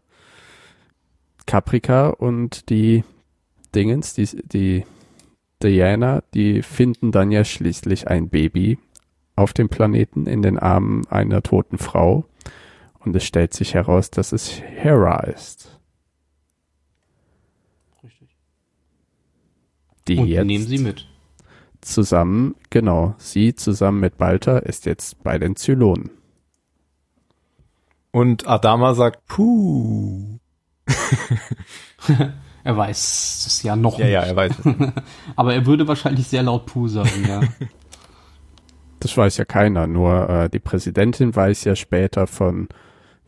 Caprica 1.48 2.10
und 2.10 2.70
die 2.70 3.04
Dingens, 3.74 4.14
die, 4.14 4.28
die 4.44 4.86
Diana, 5.64 6.22
die 6.36 6.62
finden 6.62 7.12
dann 7.12 7.32
ja 7.32 7.44
schließlich 7.44 8.08
ein 8.08 8.30
Baby 8.30 8.78
auf 9.36 9.54
dem 9.54 9.70
Planeten 9.70 10.28
in 10.28 10.44
den 10.44 10.60
Armen 10.60 11.08
einer 11.08 11.42
toten 11.42 11.80
Frau. 11.80 12.26
Und 13.00 13.16
es 13.16 13.24
stellt 13.24 13.54
sich 13.54 13.74
heraus, 13.74 14.12
dass 14.12 14.34
es 14.34 14.62
Hera 14.62 15.22
ist. 15.22 15.77
Die 20.08 20.18
Und 20.18 20.28
jetzt 20.28 20.46
nehmen 20.46 20.66
sie 20.66 20.78
mit. 20.78 21.08
zusammen, 21.82 22.56
genau, 22.70 23.16
sie 23.18 23.56
zusammen 23.56 24.00
mit 24.00 24.18
Balta 24.18 24.58
ist 24.60 24.86
jetzt 24.86 25.22
bei 25.24 25.38
den 25.38 25.56
Zylonen. 25.56 26.12
Und 28.12 28.48
Adama 28.48 28.94
sagt, 28.96 29.26
puh. 29.28 30.40
er 32.64 32.78
weiß 32.78 33.46
es 33.48 33.64
ja 33.64 33.76
noch 33.76 34.00
Ja, 34.00 34.06
nicht. 34.06 34.14
ja, 34.14 34.22
er 34.24 34.36
weiß 34.36 34.54
es. 34.60 34.66
Aber 35.36 35.54
er 35.54 35.66
würde 35.66 35.88
wahrscheinlich 35.88 36.28
sehr 36.28 36.44
laut 36.44 36.66
Puh 36.66 36.88
sagen, 36.88 37.26
ja. 37.28 37.42
Das 39.00 39.16
weiß 39.16 39.38
ja 39.38 39.46
keiner, 39.46 39.86
nur 39.86 40.28
äh, 40.28 40.50
die 40.50 40.58
Präsidentin 40.60 41.36
weiß 41.36 41.66
ja 41.66 41.76
später 41.76 42.26
von, 42.26 42.68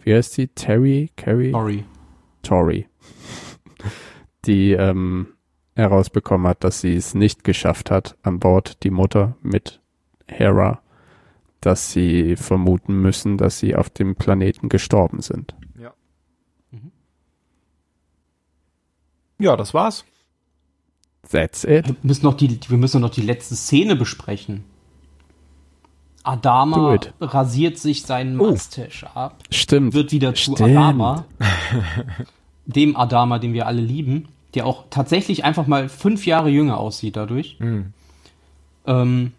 wie 0.03 0.15
heißt 0.15 0.33
sie, 0.33 0.47
Terry, 0.47 1.11
Carrie, 1.15 1.51
Sorry. 1.51 1.85
Tory, 2.41 2.87
die 4.45 4.71
ähm, 4.71 5.27
herausbekommen 5.79 6.47
hat, 6.47 6.63
dass 6.63 6.81
sie 6.81 6.95
es 6.95 7.13
nicht 7.13 7.43
geschafft 7.43 7.89
hat, 7.91 8.15
an 8.23 8.39
Bord 8.39 8.83
die 8.83 8.89
Mutter 8.91 9.35
mit 9.41 9.79
Hera, 10.27 10.81
dass 11.61 11.91
sie 11.91 12.35
vermuten 12.35 13.01
müssen, 13.01 13.37
dass 13.37 13.59
sie 13.59 13.75
auf 13.75 13.89
dem 13.89 14.15
Planeten 14.15 14.69
gestorben 14.69 15.21
sind. 15.21 15.55
Ja, 19.41 19.55
das 19.55 19.73
war's. 19.73 20.03
That's 21.31 21.63
it. 21.63 21.87
Wir 21.87 21.95
müssen 22.03 22.25
noch 22.25 22.33
die, 22.35 22.59
wir 22.67 22.77
müssen 22.77 23.01
noch 23.01 23.09
die 23.09 23.21
letzte 23.21 23.55
Szene 23.55 23.95
besprechen. 23.95 24.65
Adama 26.23 26.99
rasiert 27.21 27.77
sich 27.77 28.03
seinen 28.03 28.39
Oh. 28.39 28.51
Mustache 28.51 29.15
ab, 29.15 29.41
Stimmt. 29.49 29.93
wird 29.93 30.11
wieder 30.11 30.35
zu 30.35 30.55
Stimmt. 30.55 30.61
Adama, 30.61 31.25
dem 32.65 32.97
Adama, 32.97 33.39
den 33.39 33.53
wir 33.53 33.65
alle 33.67 33.81
lieben, 33.81 34.27
der 34.55 34.65
auch 34.65 34.85
tatsächlich 34.89 35.45
einfach 35.45 35.67
mal 35.67 35.89
fünf 35.89 36.25
Jahre 36.25 36.49
jünger 36.49 36.77
aussieht 36.79 37.15
dadurch. 37.15 37.57
Hm. 37.59 37.93
Ähm, 38.87 39.31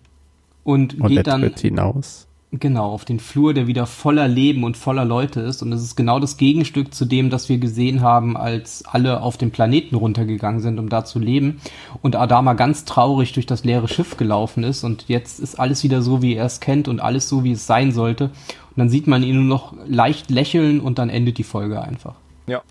und, 0.63 1.01
Und 1.01 1.09
geht 1.09 1.27
dann 1.27 1.53
hinaus. 1.55 2.29
genau 2.53 2.91
auf 2.91 3.05
den 3.05 3.19
Flur, 3.19 3.55
der 3.55 3.67
wieder 3.67 3.87
voller 3.87 4.29
Leben 4.29 4.63
und 4.63 4.77
voller 4.77 5.05
Leute 5.05 5.41
ist. 5.41 5.63
Und 5.63 5.73
es 5.73 5.83
ist 5.83 5.97
genau 5.97 6.21
das 6.21 6.37
Gegenstück 6.37 6.95
zu 6.95 7.07
dem, 7.07 7.31
das 7.31 7.49
wir 7.49 7.59
gesehen 7.59 8.03
haben, 8.03 8.37
als 8.37 8.85
alle 8.85 9.23
auf 9.23 9.37
den 9.37 9.51
Planeten 9.51 9.97
runtergegangen 9.97 10.61
sind, 10.61 10.79
um 10.79 10.89
da 10.89 11.05
zu 11.05 11.19
leben. 11.19 11.61
Und 12.03 12.15
Adama 12.15 12.53
ganz 12.53 12.85
traurig 12.85 13.33
durch 13.33 13.47
das 13.47 13.65
leere 13.65 13.89
Schiff 13.89 14.17
gelaufen 14.17 14.63
ist. 14.63 14.85
Und 14.85 15.07
jetzt 15.09 15.41
ist 15.41 15.59
alles 15.59 15.83
wieder 15.83 16.03
so, 16.03 16.23
wie 16.23 16.35
er 16.35 16.45
es 16.45 16.61
kennt 16.61 16.87
und 16.87 17.01
alles 17.01 17.29
so, 17.29 17.43
wie 17.43 17.53
es 17.53 17.67
sein 17.67 17.91
sollte. 17.91 18.25
Und 18.27 18.77
dann 18.77 18.91
sieht 18.91 19.07
man 19.07 19.23
ihn 19.23 19.37
nur 19.37 19.45
noch 19.45 19.75
leicht 19.89 20.31
lächeln 20.31 20.79
und 20.79 20.99
dann 20.99 21.09
endet 21.09 21.39
die 21.39 21.45
Folge 21.45 21.83
einfach. 21.83 22.15
Ja. 22.47 22.63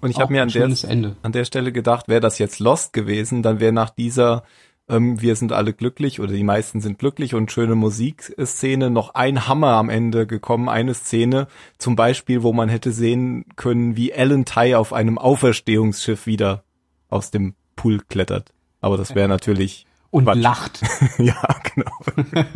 Und 0.00 0.10
ich 0.10 0.20
habe 0.20 0.32
mir 0.32 0.42
an 0.42 0.48
der, 0.48 0.70
Ende. 0.88 1.16
an 1.22 1.32
der 1.32 1.44
Stelle 1.44 1.72
gedacht, 1.72 2.08
wäre 2.08 2.20
das 2.20 2.38
jetzt 2.38 2.58
Lost 2.58 2.92
gewesen, 2.92 3.42
dann 3.42 3.60
wäre 3.60 3.72
nach 3.72 3.90
dieser 3.90 4.44
ähm, 4.88 5.20
Wir 5.20 5.36
sind 5.36 5.52
alle 5.52 5.72
glücklich 5.72 6.20
oder 6.20 6.32
die 6.32 6.44
meisten 6.44 6.80
sind 6.80 6.98
glücklich 6.98 7.34
und 7.34 7.52
schöne 7.52 7.74
Musikszene 7.74 8.90
noch 8.90 9.14
ein 9.14 9.46
Hammer 9.46 9.72
am 9.74 9.88
Ende 9.88 10.26
gekommen, 10.26 10.68
eine 10.68 10.94
Szene 10.94 11.46
zum 11.78 11.96
Beispiel, 11.96 12.42
wo 12.42 12.52
man 12.52 12.68
hätte 12.68 12.92
sehen 12.92 13.44
können, 13.56 13.96
wie 13.96 14.12
Alan 14.12 14.44
Ty 14.44 14.74
auf 14.74 14.92
einem 14.92 15.18
Auferstehungsschiff 15.18 16.26
wieder 16.26 16.64
aus 17.08 17.30
dem 17.30 17.54
Pool 17.76 18.00
klettert. 18.08 18.52
Aber 18.80 18.96
das 18.96 19.14
wäre 19.14 19.28
natürlich 19.36 19.86
Und 20.10 20.24
Quatsch. 20.24 20.38
lacht. 20.38 20.80
ja, 21.18 21.42
genau. 21.74 21.92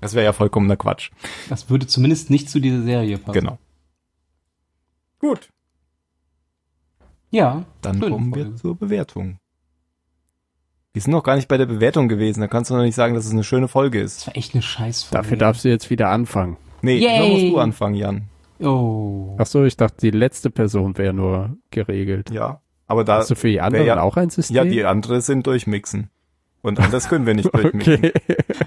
Das 0.00 0.14
wäre 0.14 0.24
ja 0.24 0.32
vollkommener 0.32 0.76
Quatsch. 0.76 1.10
Das 1.48 1.70
würde 1.70 1.86
zumindest 1.86 2.30
nicht 2.30 2.48
zu 2.50 2.60
dieser 2.60 2.82
Serie 2.82 3.18
passen. 3.18 3.32
Genau. 3.40 3.58
Gut, 5.18 5.48
Ja. 7.30 7.64
dann 7.82 8.00
kommen 8.00 8.30
Folge. 8.32 8.50
wir 8.50 8.56
zur 8.56 8.76
Bewertung. 8.76 9.38
Wir 10.92 11.02
sind 11.02 11.12
noch 11.12 11.22
gar 11.22 11.36
nicht 11.36 11.48
bei 11.48 11.56
der 11.58 11.66
Bewertung 11.66 12.08
gewesen, 12.08 12.40
da 12.40 12.48
kannst 12.48 12.70
du 12.70 12.74
noch 12.74 12.82
nicht 12.82 12.94
sagen, 12.94 13.14
dass 13.14 13.26
es 13.26 13.32
eine 13.32 13.44
schöne 13.44 13.68
Folge 13.68 14.00
ist. 14.00 14.18
Das 14.20 14.26
war 14.28 14.36
echt 14.36 14.54
eine 14.54 14.62
Scheißfolge. 14.62 15.22
Dafür 15.22 15.36
darfst 15.36 15.64
du 15.64 15.68
jetzt 15.68 15.90
wieder 15.90 16.08
anfangen. 16.10 16.56
Nee, 16.82 16.98
Yay. 16.98 17.18
da 17.18 17.26
musst 17.28 17.42
du 17.54 17.58
anfangen, 17.58 17.94
Jan. 17.94 18.28
Oh. 18.60 19.36
Ach 19.38 19.46
so, 19.46 19.64
ich 19.64 19.76
dachte, 19.76 19.96
die 20.00 20.10
letzte 20.16 20.50
Person 20.50 20.96
wäre 20.96 21.12
nur 21.12 21.56
geregelt. 21.70 22.30
Ja, 22.30 22.60
aber 22.86 23.04
da, 23.04 23.18
Hast 23.18 23.30
du 23.30 23.34
für 23.36 23.48
die 23.48 23.60
anderen 23.60 23.86
ja- 23.86 24.00
auch 24.00 24.16
ein 24.16 24.30
System? 24.30 24.56
ja, 24.56 24.64
die 24.64 24.84
andere 24.84 25.20
sind 25.20 25.46
durchmixen. 25.46 26.10
Und 26.62 26.80
anders 26.80 27.08
können 27.08 27.26
wir 27.26 27.34
nicht 27.34 27.52
durchmixen. 27.54 27.94
Okay. 27.94 28.12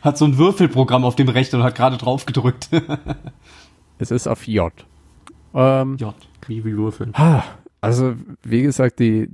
Hat 0.01 0.17
so 0.17 0.25
ein 0.25 0.37
Würfelprogramm 0.37 1.03
auf 1.03 1.15
dem 1.15 1.29
Rechner 1.29 1.59
und 1.59 1.65
hat 1.65 1.75
gerade 1.75 1.97
drauf 1.97 2.25
gedrückt. 2.25 2.69
es 3.97 4.11
ist 4.11 4.27
auf 4.27 4.47
J. 4.47 4.71
Ähm, 5.53 5.97
J, 5.97 6.15
wie. 6.47 6.63
Ah, 7.13 7.43
Also, 7.81 8.15
wie 8.43 8.61
gesagt, 8.61 8.99
die, 8.99 9.29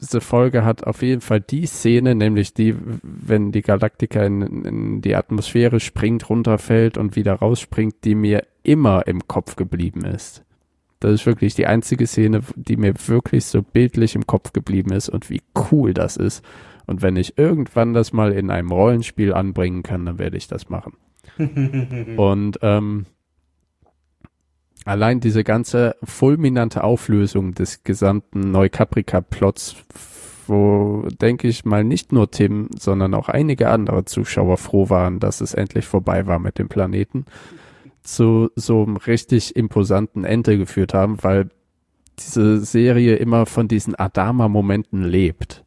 diese 0.00 0.20
Folge 0.20 0.64
hat 0.64 0.86
auf 0.86 1.02
jeden 1.02 1.22
Fall 1.22 1.40
die 1.40 1.66
Szene, 1.66 2.14
nämlich 2.14 2.54
die, 2.54 2.76
wenn 3.02 3.50
die 3.50 3.62
Galaktika 3.62 4.22
in, 4.24 4.42
in 4.42 5.00
die 5.00 5.16
Atmosphäre 5.16 5.80
springt, 5.80 6.28
runterfällt 6.28 6.98
und 6.98 7.16
wieder 7.16 7.34
rausspringt, 7.34 7.96
die 8.04 8.14
mir 8.14 8.46
immer 8.62 9.06
im 9.06 9.26
Kopf 9.26 9.56
geblieben 9.56 10.04
ist. 10.04 10.44
Das 11.00 11.12
ist 11.12 11.26
wirklich 11.26 11.54
die 11.54 11.66
einzige 11.66 12.06
Szene, 12.06 12.40
die 12.54 12.76
mir 12.76 12.94
wirklich 13.06 13.44
so 13.44 13.62
bildlich 13.62 14.14
im 14.14 14.26
Kopf 14.26 14.52
geblieben 14.52 14.92
ist 14.92 15.08
und 15.08 15.30
wie 15.30 15.42
cool 15.70 15.92
das 15.92 16.16
ist. 16.16 16.44
Und 16.86 17.02
wenn 17.02 17.16
ich 17.16 17.36
irgendwann 17.38 17.94
das 17.94 18.12
mal 18.12 18.32
in 18.32 18.50
einem 18.50 18.70
Rollenspiel 18.70 19.32
anbringen 19.32 19.82
kann, 19.82 20.06
dann 20.06 20.18
werde 20.18 20.36
ich 20.36 20.48
das 20.48 20.68
machen. 20.68 20.94
und 22.16 22.58
ähm, 22.62 23.06
allein 24.84 25.20
diese 25.20 25.44
ganze 25.44 25.96
fulminante 26.02 26.84
Auflösung 26.84 27.54
des 27.54 27.82
gesamten 27.84 28.52
Neukaprika-Plots, 28.52 29.76
wo, 30.46 31.06
denke 31.20 31.48
ich 31.48 31.64
mal, 31.64 31.82
nicht 31.82 32.12
nur 32.12 32.30
Tim, 32.30 32.70
sondern 32.78 33.14
auch 33.14 33.28
einige 33.28 33.68
andere 33.68 34.04
Zuschauer 34.04 34.56
froh 34.56 34.88
waren, 34.88 35.18
dass 35.18 35.40
es 35.40 35.54
endlich 35.54 35.86
vorbei 35.86 36.26
war 36.26 36.38
mit 36.38 36.58
dem 36.58 36.68
Planeten, 36.68 37.26
zu 38.04 38.50
so 38.54 38.84
einem 38.84 38.96
richtig 38.96 39.56
imposanten 39.56 40.24
Ende 40.24 40.56
geführt 40.56 40.94
haben, 40.94 41.18
weil 41.22 41.48
diese 42.20 42.60
Serie 42.60 43.16
immer 43.16 43.44
von 43.44 43.66
diesen 43.66 43.96
Adama-Momenten 43.96 45.02
lebt. 45.02 45.65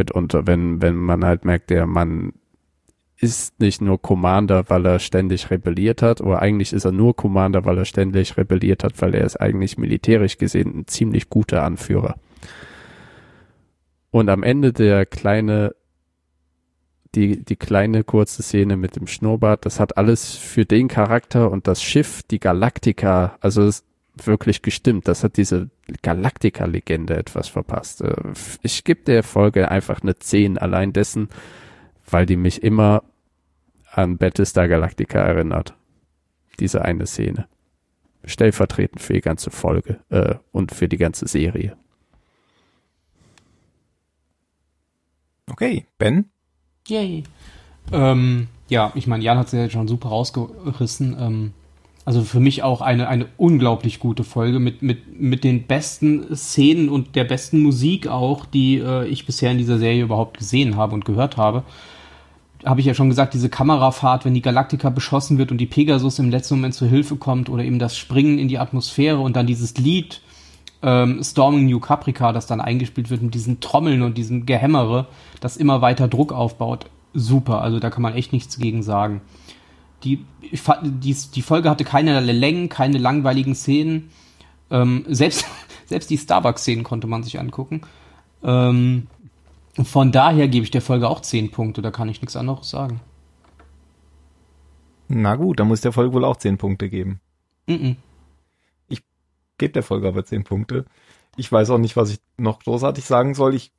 Mitunter, 0.00 0.46
wenn, 0.46 0.80
wenn 0.80 0.96
man 0.96 1.24
halt 1.24 1.44
merkt, 1.44 1.68
der 1.70 1.86
Mann 1.86 2.32
ist 3.18 3.60
nicht 3.60 3.82
nur 3.82 4.00
Commander, 4.00 4.64
weil 4.68 4.86
er 4.86 4.98
ständig 4.98 5.50
rebelliert 5.50 6.00
hat, 6.00 6.22
oder 6.22 6.40
eigentlich 6.40 6.72
ist 6.72 6.86
er 6.86 6.92
nur 6.92 7.14
Commander, 7.14 7.66
weil 7.66 7.76
er 7.76 7.84
ständig 7.84 8.38
rebelliert 8.38 8.82
hat, 8.82 9.00
weil 9.02 9.14
er 9.14 9.26
ist 9.26 9.36
eigentlich 9.36 9.76
militärisch 9.76 10.38
gesehen 10.38 10.80
ein 10.80 10.86
ziemlich 10.86 11.28
guter 11.28 11.62
Anführer. 11.62 12.16
Und 14.10 14.30
am 14.30 14.42
Ende 14.42 14.72
der 14.72 15.04
kleine, 15.04 15.74
die, 17.14 17.44
die 17.44 17.56
kleine 17.56 18.04
kurze 18.04 18.42
Szene 18.42 18.78
mit 18.78 18.96
dem 18.96 19.06
Schnurrbart, 19.06 19.66
das 19.66 19.80
hat 19.80 19.98
alles 19.98 20.36
für 20.36 20.64
den 20.64 20.88
Charakter 20.88 21.50
und 21.50 21.66
das 21.66 21.82
Schiff, 21.82 22.22
die 22.22 22.40
Galaktika, 22.40 23.36
also 23.40 23.62
es 23.62 23.84
wirklich 24.14 24.62
gestimmt. 24.62 25.08
Das 25.08 25.24
hat 25.24 25.36
diese 25.36 25.70
Galaktika-Legende 26.02 27.16
etwas 27.16 27.48
verpasst. 27.48 28.02
Äh, 28.02 28.14
Ich 28.62 28.84
gebe 28.84 29.02
der 29.02 29.22
Folge 29.22 29.70
einfach 29.70 30.02
eine 30.02 30.16
10 30.18 30.58
allein 30.58 30.92
dessen, 30.92 31.28
weil 32.08 32.26
die 32.26 32.36
mich 32.36 32.62
immer 32.62 33.02
an 33.92 34.18
Battlestar 34.18 34.68
Galactica 34.68 35.20
erinnert. 35.20 35.74
Diese 36.58 36.84
eine 36.84 37.06
Szene. 37.06 37.48
Stellvertretend 38.24 39.00
für 39.00 39.14
die 39.14 39.22
ganze 39.22 39.50
Folge 39.50 40.00
äh, 40.10 40.34
und 40.52 40.72
für 40.72 40.88
die 40.88 40.98
ganze 40.98 41.26
Serie. 41.26 41.76
Okay, 45.50 45.86
Ben? 45.98 46.30
Yay. 46.86 47.24
Ähm, 47.92 48.48
ja, 48.68 48.92
ich 48.94 49.06
meine, 49.06 49.24
Jan 49.24 49.38
hat 49.38 49.46
es 49.46 49.52
ja 49.52 49.68
schon 49.68 49.88
super 49.88 50.10
rausgerissen. 50.10 51.16
Ähm, 51.18 51.52
also 52.10 52.24
für 52.24 52.40
mich 52.40 52.64
auch 52.64 52.80
eine, 52.80 53.06
eine 53.06 53.26
unglaublich 53.36 54.00
gute 54.00 54.24
Folge 54.24 54.58
mit, 54.58 54.82
mit, 54.82 55.20
mit 55.20 55.44
den 55.44 55.68
besten 55.68 56.34
Szenen 56.34 56.88
und 56.88 57.14
der 57.14 57.22
besten 57.22 57.62
Musik 57.62 58.08
auch, 58.08 58.46
die 58.46 58.78
äh, 58.78 59.06
ich 59.06 59.26
bisher 59.26 59.52
in 59.52 59.58
dieser 59.58 59.78
Serie 59.78 60.02
überhaupt 60.02 60.38
gesehen 60.38 60.74
habe 60.74 60.94
und 60.94 61.04
gehört 61.04 61.36
habe. 61.36 61.62
Habe 62.64 62.80
ich 62.80 62.86
ja 62.86 62.94
schon 62.94 63.10
gesagt, 63.10 63.32
diese 63.32 63.48
Kamerafahrt, 63.48 64.24
wenn 64.24 64.34
die 64.34 64.42
Galaktika 64.42 64.90
beschossen 64.90 65.38
wird 65.38 65.52
und 65.52 65.58
die 65.58 65.66
Pegasus 65.66 66.18
im 66.18 66.32
letzten 66.32 66.56
Moment 66.56 66.74
zur 66.74 66.88
Hilfe 66.88 67.14
kommt 67.14 67.48
oder 67.48 67.62
eben 67.62 67.78
das 67.78 67.96
Springen 67.96 68.40
in 68.40 68.48
die 68.48 68.58
Atmosphäre 68.58 69.20
und 69.20 69.36
dann 69.36 69.46
dieses 69.46 69.76
Lied 69.76 70.20
ähm, 70.82 71.22
Storming 71.22 71.66
New 71.66 71.78
Caprica, 71.78 72.32
das 72.32 72.48
dann 72.48 72.60
eingespielt 72.60 73.08
wird 73.10 73.22
mit 73.22 73.34
diesen 73.34 73.60
Trommeln 73.60 74.02
und 74.02 74.18
diesem 74.18 74.46
Gehämmere, 74.46 75.06
das 75.38 75.56
immer 75.56 75.80
weiter 75.80 76.08
Druck 76.08 76.32
aufbaut. 76.32 76.86
Super, 77.14 77.62
also 77.62 77.78
da 77.78 77.88
kann 77.88 78.02
man 78.02 78.14
echt 78.14 78.32
nichts 78.32 78.58
gegen 78.58 78.82
sagen. 78.82 79.20
Die, 80.02 80.24
ich 80.40 80.60
fand, 80.60 81.04
die, 81.04 81.14
die 81.34 81.42
Folge 81.42 81.68
hatte 81.68 81.84
keine 81.84 82.20
Längen, 82.20 82.68
keine 82.68 82.98
langweiligen 82.98 83.54
Szenen. 83.54 84.10
Ähm, 84.70 85.04
selbst, 85.08 85.44
selbst 85.86 86.10
die 86.10 86.18
Starbucks-Szenen 86.18 86.84
konnte 86.84 87.06
man 87.06 87.22
sich 87.22 87.38
angucken. 87.38 87.82
Ähm, 88.42 89.06
von 89.82 90.12
daher 90.12 90.48
gebe 90.48 90.64
ich 90.64 90.70
der 90.70 90.82
Folge 90.82 91.08
auch 91.08 91.20
10 91.20 91.50
Punkte, 91.50 91.82
da 91.82 91.90
kann 91.90 92.08
ich 92.08 92.20
nichts 92.20 92.36
anderes 92.36 92.70
sagen. 92.70 93.00
Na 95.08 95.36
gut, 95.36 95.60
dann 95.60 95.68
muss 95.68 95.80
der 95.80 95.92
Folge 95.92 96.14
wohl 96.14 96.24
auch 96.24 96.36
10 96.36 96.58
Punkte 96.58 96.88
geben. 96.88 97.20
Mm 97.66 97.92
Gebt 99.58 99.76
der 99.76 99.82
Folge 99.82 100.08
aber 100.08 100.24
10 100.24 100.44
Punkte. 100.44 100.86
Ich 101.36 101.52
weiß 101.52 101.68
auch 101.68 101.76
nicht, 101.76 101.94
was 101.94 102.12
ich 102.12 102.18
noch 102.38 102.60
großartig 102.60 103.04
sagen 103.04 103.34
soll. 103.34 103.54
Ich 103.54 103.72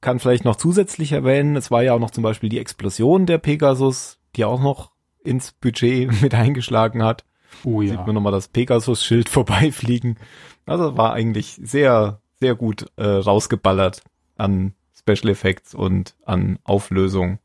kann 0.00 0.18
vielleicht 0.18 0.44
noch 0.44 0.56
zusätzlich 0.56 1.12
erwähnen, 1.12 1.54
es 1.54 1.70
war 1.70 1.84
ja 1.84 1.94
auch 1.94 2.00
noch 2.00 2.10
zum 2.10 2.24
Beispiel 2.24 2.48
die 2.48 2.58
Explosion 2.58 3.26
der 3.26 3.38
Pegasus, 3.38 4.18
die 4.34 4.44
auch 4.44 4.60
noch 4.60 4.90
ins 5.22 5.52
Budget 5.52 6.22
mit 6.22 6.34
eingeschlagen 6.34 7.02
hat. 7.02 7.24
Oh 7.64 7.82
Sieht 7.82 8.06
man 8.06 8.14
nochmal 8.14 8.32
das 8.32 8.48
Pegasus-Schild 8.48 9.28
vorbeifliegen. 9.28 10.16
Also 10.66 10.96
war 10.96 11.12
eigentlich 11.12 11.60
sehr, 11.62 12.20
sehr 12.38 12.54
gut 12.54 12.86
äh, 12.96 13.04
rausgeballert 13.04 14.02
an 14.36 14.74
Special 14.96 15.30
Effects 15.30 15.74
und 15.74 16.14
an 16.24 16.58
Auflösung 16.64 17.38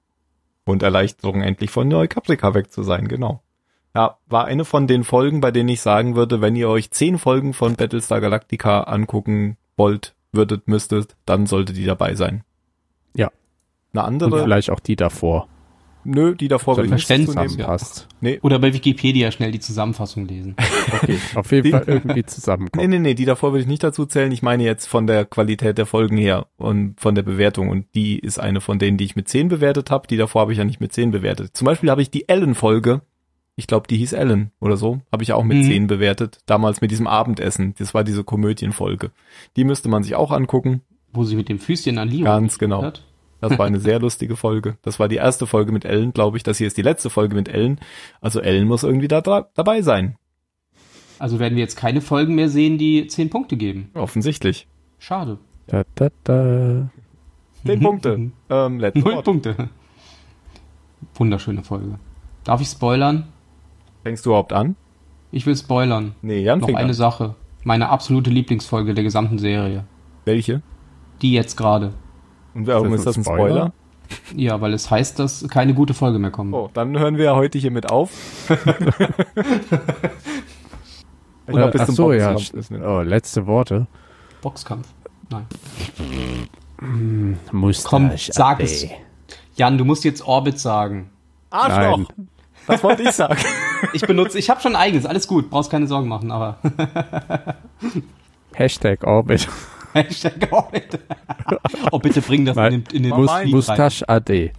und 0.65 0.83
Erleichterung 0.83 1.41
endlich 1.41 1.71
von 1.71 1.87
Neukaprika 1.87 2.53
weg 2.53 2.71
zu 2.71 2.83
sein, 2.83 3.07
genau. 3.07 3.41
Ja, 3.95 4.17
war 4.27 4.45
eine 4.45 4.65
von 4.65 4.87
den 4.87 5.03
Folgen, 5.03 5.39
bei 5.39 5.51
denen 5.51 5.69
ich 5.69 5.79
sagen 5.81 6.15
würde, 6.15 6.41
wenn 6.41 6.55
ihr 6.55 6.69
euch 6.69 6.91
zehn 6.91 7.17
Folgen 7.17 7.53
von 7.53 7.75
Battlestar 7.75 8.19
Galactica 8.19 8.81
angucken 8.81 9.57
wollt, 9.77 10.15
würdet, 10.33 10.67
müsstet, 10.67 11.15
dann 11.25 11.45
sollte 11.45 11.71
die 11.71 11.85
dabei 11.85 12.15
sein. 12.15 12.43
Ja. 13.15 13.31
Eine 13.93 14.03
Und 14.03 14.07
andere, 14.07 14.43
vielleicht 14.43 14.69
auch 14.69 14.81
die 14.81 14.97
davor. 14.97 15.47
Nö, 16.05 16.35
die 16.35 16.47
davor 16.47 16.75
So 16.75 16.79
will 16.79 16.85
ich 16.85 16.91
nicht 16.91 17.07
Verständnis 17.07 17.35
dazu 17.35 17.47
nehmen. 17.49 17.59
Ja. 17.59 17.65
Passt. 17.67 18.07
Oder 18.41 18.59
bei 18.59 18.73
Wikipedia 18.73 19.31
schnell 19.31 19.51
die 19.51 19.59
Zusammenfassung 19.59 20.25
lesen. 20.27 20.55
Okay. 20.95 21.17
Auf 21.35 21.51
jeden 21.51 21.63
Die- 21.65 21.71
Fall 21.71 21.83
irgendwie 21.87 22.13
Nee, 22.19 22.25
zusammenkommen. 22.25 22.89
nee, 22.89 22.99
nee, 22.99 23.13
die 23.15 23.25
davor 23.25 23.53
will 23.53 23.59
ich 23.61 23.67
nicht 23.67 23.83
dazu 23.83 24.05
zählen. 24.05 24.31
Ich 24.31 24.41
meine 24.43 24.63
jetzt 24.63 24.85
von 24.87 25.07
der 25.07 25.25
Qualität 25.25 25.77
der 25.77 25.85
Folgen 25.85 26.15
her 26.17 26.45
und 26.57 26.99
von 26.99 27.15
der 27.15 27.23
Bewertung. 27.23 27.69
Und 27.69 27.85
die 27.95 28.17
ist 28.19 28.39
eine 28.39 28.61
von 28.61 28.79
denen, 28.79 28.97
die 28.97 29.03
ich 29.03 29.15
mit 29.15 29.27
10 29.27 29.49
bewertet 29.49 29.91
habe. 29.91 30.07
Die 30.07 30.15
davor 30.17 30.41
habe 30.41 30.51
ich 30.53 30.57
ja 30.59 30.63
nicht 30.63 30.79
mit 30.79 30.93
10 30.93 31.11
bewertet. 31.11 31.57
Zum 31.57 31.65
Beispiel 31.65 31.89
habe 31.89 32.01
ich 32.01 32.11
die 32.11 32.29
Ellen-Folge, 32.29 33.01
ich 33.57 33.67
glaube, 33.67 33.87
die 33.87 33.97
hieß 33.97 34.13
Ellen 34.13 34.51
oder 34.59 34.77
so, 34.77 35.01
habe 35.11 35.23
ich 35.23 35.33
auch 35.33 35.43
mit 35.43 35.57
Mhm. 35.57 35.63
10 35.63 35.87
bewertet. 35.87 36.39
Damals 36.45 36.81
mit 36.81 36.91
diesem 36.91 37.07
Abendessen. 37.07 37.73
Das 37.77 37.93
war 37.93 38.03
diese 38.03 38.23
Komödienfolge. 38.23 39.11
Die 39.55 39.63
müsste 39.63 39.89
man 39.89 40.03
sich 40.03 40.15
auch 40.15 40.31
angucken. 40.31 40.81
Wo 41.13 41.23
sie 41.23 41.35
mit 41.35 41.49
dem 41.49 41.59
Füßchen 41.59 41.97
an 41.97 42.09
Leo 42.09 42.25
Ganz 42.25 42.57
genau. 42.59 42.83
hat. 42.83 43.03
Das 43.41 43.57
war 43.57 43.65
eine 43.65 43.79
sehr 43.79 43.99
lustige 43.99 44.35
Folge. 44.35 44.77
Das 44.81 44.99
war 44.99 45.07
die 45.07 45.17
erste 45.17 45.45
Folge 45.45 45.71
mit 45.71 45.85
Ellen, 45.85 46.13
glaube 46.13 46.37
ich. 46.37 46.43
Das 46.43 46.57
hier 46.57 46.67
ist 46.67 46.77
die 46.77 46.81
letzte 46.81 47.09
Folge 47.09 47.35
mit 47.35 47.47
Ellen. 47.49 47.79
Also 48.21 48.39
Ellen 48.39 48.67
muss 48.67 48.83
irgendwie 48.83 49.07
da 49.07 49.21
dabei 49.21 49.81
sein. 49.81 50.15
Also 51.19 51.39
werden 51.39 51.55
wir 51.55 51.61
jetzt 51.63 51.77
keine 51.77 52.01
Folgen 52.01 52.35
mehr 52.35 52.49
sehen, 52.49 52.77
die 52.77 53.07
zehn 53.07 53.29
Punkte 53.29 53.55
geben. 53.57 53.89
Offensichtlich. 53.93 54.67
Schade. 54.99 55.37
Da, 55.67 55.83
da, 55.95 56.09
da. 56.23 56.89
Zehn 57.65 57.79
Punkte. 57.79 58.31
Ähm, 58.49 58.79
letztes 58.79 59.03
Null. 59.03 59.23
Punkte. 59.23 59.69
Wunderschöne 61.15 61.63
Folge. 61.63 61.99
Darf 62.43 62.61
ich 62.61 62.67
spoilern? 62.67 63.27
Fängst 64.03 64.25
du 64.25 64.29
überhaupt 64.31 64.53
an? 64.53 64.75
Ich 65.31 65.45
will 65.45 65.55
spoilern. 65.55 66.13
Nee, 66.21 66.41
Jan 66.41 66.59
Noch 66.59 66.69
eine 66.69 66.89
an. 66.89 66.93
Sache. 66.93 67.35
Meine 67.63 67.89
absolute 67.89 68.29
Lieblingsfolge 68.29 68.93
der 68.93 69.03
gesamten 69.03 69.39
Serie. 69.39 69.85
Welche? 70.25 70.61
Die 71.21 71.33
jetzt 71.33 71.55
gerade. 71.57 71.93
Und 72.55 72.67
warum 72.67 72.93
Ist 72.93 72.99
ist 73.01 73.05
das 73.05 73.15
das 73.15 73.27
ein 73.27 73.31
ein 73.33 73.37
Spoiler? 73.37 73.55
Spoiler? 73.55 73.73
Ja, 74.35 74.61
weil 74.61 74.73
es 74.73 74.89
heißt, 74.89 75.19
dass 75.19 75.47
keine 75.49 75.73
gute 75.73 75.93
Folge 75.93 76.19
mehr 76.19 76.31
kommt. 76.31 76.53
Oh, 76.53 76.69
dann 76.73 76.97
hören 76.97 77.17
wir 77.17 77.35
heute 77.35 77.57
hiermit 77.57 77.91
auf. 77.91 78.11
ich 78.49 78.55
Äh, 81.55 81.71
bis 81.71 81.81
ach 81.81 81.85
zum 81.87 81.95
so, 81.95 82.13
ja. 82.13 82.33
Boxkampf 82.33 82.71
Oh, 82.83 83.01
letzte 83.01 83.45
Worte. 83.47 83.87
Boxkampf. 84.41 84.87
Nein. 85.29 85.45
Mustache. 87.51 87.89
Komm, 87.89 88.11
sag 88.15 88.59
es. 88.61 88.85
Jan, 89.55 89.77
du 89.77 89.85
musst 89.85 90.03
jetzt 90.03 90.25
Orbit 90.27 90.59
sagen. 90.59 91.09
Arschloch! 91.49 91.97
Nein. 91.97 92.29
Das 92.67 92.83
wollte 92.83 93.03
ich 93.03 93.11
sagen. 93.11 93.37
Ich 93.93 94.01
benutze, 94.01 94.39
ich 94.39 94.49
habe 94.49 94.59
schon 94.61 94.75
ein 94.75 94.81
eigenes, 94.81 95.05
alles 95.05 95.27
gut, 95.27 95.51
brauchst 95.51 95.69
keine 95.69 95.85
Sorgen 95.85 96.07
machen, 96.07 96.31
aber 96.31 96.57
Hashtag 98.53 99.03
Orbit. 99.05 99.47
Hashtag 100.03 100.51
Orbit. 100.51 100.99
oh, 101.91 101.99
bitte 101.99 102.21
bring 102.21 102.45
das 102.45 102.57
in 102.57 102.63
den, 102.63 102.83
in 102.93 103.03
den 103.03 103.11
Mus- 103.13 103.29
Feed 103.31 103.45
rein. 103.45 103.49
Mustache 103.51 104.07
AD. 104.09 104.51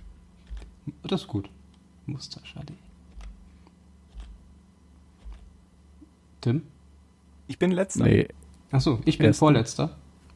Das 1.02 1.22
ist 1.22 1.28
gut. 1.28 1.48
Mustache 2.06 2.58
AD. 2.58 2.72
Tim? 6.40 6.62
Ich 7.48 7.58
bin 7.58 7.70
letzter. 7.72 8.04
Nee, 8.04 8.28
Achso, 8.70 9.00
ich 9.04 9.18
bin 9.18 9.26
Erster. 9.28 9.38
Vorletzter. 9.38 9.90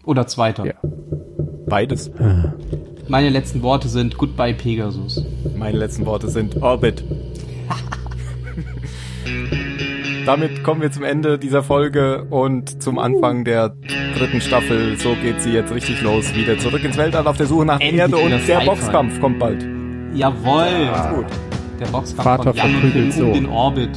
Oder 0.05 0.27
Zweiter. 0.27 0.67
Ja. 0.67 0.75
Beides. 1.67 2.11
Meine 3.09 3.29
letzten 3.31 3.63
Worte 3.63 3.89
sind 3.89 4.17
Goodbye 4.19 4.55
Pegasus. 4.55 5.23
Meine 5.57 5.79
letzten 5.79 6.07
Worte 6.07 6.29
sind 6.29 6.57
Orbit. 6.63 7.05
Damit 10.27 10.63
kommen 10.65 10.83
wir 10.83 10.91
zum 10.91 11.05
Ende 11.05 11.39
dieser 11.39 11.63
Folge 11.63 12.25
und 12.31 12.83
zum 12.83 12.99
Anfang 12.99 13.45
der 13.45 13.75
dritten 14.17 14.41
Staffel. 14.41 14.99
So 14.99 15.15
geht 15.23 15.41
sie 15.41 15.51
jetzt 15.53 15.73
richtig 15.75 16.03
los. 16.03 16.35
Wieder 16.35 16.59
zurück 16.59 16.85
ins 16.85 16.97
Weltall 16.97 17.27
auf 17.27 17.37
der 17.37 17.47
Suche 17.47 17.65
nach 17.65 17.81
Endlich 17.81 18.01
Erde 18.01 18.17
und 18.17 18.31
der. 18.47 18.61
Boxkampf 18.61 19.21
kommt 19.21 19.39
bald. 19.39 19.67
Jawoll! 20.15 20.91
Gut. 21.15 21.27
Der 21.81 21.87
Boxkampf 21.87 22.23
Vater 22.23 22.55
von 22.55 22.71
verprügelt 22.71 23.05
um 23.07 23.11
Sohn. 23.13 23.33
den 23.33 23.47
Orbit. 23.47 23.91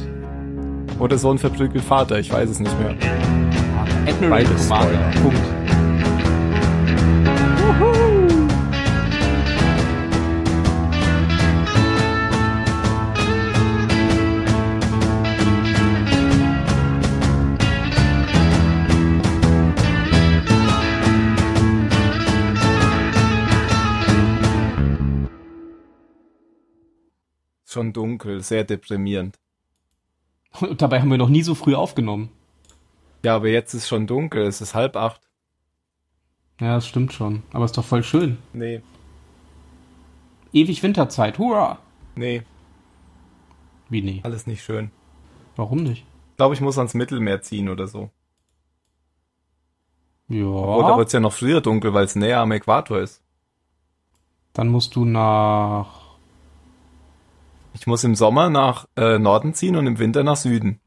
Oder 0.98 1.18
Sohn 1.18 1.38
verprügelt 1.38 1.84
Vater, 1.84 2.18
ich 2.18 2.32
weiß 2.32 2.48
es 2.48 2.60
nicht 2.60 2.78
mehr. 2.80 2.94
Admiral 4.06 4.30
Beides 4.44 4.68
Commander. 4.68 5.12
Spoiler. 5.12 5.22
Punkt. 5.22 5.63
Schon 27.74 27.92
dunkel, 27.92 28.40
sehr 28.40 28.62
deprimierend. 28.62 29.40
Und 30.60 30.80
dabei 30.80 31.00
haben 31.00 31.10
wir 31.10 31.18
noch 31.18 31.28
nie 31.28 31.42
so 31.42 31.56
früh 31.56 31.74
aufgenommen. 31.74 32.30
Ja, 33.24 33.34
aber 33.34 33.48
jetzt 33.48 33.74
ist 33.74 33.88
schon 33.88 34.06
dunkel, 34.06 34.44
es 34.46 34.60
ist 34.60 34.76
halb 34.76 34.94
acht. 34.94 35.20
Ja, 36.60 36.76
das 36.76 36.86
stimmt 36.86 37.12
schon. 37.12 37.42
Aber 37.52 37.64
ist 37.64 37.76
doch 37.76 37.84
voll 37.84 38.04
schön. 38.04 38.38
Nee, 38.52 38.80
Ewig 40.52 40.84
Winterzeit. 40.84 41.36
Hurra! 41.38 41.80
nee, 42.14 42.42
Wie 43.88 44.02
nee? 44.02 44.20
alles 44.22 44.46
nicht 44.46 44.62
schön. 44.62 44.92
Warum 45.56 45.82
nicht? 45.82 46.06
Ich 46.30 46.36
glaube, 46.36 46.54
ich 46.54 46.60
muss 46.60 46.78
ans 46.78 46.94
Mittelmeer 46.94 47.42
ziehen 47.42 47.68
oder 47.68 47.88
so. 47.88 48.10
Ja. 50.28 50.44
Oder 50.44 50.96
wird's 50.96 51.12
ja 51.12 51.18
noch 51.18 51.32
früher 51.32 51.60
dunkel, 51.60 51.92
weil 51.92 52.04
es 52.04 52.14
näher 52.14 52.38
am 52.38 52.52
Äquator 52.52 53.00
ist. 53.00 53.20
Dann 54.52 54.68
musst 54.68 54.94
du 54.94 55.04
nach. 55.04 56.03
Ich 57.74 57.86
muss 57.86 58.04
im 58.04 58.14
Sommer 58.14 58.50
nach 58.50 58.86
äh, 58.96 59.18
Norden 59.18 59.52
ziehen 59.54 59.76
und 59.76 59.86
im 59.86 59.98
Winter 59.98 60.22
nach 60.24 60.36
Süden. 60.36 60.80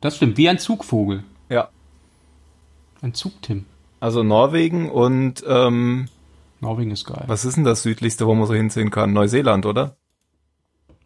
Das 0.00 0.16
stimmt, 0.16 0.36
wie 0.36 0.48
ein 0.48 0.58
Zugvogel. 0.58 1.22
Ja. 1.48 1.68
Ein 3.02 3.14
Zugtim. 3.14 3.66
Also 4.00 4.22
Norwegen 4.22 4.90
und 4.90 5.44
ähm, 5.46 6.08
Norwegen 6.60 6.90
ist 6.90 7.04
geil. 7.06 7.24
was 7.26 7.44
ist 7.44 7.56
denn 7.56 7.64
das 7.64 7.82
südlichste, 7.82 8.26
wo 8.26 8.34
man 8.34 8.46
so 8.46 8.54
hinziehen 8.54 8.90
kann? 8.90 9.12
Neuseeland, 9.12 9.66
oder? 9.66 9.96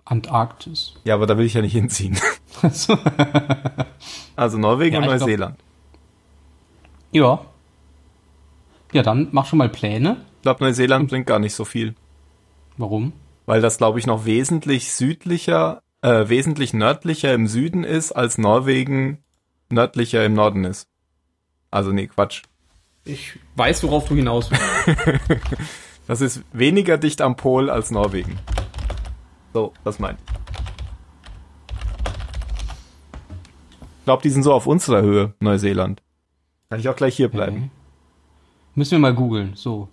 Antarktis. 0.05 0.95
Ja, 1.05 1.15
aber 1.15 1.27
da 1.27 1.37
will 1.39 1.45
ich 1.47 1.55
ja 1.55 1.63
nicht 1.63 1.73
hinziehen. 1.73 2.19
Also 4.37 4.57
Norwegen 4.59 4.95
Ja, 4.95 5.01
und 5.01 5.07
glaub- 5.07 5.21
Neuseeland. 5.21 5.59
ja. 7.13 7.41
Ja, 8.93 9.03
dann 9.03 9.29
mach 9.31 9.47
schon 9.47 9.59
mal 9.59 9.69
Pläne. 9.69 10.17
Ich 10.37 10.43
glaube, 10.43 10.65
Neuseeland 10.65 11.09
bringt 11.11 11.27
gar 11.27 11.39
nicht 11.39 11.55
so 11.55 11.65
viel, 11.65 11.95
Warum? 12.77 13.13
Weil 13.51 13.61
das, 13.61 13.79
glaube 13.79 13.99
ich, 13.99 14.07
noch 14.07 14.27
wesentlich 14.27 14.93
südlicher, 14.93 15.83
äh, 16.03 16.29
wesentlich 16.29 16.73
nördlicher 16.73 17.35
im 17.35 17.49
Süden 17.49 17.83
ist, 17.83 18.13
als 18.13 18.39
Norwegen 18.39 19.25
nördlicher 19.69 20.25
im 20.25 20.35
Norden 20.35 20.63
ist. 20.63 20.87
Also 21.69 21.91
nee, 21.91 22.07
Quatsch. 22.07 22.45
Ich 23.05 23.41
weiß, 23.57 23.83
worauf 23.83 24.07
du 24.07 24.15
hinaus 24.15 24.53
willst. 24.53 25.21
Das 26.07 26.21
ist 26.21 26.43
weniger 26.53 26.97
dicht 26.97 27.23
am 27.23 27.35
Pol 27.37 27.71
als 27.71 27.91
Norwegen. 27.91 28.39
So, 29.53 29.73
das 29.83 29.99
meint. 29.99 30.21
Ich 33.99 34.05
glaube, 34.05 34.23
die 34.23 34.31
sind 34.31 34.45
so 34.45 34.53
auf 34.53 34.69
unserer 34.69 35.03
Höhe, 35.03 35.35
Neuseeland. 35.41 36.03
Kann 36.69 36.79
ich 36.79 36.89
auch 36.89 36.97
gleich 36.97 37.17
hier 37.17 37.29
bleiben. 37.29 37.57
Okay. 37.57 37.71
Müssen 38.77 38.93
wir 38.93 38.99
mal 39.01 39.15
googeln. 39.15 39.57
So. 39.57 39.89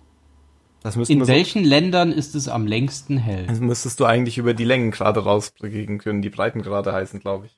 In 0.84 1.18
wir 1.18 1.26
so, 1.26 1.32
welchen 1.32 1.64
Ländern 1.64 2.12
ist 2.12 2.34
es 2.34 2.48
am 2.48 2.66
längsten 2.66 3.16
hell? 3.16 3.46
das 3.46 3.60
müsstest 3.60 3.98
du 4.00 4.04
eigentlich 4.04 4.38
über 4.38 4.54
die 4.54 4.64
Längengrade 4.64 5.24
rauskriegen 5.24 5.98
können. 5.98 6.22
Die 6.22 6.30
Breitengrade 6.30 6.92
heißen, 6.92 7.20
glaube 7.20 7.46
ich. 7.46 7.56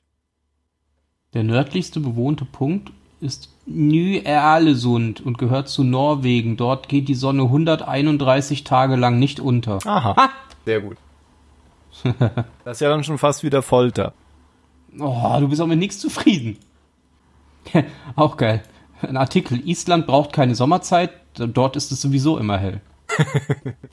Der 1.35 1.45
nördlichste 1.45 2.01
bewohnte 2.01 2.45
Punkt 2.45 2.91
ist 3.21 3.51
Ny-Erlesund 3.67 5.21
und 5.21 5.39
gehört 5.39 5.69
zu 5.69 5.85
Norwegen. 5.85 6.57
Dort 6.57 6.89
geht 6.89 7.09
die 7.09 7.15
Sonne 7.15 7.43
131 7.43 8.65
Tage 8.65 8.97
lang 8.97 9.19
nicht 9.19 9.39
unter. 9.39 9.79
Aha. 9.87 10.31
Sehr 10.65 10.81
gut. 10.81 10.97
Das 12.65 12.77
ist 12.77 12.81
ja 12.81 12.89
dann 12.89 13.05
schon 13.05 13.19
fast 13.19 13.43
wieder 13.43 13.63
Folter. 13.63 14.13
Oh, 14.99 15.37
du 15.41 15.49
bist 15.49 15.61
auch 15.61 15.67
mit 15.67 15.79
nichts 15.79 15.99
zufrieden. 15.99 16.57
auch 18.17 18.37
geil. 18.37 18.63
Ein 19.03 19.17
Artikel. 19.17 19.67
Island 19.69 20.07
braucht 20.07 20.33
keine 20.33 20.55
Sommerzeit. 20.55 21.11
Dort 21.35 21.77
ist 21.77 21.93
es 21.93 22.01
sowieso 22.01 22.39
immer 22.39 22.59
hell. 22.59 22.81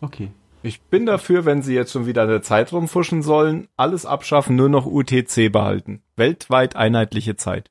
Okay. 0.00 0.30
Ich 0.62 0.80
bin 0.82 1.06
dafür, 1.06 1.44
wenn 1.46 1.62
sie 1.62 1.74
jetzt 1.74 1.92
schon 1.92 2.06
wieder 2.06 2.22
eine 2.22 2.42
Zeit 2.42 2.72
rumfuschen 2.72 3.22
sollen, 3.22 3.68
alles 3.76 4.04
abschaffen, 4.04 4.56
nur 4.56 4.68
noch 4.68 4.86
UTC 4.86 5.50
behalten. 5.50 6.02
Weltweit 6.16 6.76
einheitliche 6.76 7.36
Zeit. 7.36 7.70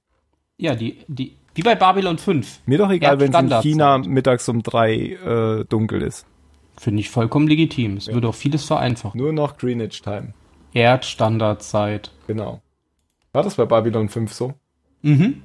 Ja, 0.58 0.76
die, 0.76 0.98
die, 1.08 1.36
wie 1.54 1.62
bei 1.62 1.76
Babylon 1.76 2.18
5. 2.18 2.62
Mir 2.66 2.80
doch 2.80 2.90
egal, 2.90 3.14
Ja, 3.14 3.20
wenn 3.20 3.34
es 3.34 3.56
in. 3.56 3.62
China 3.62 3.98
mittags 4.00 4.50
um 4.50 4.64
drei 4.64 4.96
äh, 4.96 5.66
dunkel 5.66 6.02
ist. 6.02 6.26
Finde 6.78 7.02
ich 7.02 7.10
vollkommen 7.10 7.48
legitim. 7.48 7.98
Es 7.98 8.08
würde 8.08 8.30
auch 8.30 8.36
vieles 8.36 8.66
vereinfachen. 8.66 9.20
Nur 9.20 9.34
noch 9.34 9.58
Greenwich 9.58 10.02
Time. 10.02 10.34
Erdstandardzeit. 10.74 12.12
Genau. 12.26 12.62
War 13.34 13.44
das 13.44 13.56
bei 13.56 13.66
Babylon 13.66 14.10
5 14.10 14.34
so? 14.34 14.54
Mhm. 15.02 15.44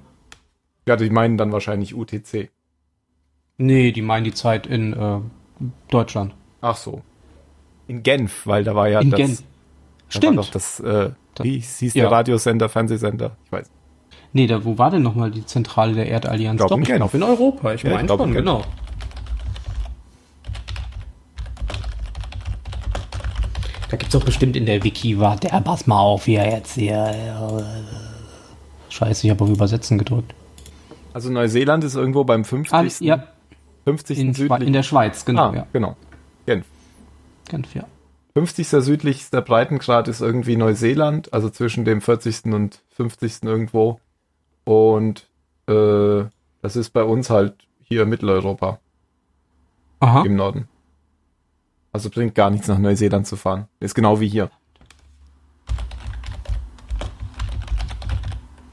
Ja, 0.86 0.96
die 0.96 1.10
meinen 1.10 1.38
dann 1.38 1.52
wahrscheinlich 1.52 1.94
UTC. 1.94 2.50
Nee, 3.56 3.92
die 3.92 4.02
meinen 4.02 4.24
die 4.24 4.34
Zeit 4.34 4.66
in 4.66 4.92
äh, 4.92 5.20
Deutschland. 5.88 6.34
Ach 6.60 6.76
so. 6.76 7.02
In 7.86 8.02
Genf, 8.02 8.46
weil 8.46 8.64
da 8.64 8.74
war 8.74 8.88
ja 8.88 9.00
in 9.00 9.10
das. 9.10 9.18
Genf. 9.18 9.42
Stimmt. 10.08 10.38
doch 10.38 10.50
das, 10.50 10.80
äh, 10.80 11.10
wie 11.40 11.58
hieß 11.58 11.94
ja. 11.94 12.04
der 12.04 12.10
Radiosender, 12.12 12.68
Fernsehsender? 12.68 13.36
Ich 13.46 13.52
weiß. 13.52 13.70
Nee, 14.32 14.46
da, 14.46 14.64
wo 14.64 14.78
war 14.78 14.90
denn 14.90 15.02
nochmal 15.02 15.30
die 15.30 15.46
Zentrale 15.46 15.94
der 15.94 16.08
Erdallianz? 16.08 16.58
Glaub, 16.58 16.72
in 16.72 16.82
ich 16.82 16.88
glaub, 16.88 17.14
in 17.14 17.22
Europa. 17.22 17.74
Ich 17.74 17.82
Ja, 17.82 17.90
meine 17.90 18.08
schon, 18.08 18.32
genau. 18.32 18.62
Da 23.90 23.96
gibt's 23.96 24.12
doch 24.12 24.24
bestimmt 24.24 24.56
in 24.56 24.66
der 24.66 24.82
Wiki, 24.82 25.18
warte, 25.20 25.48
pass 25.62 25.86
mal 25.86 26.00
auf 26.00 26.24
hier 26.24 26.44
jetzt 26.44 26.74
hier. 26.74 26.96
äh, 26.96 28.92
Scheiße, 28.92 29.26
ich 29.26 29.30
habe 29.30 29.44
auf 29.44 29.50
Übersetzen 29.50 29.98
gedrückt. 29.98 30.34
Also 31.14 31.30
Neuseeland 31.30 31.84
ist 31.84 31.94
irgendwo 31.94 32.24
beim 32.24 32.44
50. 32.44 32.74
Ah, 32.74 32.82
ja, 33.00 33.28
50. 33.84 34.18
in, 34.18 34.34
südlich. 34.34 34.66
in 34.66 34.72
der 34.72 34.82
Schweiz, 34.82 35.24
genau. 35.24 35.50
ah, 35.50 35.54
ja. 35.54 35.66
genau. 35.72 35.96
Genf. 36.44 36.66
Genf, 37.48 37.74
ja. 37.74 37.84
50. 38.34 38.66
südlichster 38.68 39.40
Breitengrad 39.40 40.08
ist 40.08 40.20
irgendwie 40.20 40.56
Neuseeland, 40.56 41.32
also 41.32 41.48
zwischen 41.50 41.84
dem 41.84 42.00
40. 42.00 42.46
und 42.46 42.80
50. 42.96 43.44
irgendwo. 43.44 44.00
Und 44.64 45.28
äh, 45.68 46.24
das 46.62 46.74
ist 46.74 46.90
bei 46.90 47.04
uns 47.04 47.30
halt 47.30 47.54
hier 47.84 48.06
Mitteleuropa 48.06 48.80
Aha. 50.00 50.24
im 50.24 50.34
Norden. 50.34 50.68
Also 51.92 52.10
bringt 52.10 52.34
gar 52.34 52.50
nichts 52.50 52.66
nach 52.66 52.78
Neuseeland 52.78 53.28
zu 53.28 53.36
fahren. 53.36 53.68
Ist 53.78 53.94
genau 53.94 54.18
wie 54.18 54.28
hier. 54.28 54.50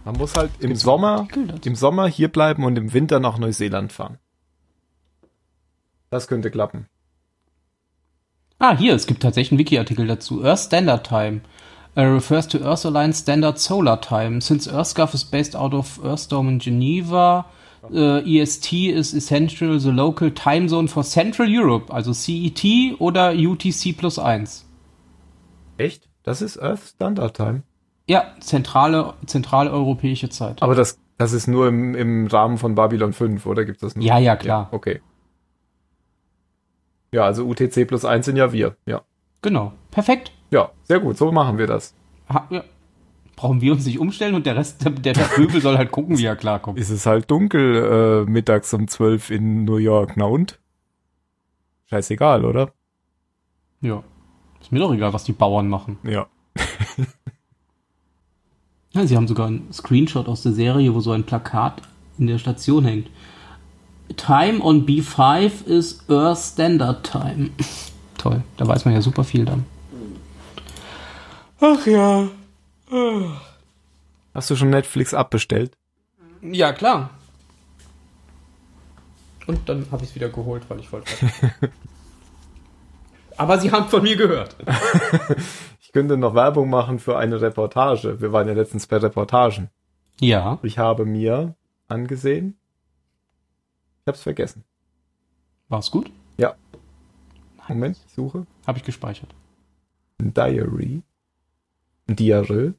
Man 0.03 0.15
muss 0.15 0.35
halt 0.35 0.51
im 0.59 0.69
Gibt's 0.69 0.83
Sommer, 0.83 1.27
im 1.63 1.75
Sommer 1.75 2.07
hier 2.07 2.27
bleiben 2.27 2.63
und 2.63 2.77
im 2.77 2.93
Winter 2.93 3.19
nach 3.19 3.37
Neuseeland 3.37 3.91
fahren. 3.91 4.17
Das 6.09 6.27
könnte 6.27 6.51
klappen. 6.51 6.87
Ah, 8.59 8.77
hier, 8.77 8.93
es 8.93 9.07
gibt 9.07 9.23
tatsächlich 9.23 9.53
einen 9.53 9.59
Wiki-Artikel 9.59 10.07
dazu. 10.07 10.43
Earth 10.43 10.59
Standard 10.59 11.07
Time 11.07 11.41
uh, 11.95 12.01
refers 12.01 12.47
to 12.47 12.59
Earth 12.59 12.85
Alliance 12.85 13.21
Standard 13.21 13.59
Solar 13.59 14.01
Time. 14.01 14.41
Since 14.41 14.69
EarthGov 14.69 15.13
is 15.13 15.23
based 15.23 15.55
out 15.55 15.73
of 15.73 15.99
Earthdome 16.03 16.49
in 16.49 16.59
Geneva, 16.59 17.45
uh, 17.83 18.19
EST 18.19 18.89
is 18.89 19.13
essential 19.13 19.79
the 19.79 19.91
local 19.91 20.29
time 20.29 20.69
zone 20.69 20.87
for 20.87 21.03
Central 21.03 21.47
Europe, 21.47 21.91
also 21.91 22.13
CET 22.13 22.99
oder 22.99 23.33
UTC 23.33 23.97
plus 23.97 24.19
1. 24.19 24.65
Echt? 25.77 26.07
Das 26.23 26.41
ist 26.41 26.57
Earth 26.57 26.81
Standard 26.95 27.35
Time. 27.35 27.63
Ja, 28.11 28.25
zentrale, 28.41 29.13
zentrale 29.25 29.71
europäische 29.71 30.27
Zeit. 30.27 30.61
Aber 30.61 30.75
das, 30.75 30.99
das 31.17 31.31
ist 31.31 31.47
nur 31.47 31.69
im, 31.69 31.95
im 31.95 32.27
Rahmen 32.27 32.57
von 32.57 32.75
Babylon 32.75 33.13
5, 33.13 33.45
oder 33.45 33.63
gibt 33.63 33.77
es 33.77 33.81
das 33.81 33.95
nur? 33.95 34.03
Ja, 34.03 34.19
ja, 34.19 34.35
klar. 34.35 34.67
okay. 34.71 34.99
Ja, 37.13 37.23
also 37.23 37.45
UTC 37.45 37.87
plus 37.87 38.03
1 38.03 38.25
sind 38.25 38.35
ja 38.35 38.51
wir. 38.51 38.75
Ja. 38.85 39.03
Genau. 39.41 39.71
Perfekt. 39.91 40.33
Ja, 40.49 40.71
sehr 40.83 40.99
gut. 40.99 41.15
So 41.17 41.31
machen 41.31 41.57
wir 41.57 41.67
das. 41.67 41.95
Ha, 42.27 42.47
ja. 42.49 42.65
Brauchen 43.37 43.61
wir 43.61 43.71
uns 43.71 43.85
nicht 43.85 43.97
umstellen 43.97 44.35
und 44.35 44.45
der 44.45 44.57
Rest, 44.57 44.83
der, 44.83 44.91
der 44.91 45.13
Pöbel 45.13 45.61
soll 45.61 45.77
halt 45.77 45.91
gucken, 45.91 46.17
wie 46.17 46.25
er 46.25 46.35
klarkommt. 46.35 46.77
Ist 46.77 46.89
es 46.89 47.05
halt 47.05 47.31
dunkel 47.31 48.25
äh, 48.27 48.29
mittags 48.29 48.73
um 48.73 48.89
12 48.89 49.29
in 49.29 49.63
New 49.63 49.77
York. 49.77 50.17
Na 50.17 50.25
und? 50.25 50.59
Scheißegal, 51.85 52.43
oder? 52.43 52.73
Ja. 53.79 54.03
Ist 54.59 54.73
mir 54.73 54.79
doch 54.79 54.93
egal, 54.93 55.13
was 55.13 55.23
die 55.23 55.31
Bauern 55.31 55.69
machen. 55.69 55.97
Ja. 56.03 56.27
Ja, 58.93 59.07
sie 59.07 59.15
haben 59.15 59.27
sogar 59.27 59.47
einen 59.47 59.71
Screenshot 59.71 60.27
aus 60.27 60.43
der 60.43 60.51
Serie, 60.51 60.93
wo 60.93 60.99
so 60.99 61.11
ein 61.11 61.23
Plakat 61.23 61.81
in 62.17 62.27
der 62.27 62.37
Station 62.37 62.83
hängt. 62.85 63.09
Time 64.17 64.61
on 64.61 64.85
B5 64.85 65.65
is 65.65 66.03
Earth 66.09 66.39
Standard 66.39 67.09
Time. 67.09 67.51
Toll, 68.17 68.43
da 68.57 68.67
weiß 68.67 68.85
man 68.85 68.93
ja 68.93 69.01
super 69.01 69.23
viel 69.23 69.45
dann. 69.45 69.65
Ach 71.61 71.85
ja. 71.85 72.27
Hast 74.33 74.49
du 74.49 74.55
schon 74.55 74.69
Netflix 74.69 75.13
abbestellt? 75.13 75.77
Ja, 76.41 76.73
klar. 76.73 77.11
Und 79.47 79.69
dann 79.69 79.85
habe 79.91 80.03
ich 80.03 80.09
es 80.09 80.15
wieder 80.15 80.29
geholt, 80.29 80.63
weil 80.67 80.79
ich 80.79 80.91
wollte. 80.91 81.11
Aber 83.37 83.59
sie 83.59 83.71
haben 83.71 83.89
von 83.89 84.03
mir 84.03 84.15
gehört. 84.15 84.55
Ich 85.91 85.93
könnte 85.93 86.15
noch 86.15 86.35
Werbung 86.35 86.69
machen 86.69 86.99
für 86.99 87.17
eine 87.17 87.41
Reportage. 87.41 88.21
Wir 88.21 88.31
waren 88.31 88.47
ja 88.47 88.53
letztens 88.53 88.87
bei 88.87 88.95
Reportagen. 88.95 89.69
Ja. 90.21 90.57
Ich 90.63 90.77
habe 90.77 91.03
mir 91.03 91.53
angesehen. 91.89 92.57
Ich 93.99 94.07
hab's 94.07 94.21
vergessen. 94.23 94.63
War's 95.67 95.91
gut? 95.91 96.09
Ja. 96.37 96.55
Moment, 97.67 97.97
ich 98.07 98.13
suche. 98.13 98.47
Habe 98.65 98.77
ich 98.77 98.85
gespeichert. 98.85 99.35
Diary. 100.21 101.01
Ein 102.07 102.15
Diary. 102.15 102.73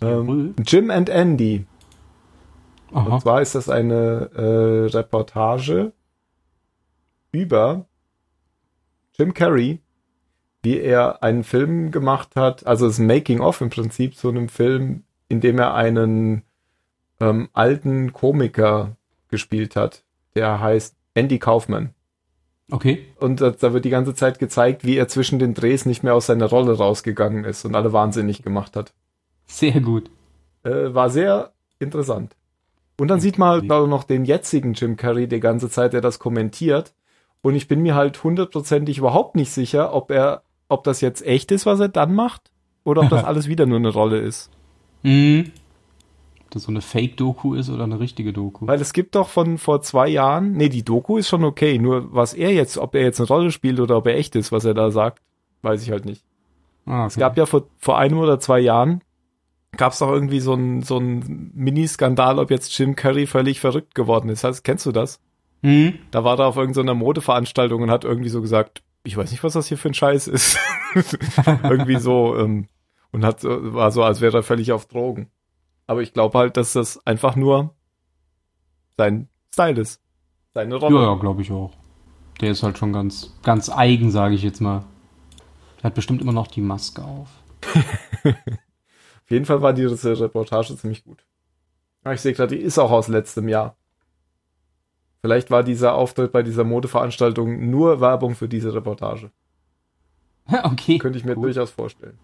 Ähm? 0.00 0.54
Jim 0.64 0.92
and 0.92 1.10
Andy. 1.10 1.66
Aha. 2.92 3.14
Und 3.14 3.20
zwar 3.20 3.42
ist 3.42 3.56
das 3.56 3.68
eine 3.68 4.30
äh, 4.32 4.96
Reportage 4.96 5.92
über 7.32 7.86
Jim 9.18 9.34
Carrey, 9.34 9.80
wie 10.66 10.80
er 10.80 11.22
einen 11.22 11.44
Film 11.44 11.92
gemacht 11.92 12.34
hat, 12.34 12.66
also 12.66 12.88
ein 12.88 13.06
Making-of 13.06 13.60
im 13.60 13.70
Prinzip 13.70 14.16
zu 14.16 14.28
einem 14.28 14.48
Film, 14.48 15.04
in 15.28 15.40
dem 15.40 15.60
er 15.60 15.74
einen 15.74 16.42
ähm, 17.20 17.48
alten 17.52 18.12
Komiker 18.12 18.96
gespielt 19.28 19.76
hat, 19.76 20.02
der 20.34 20.60
heißt 20.60 20.96
Andy 21.14 21.38
Kaufman. 21.38 21.90
Okay. 22.68 23.06
Und 23.20 23.40
da, 23.40 23.50
da 23.50 23.72
wird 23.74 23.84
die 23.84 23.90
ganze 23.90 24.16
Zeit 24.16 24.40
gezeigt, 24.40 24.84
wie 24.84 24.96
er 24.96 25.06
zwischen 25.06 25.38
den 25.38 25.54
Drehs 25.54 25.86
nicht 25.86 26.02
mehr 26.02 26.16
aus 26.16 26.26
seiner 26.26 26.46
Rolle 26.46 26.76
rausgegangen 26.76 27.44
ist 27.44 27.64
und 27.64 27.76
alle 27.76 27.92
wahnsinnig 27.92 28.42
gemacht 28.42 28.74
hat. 28.74 28.92
Sehr 29.46 29.80
gut. 29.80 30.10
Äh, 30.64 30.92
war 30.92 31.10
sehr 31.10 31.52
interessant. 31.78 32.34
Und 32.98 33.06
dann 33.06 33.20
sieht 33.20 33.38
man 33.38 33.50
halt 33.50 33.88
noch 33.88 34.02
den 34.02 34.24
jetzigen 34.24 34.72
Jim 34.72 34.96
Carrey 34.96 35.28
die 35.28 35.38
ganze 35.38 35.70
Zeit, 35.70 35.92
der 35.92 36.00
das 36.00 36.18
kommentiert. 36.18 36.92
Und 37.40 37.54
ich 37.54 37.68
bin 37.68 37.82
mir 37.82 37.94
halt 37.94 38.24
hundertprozentig 38.24 38.98
überhaupt 38.98 39.36
nicht 39.36 39.52
sicher, 39.52 39.94
ob 39.94 40.10
er, 40.10 40.42
ob 40.68 40.84
das 40.84 41.00
jetzt 41.00 41.24
echt 41.24 41.50
ist, 41.52 41.66
was 41.66 41.80
er 41.80 41.88
dann 41.88 42.14
macht, 42.14 42.50
oder 42.84 43.02
ob 43.02 43.08
das 43.08 43.24
alles 43.24 43.48
wieder 43.48 43.66
nur 43.66 43.78
eine 43.78 43.88
Rolle 43.88 44.18
ist. 44.18 44.50
Mhm. 45.02 45.52
Ob 46.44 46.50
das 46.50 46.62
so 46.64 46.70
eine 46.70 46.80
Fake-Doku 46.80 47.54
ist 47.54 47.70
oder 47.70 47.84
eine 47.84 48.00
richtige 48.00 48.32
Doku. 48.32 48.66
Weil 48.66 48.80
es 48.80 48.92
gibt 48.92 49.14
doch 49.14 49.28
von 49.28 49.58
vor 49.58 49.82
zwei 49.82 50.08
Jahren, 50.08 50.52
nee, 50.52 50.68
die 50.68 50.84
Doku 50.84 51.16
ist 51.16 51.28
schon 51.28 51.44
okay, 51.44 51.78
nur 51.78 52.14
was 52.14 52.34
er 52.34 52.52
jetzt, 52.52 52.78
ob 52.78 52.94
er 52.94 53.02
jetzt 53.02 53.20
eine 53.20 53.28
Rolle 53.28 53.50
spielt 53.50 53.80
oder 53.80 53.96
ob 53.96 54.06
er 54.06 54.16
echt 54.16 54.36
ist, 54.36 54.52
was 54.52 54.64
er 54.64 54.74
da 54.74 54.90
sagt, 54.90 55.22
weiß 55.62 55.82
ich 55.82 55.90
halt 55.90 56.04
nicht. 56.04 56.24
Ah, 56.86 57.00
okay. 57.00 57.06
Es 57.08 57.16
gab 57.16 57.36
ja 57.36 57.46
vor, 57.46 57.64
vor 57.78 57.98
einem 57.98 58.18
oder 58.18 58.38
zwei 58.38 58.60
Jahren, 58.60 59.02
gab 59.76 59.92
es 59.92 59.98
doch 59.98 60.10
irgendwie 60.10 60.40
so 60.40 60.54
ein 60.54 60.82
so 60.82 60.98
ein 60.98 61.50
Mini-Skandal, 61.54 62.38
ob 62.38 62.50
jetzt 62.50 62.76
Jim 62.78 62.96
Carrey 62.96 63.26
völlig 63.26 63.60
verrückt 63.60 63.94
geworden 63.94 64.28
ist. 64.28 64.44
Heißt, 64.44 64.64
kennst 64.64 64.86
du 64.86 64.92
das? 64.92 65.20
Mhm. 65.62 65.94
Da 66.10 66.24
war 66.24 66.38
er 66.38 66.46
auf 66.46 66.56
irgendeiner 66.56 66.94
Modeveranstaltung 66.94 67.82
und 67.82 67.90
hat 67.90 68.04
irgendwie 68.04 68.28
so 68.28 68.40
gesagt, 68.40 68.82
ich 69.06 69.16
weiß 69.16 69.30
nicht, 69.30 69.44
was 69.44 69.52
das 69.52 69.68
hier 69.68 69.78
für 69.78 69.88
ein 69.88 69.94
Scheiß 69.94 70.28
ist. 70.28 70.58
irgendwie 71.62 71.98
so, 71.98 72.36
ähm, 72.36 72.68
und 73.12 73.24
hat 73.24 73.44
war 73.44 73.90
so, 73.92 74.02
als 74.02 74.20
wäre 74.20 74.38
er 74.38 74.42
völlig 74.42 74.72
auf 74.72 74.86
Drogen. 74.86 75.30
Aber 75.86 76.02
ich 76.02 76.12
glaube 76.12 76.38
halt, 76.38 76.56
dass 76.56 76.72
das 76.72 77.06
einfach 77.06 77.36
nur 77.36 77.74
sein 78.96 79.28
Style 79.52 79.80
ist. 79.80 80.02
Seine 80.52 80.74
Rolle. 80.74 80.96
Ja, 80.96 81.02
ja, 81.02 81.14
glaube 81.14 81.42
ich 81.42 81.52
auch. 81.52 81.72
Der 82.40 82.50
ist 82.50 82.62
halt 82.62 82.76
schon 82.78 82.92
ganz, 82.92 83.34
ganz 83.42 83.70
eigen, 83.70 84.10
sage 84.10 84.34
ich 84.34 84.42
jetzt 84.42 84.60
mal. 84.60 84.84
Der 85.78 85.84
hat 85.84 85.94
bestimmt 85.94 86.20
immer 86.20 86.32
noch 86.32 86.48
die 86.48 86.60
Maske 86.60 87.02
auf. 87.02 87.28
Auf 88.24 89.30
jeden 89.30 89.44
Fall 89.44 89.60
war 89.60 89.72
diese 89.72 90.20
Reportage 90.20 90.76
ziemlich 90.76 91.04
gut. 91.04 91.24
Ja, 92.04 92.12
ich 92.12 92.20
sehe 92.20 92.32
gerade, 92.32 92.56
die 92.56 92.62
ist 92.62 92.78
auch 92.78 92.90
aus 92.90 93.08
letztem 93.08 93.48
Jahr. 93.48 93.76
Vielleicht 95.26 95.50
war 95.50 95.64
dieser 95.64 95.94
Auftritt 95.94 96.30
bei 96.30 96.44
dieser 96.44 96.62
Modeveranstaltung 96.62 97.68
nur 97.68 98.00
Werbung 98.00 98.36
für 98.36 98.48
diese 98.48 98.72
Reportage. 98.72 99.32
okay. 100.62 100.98
Könnte 100.98 101.18
ich 101.18 101.24
mir 101.24 101.34
Gut. 101.34 101.46
durchaus 101.46 101.72
vorstellen. 101.72 102.16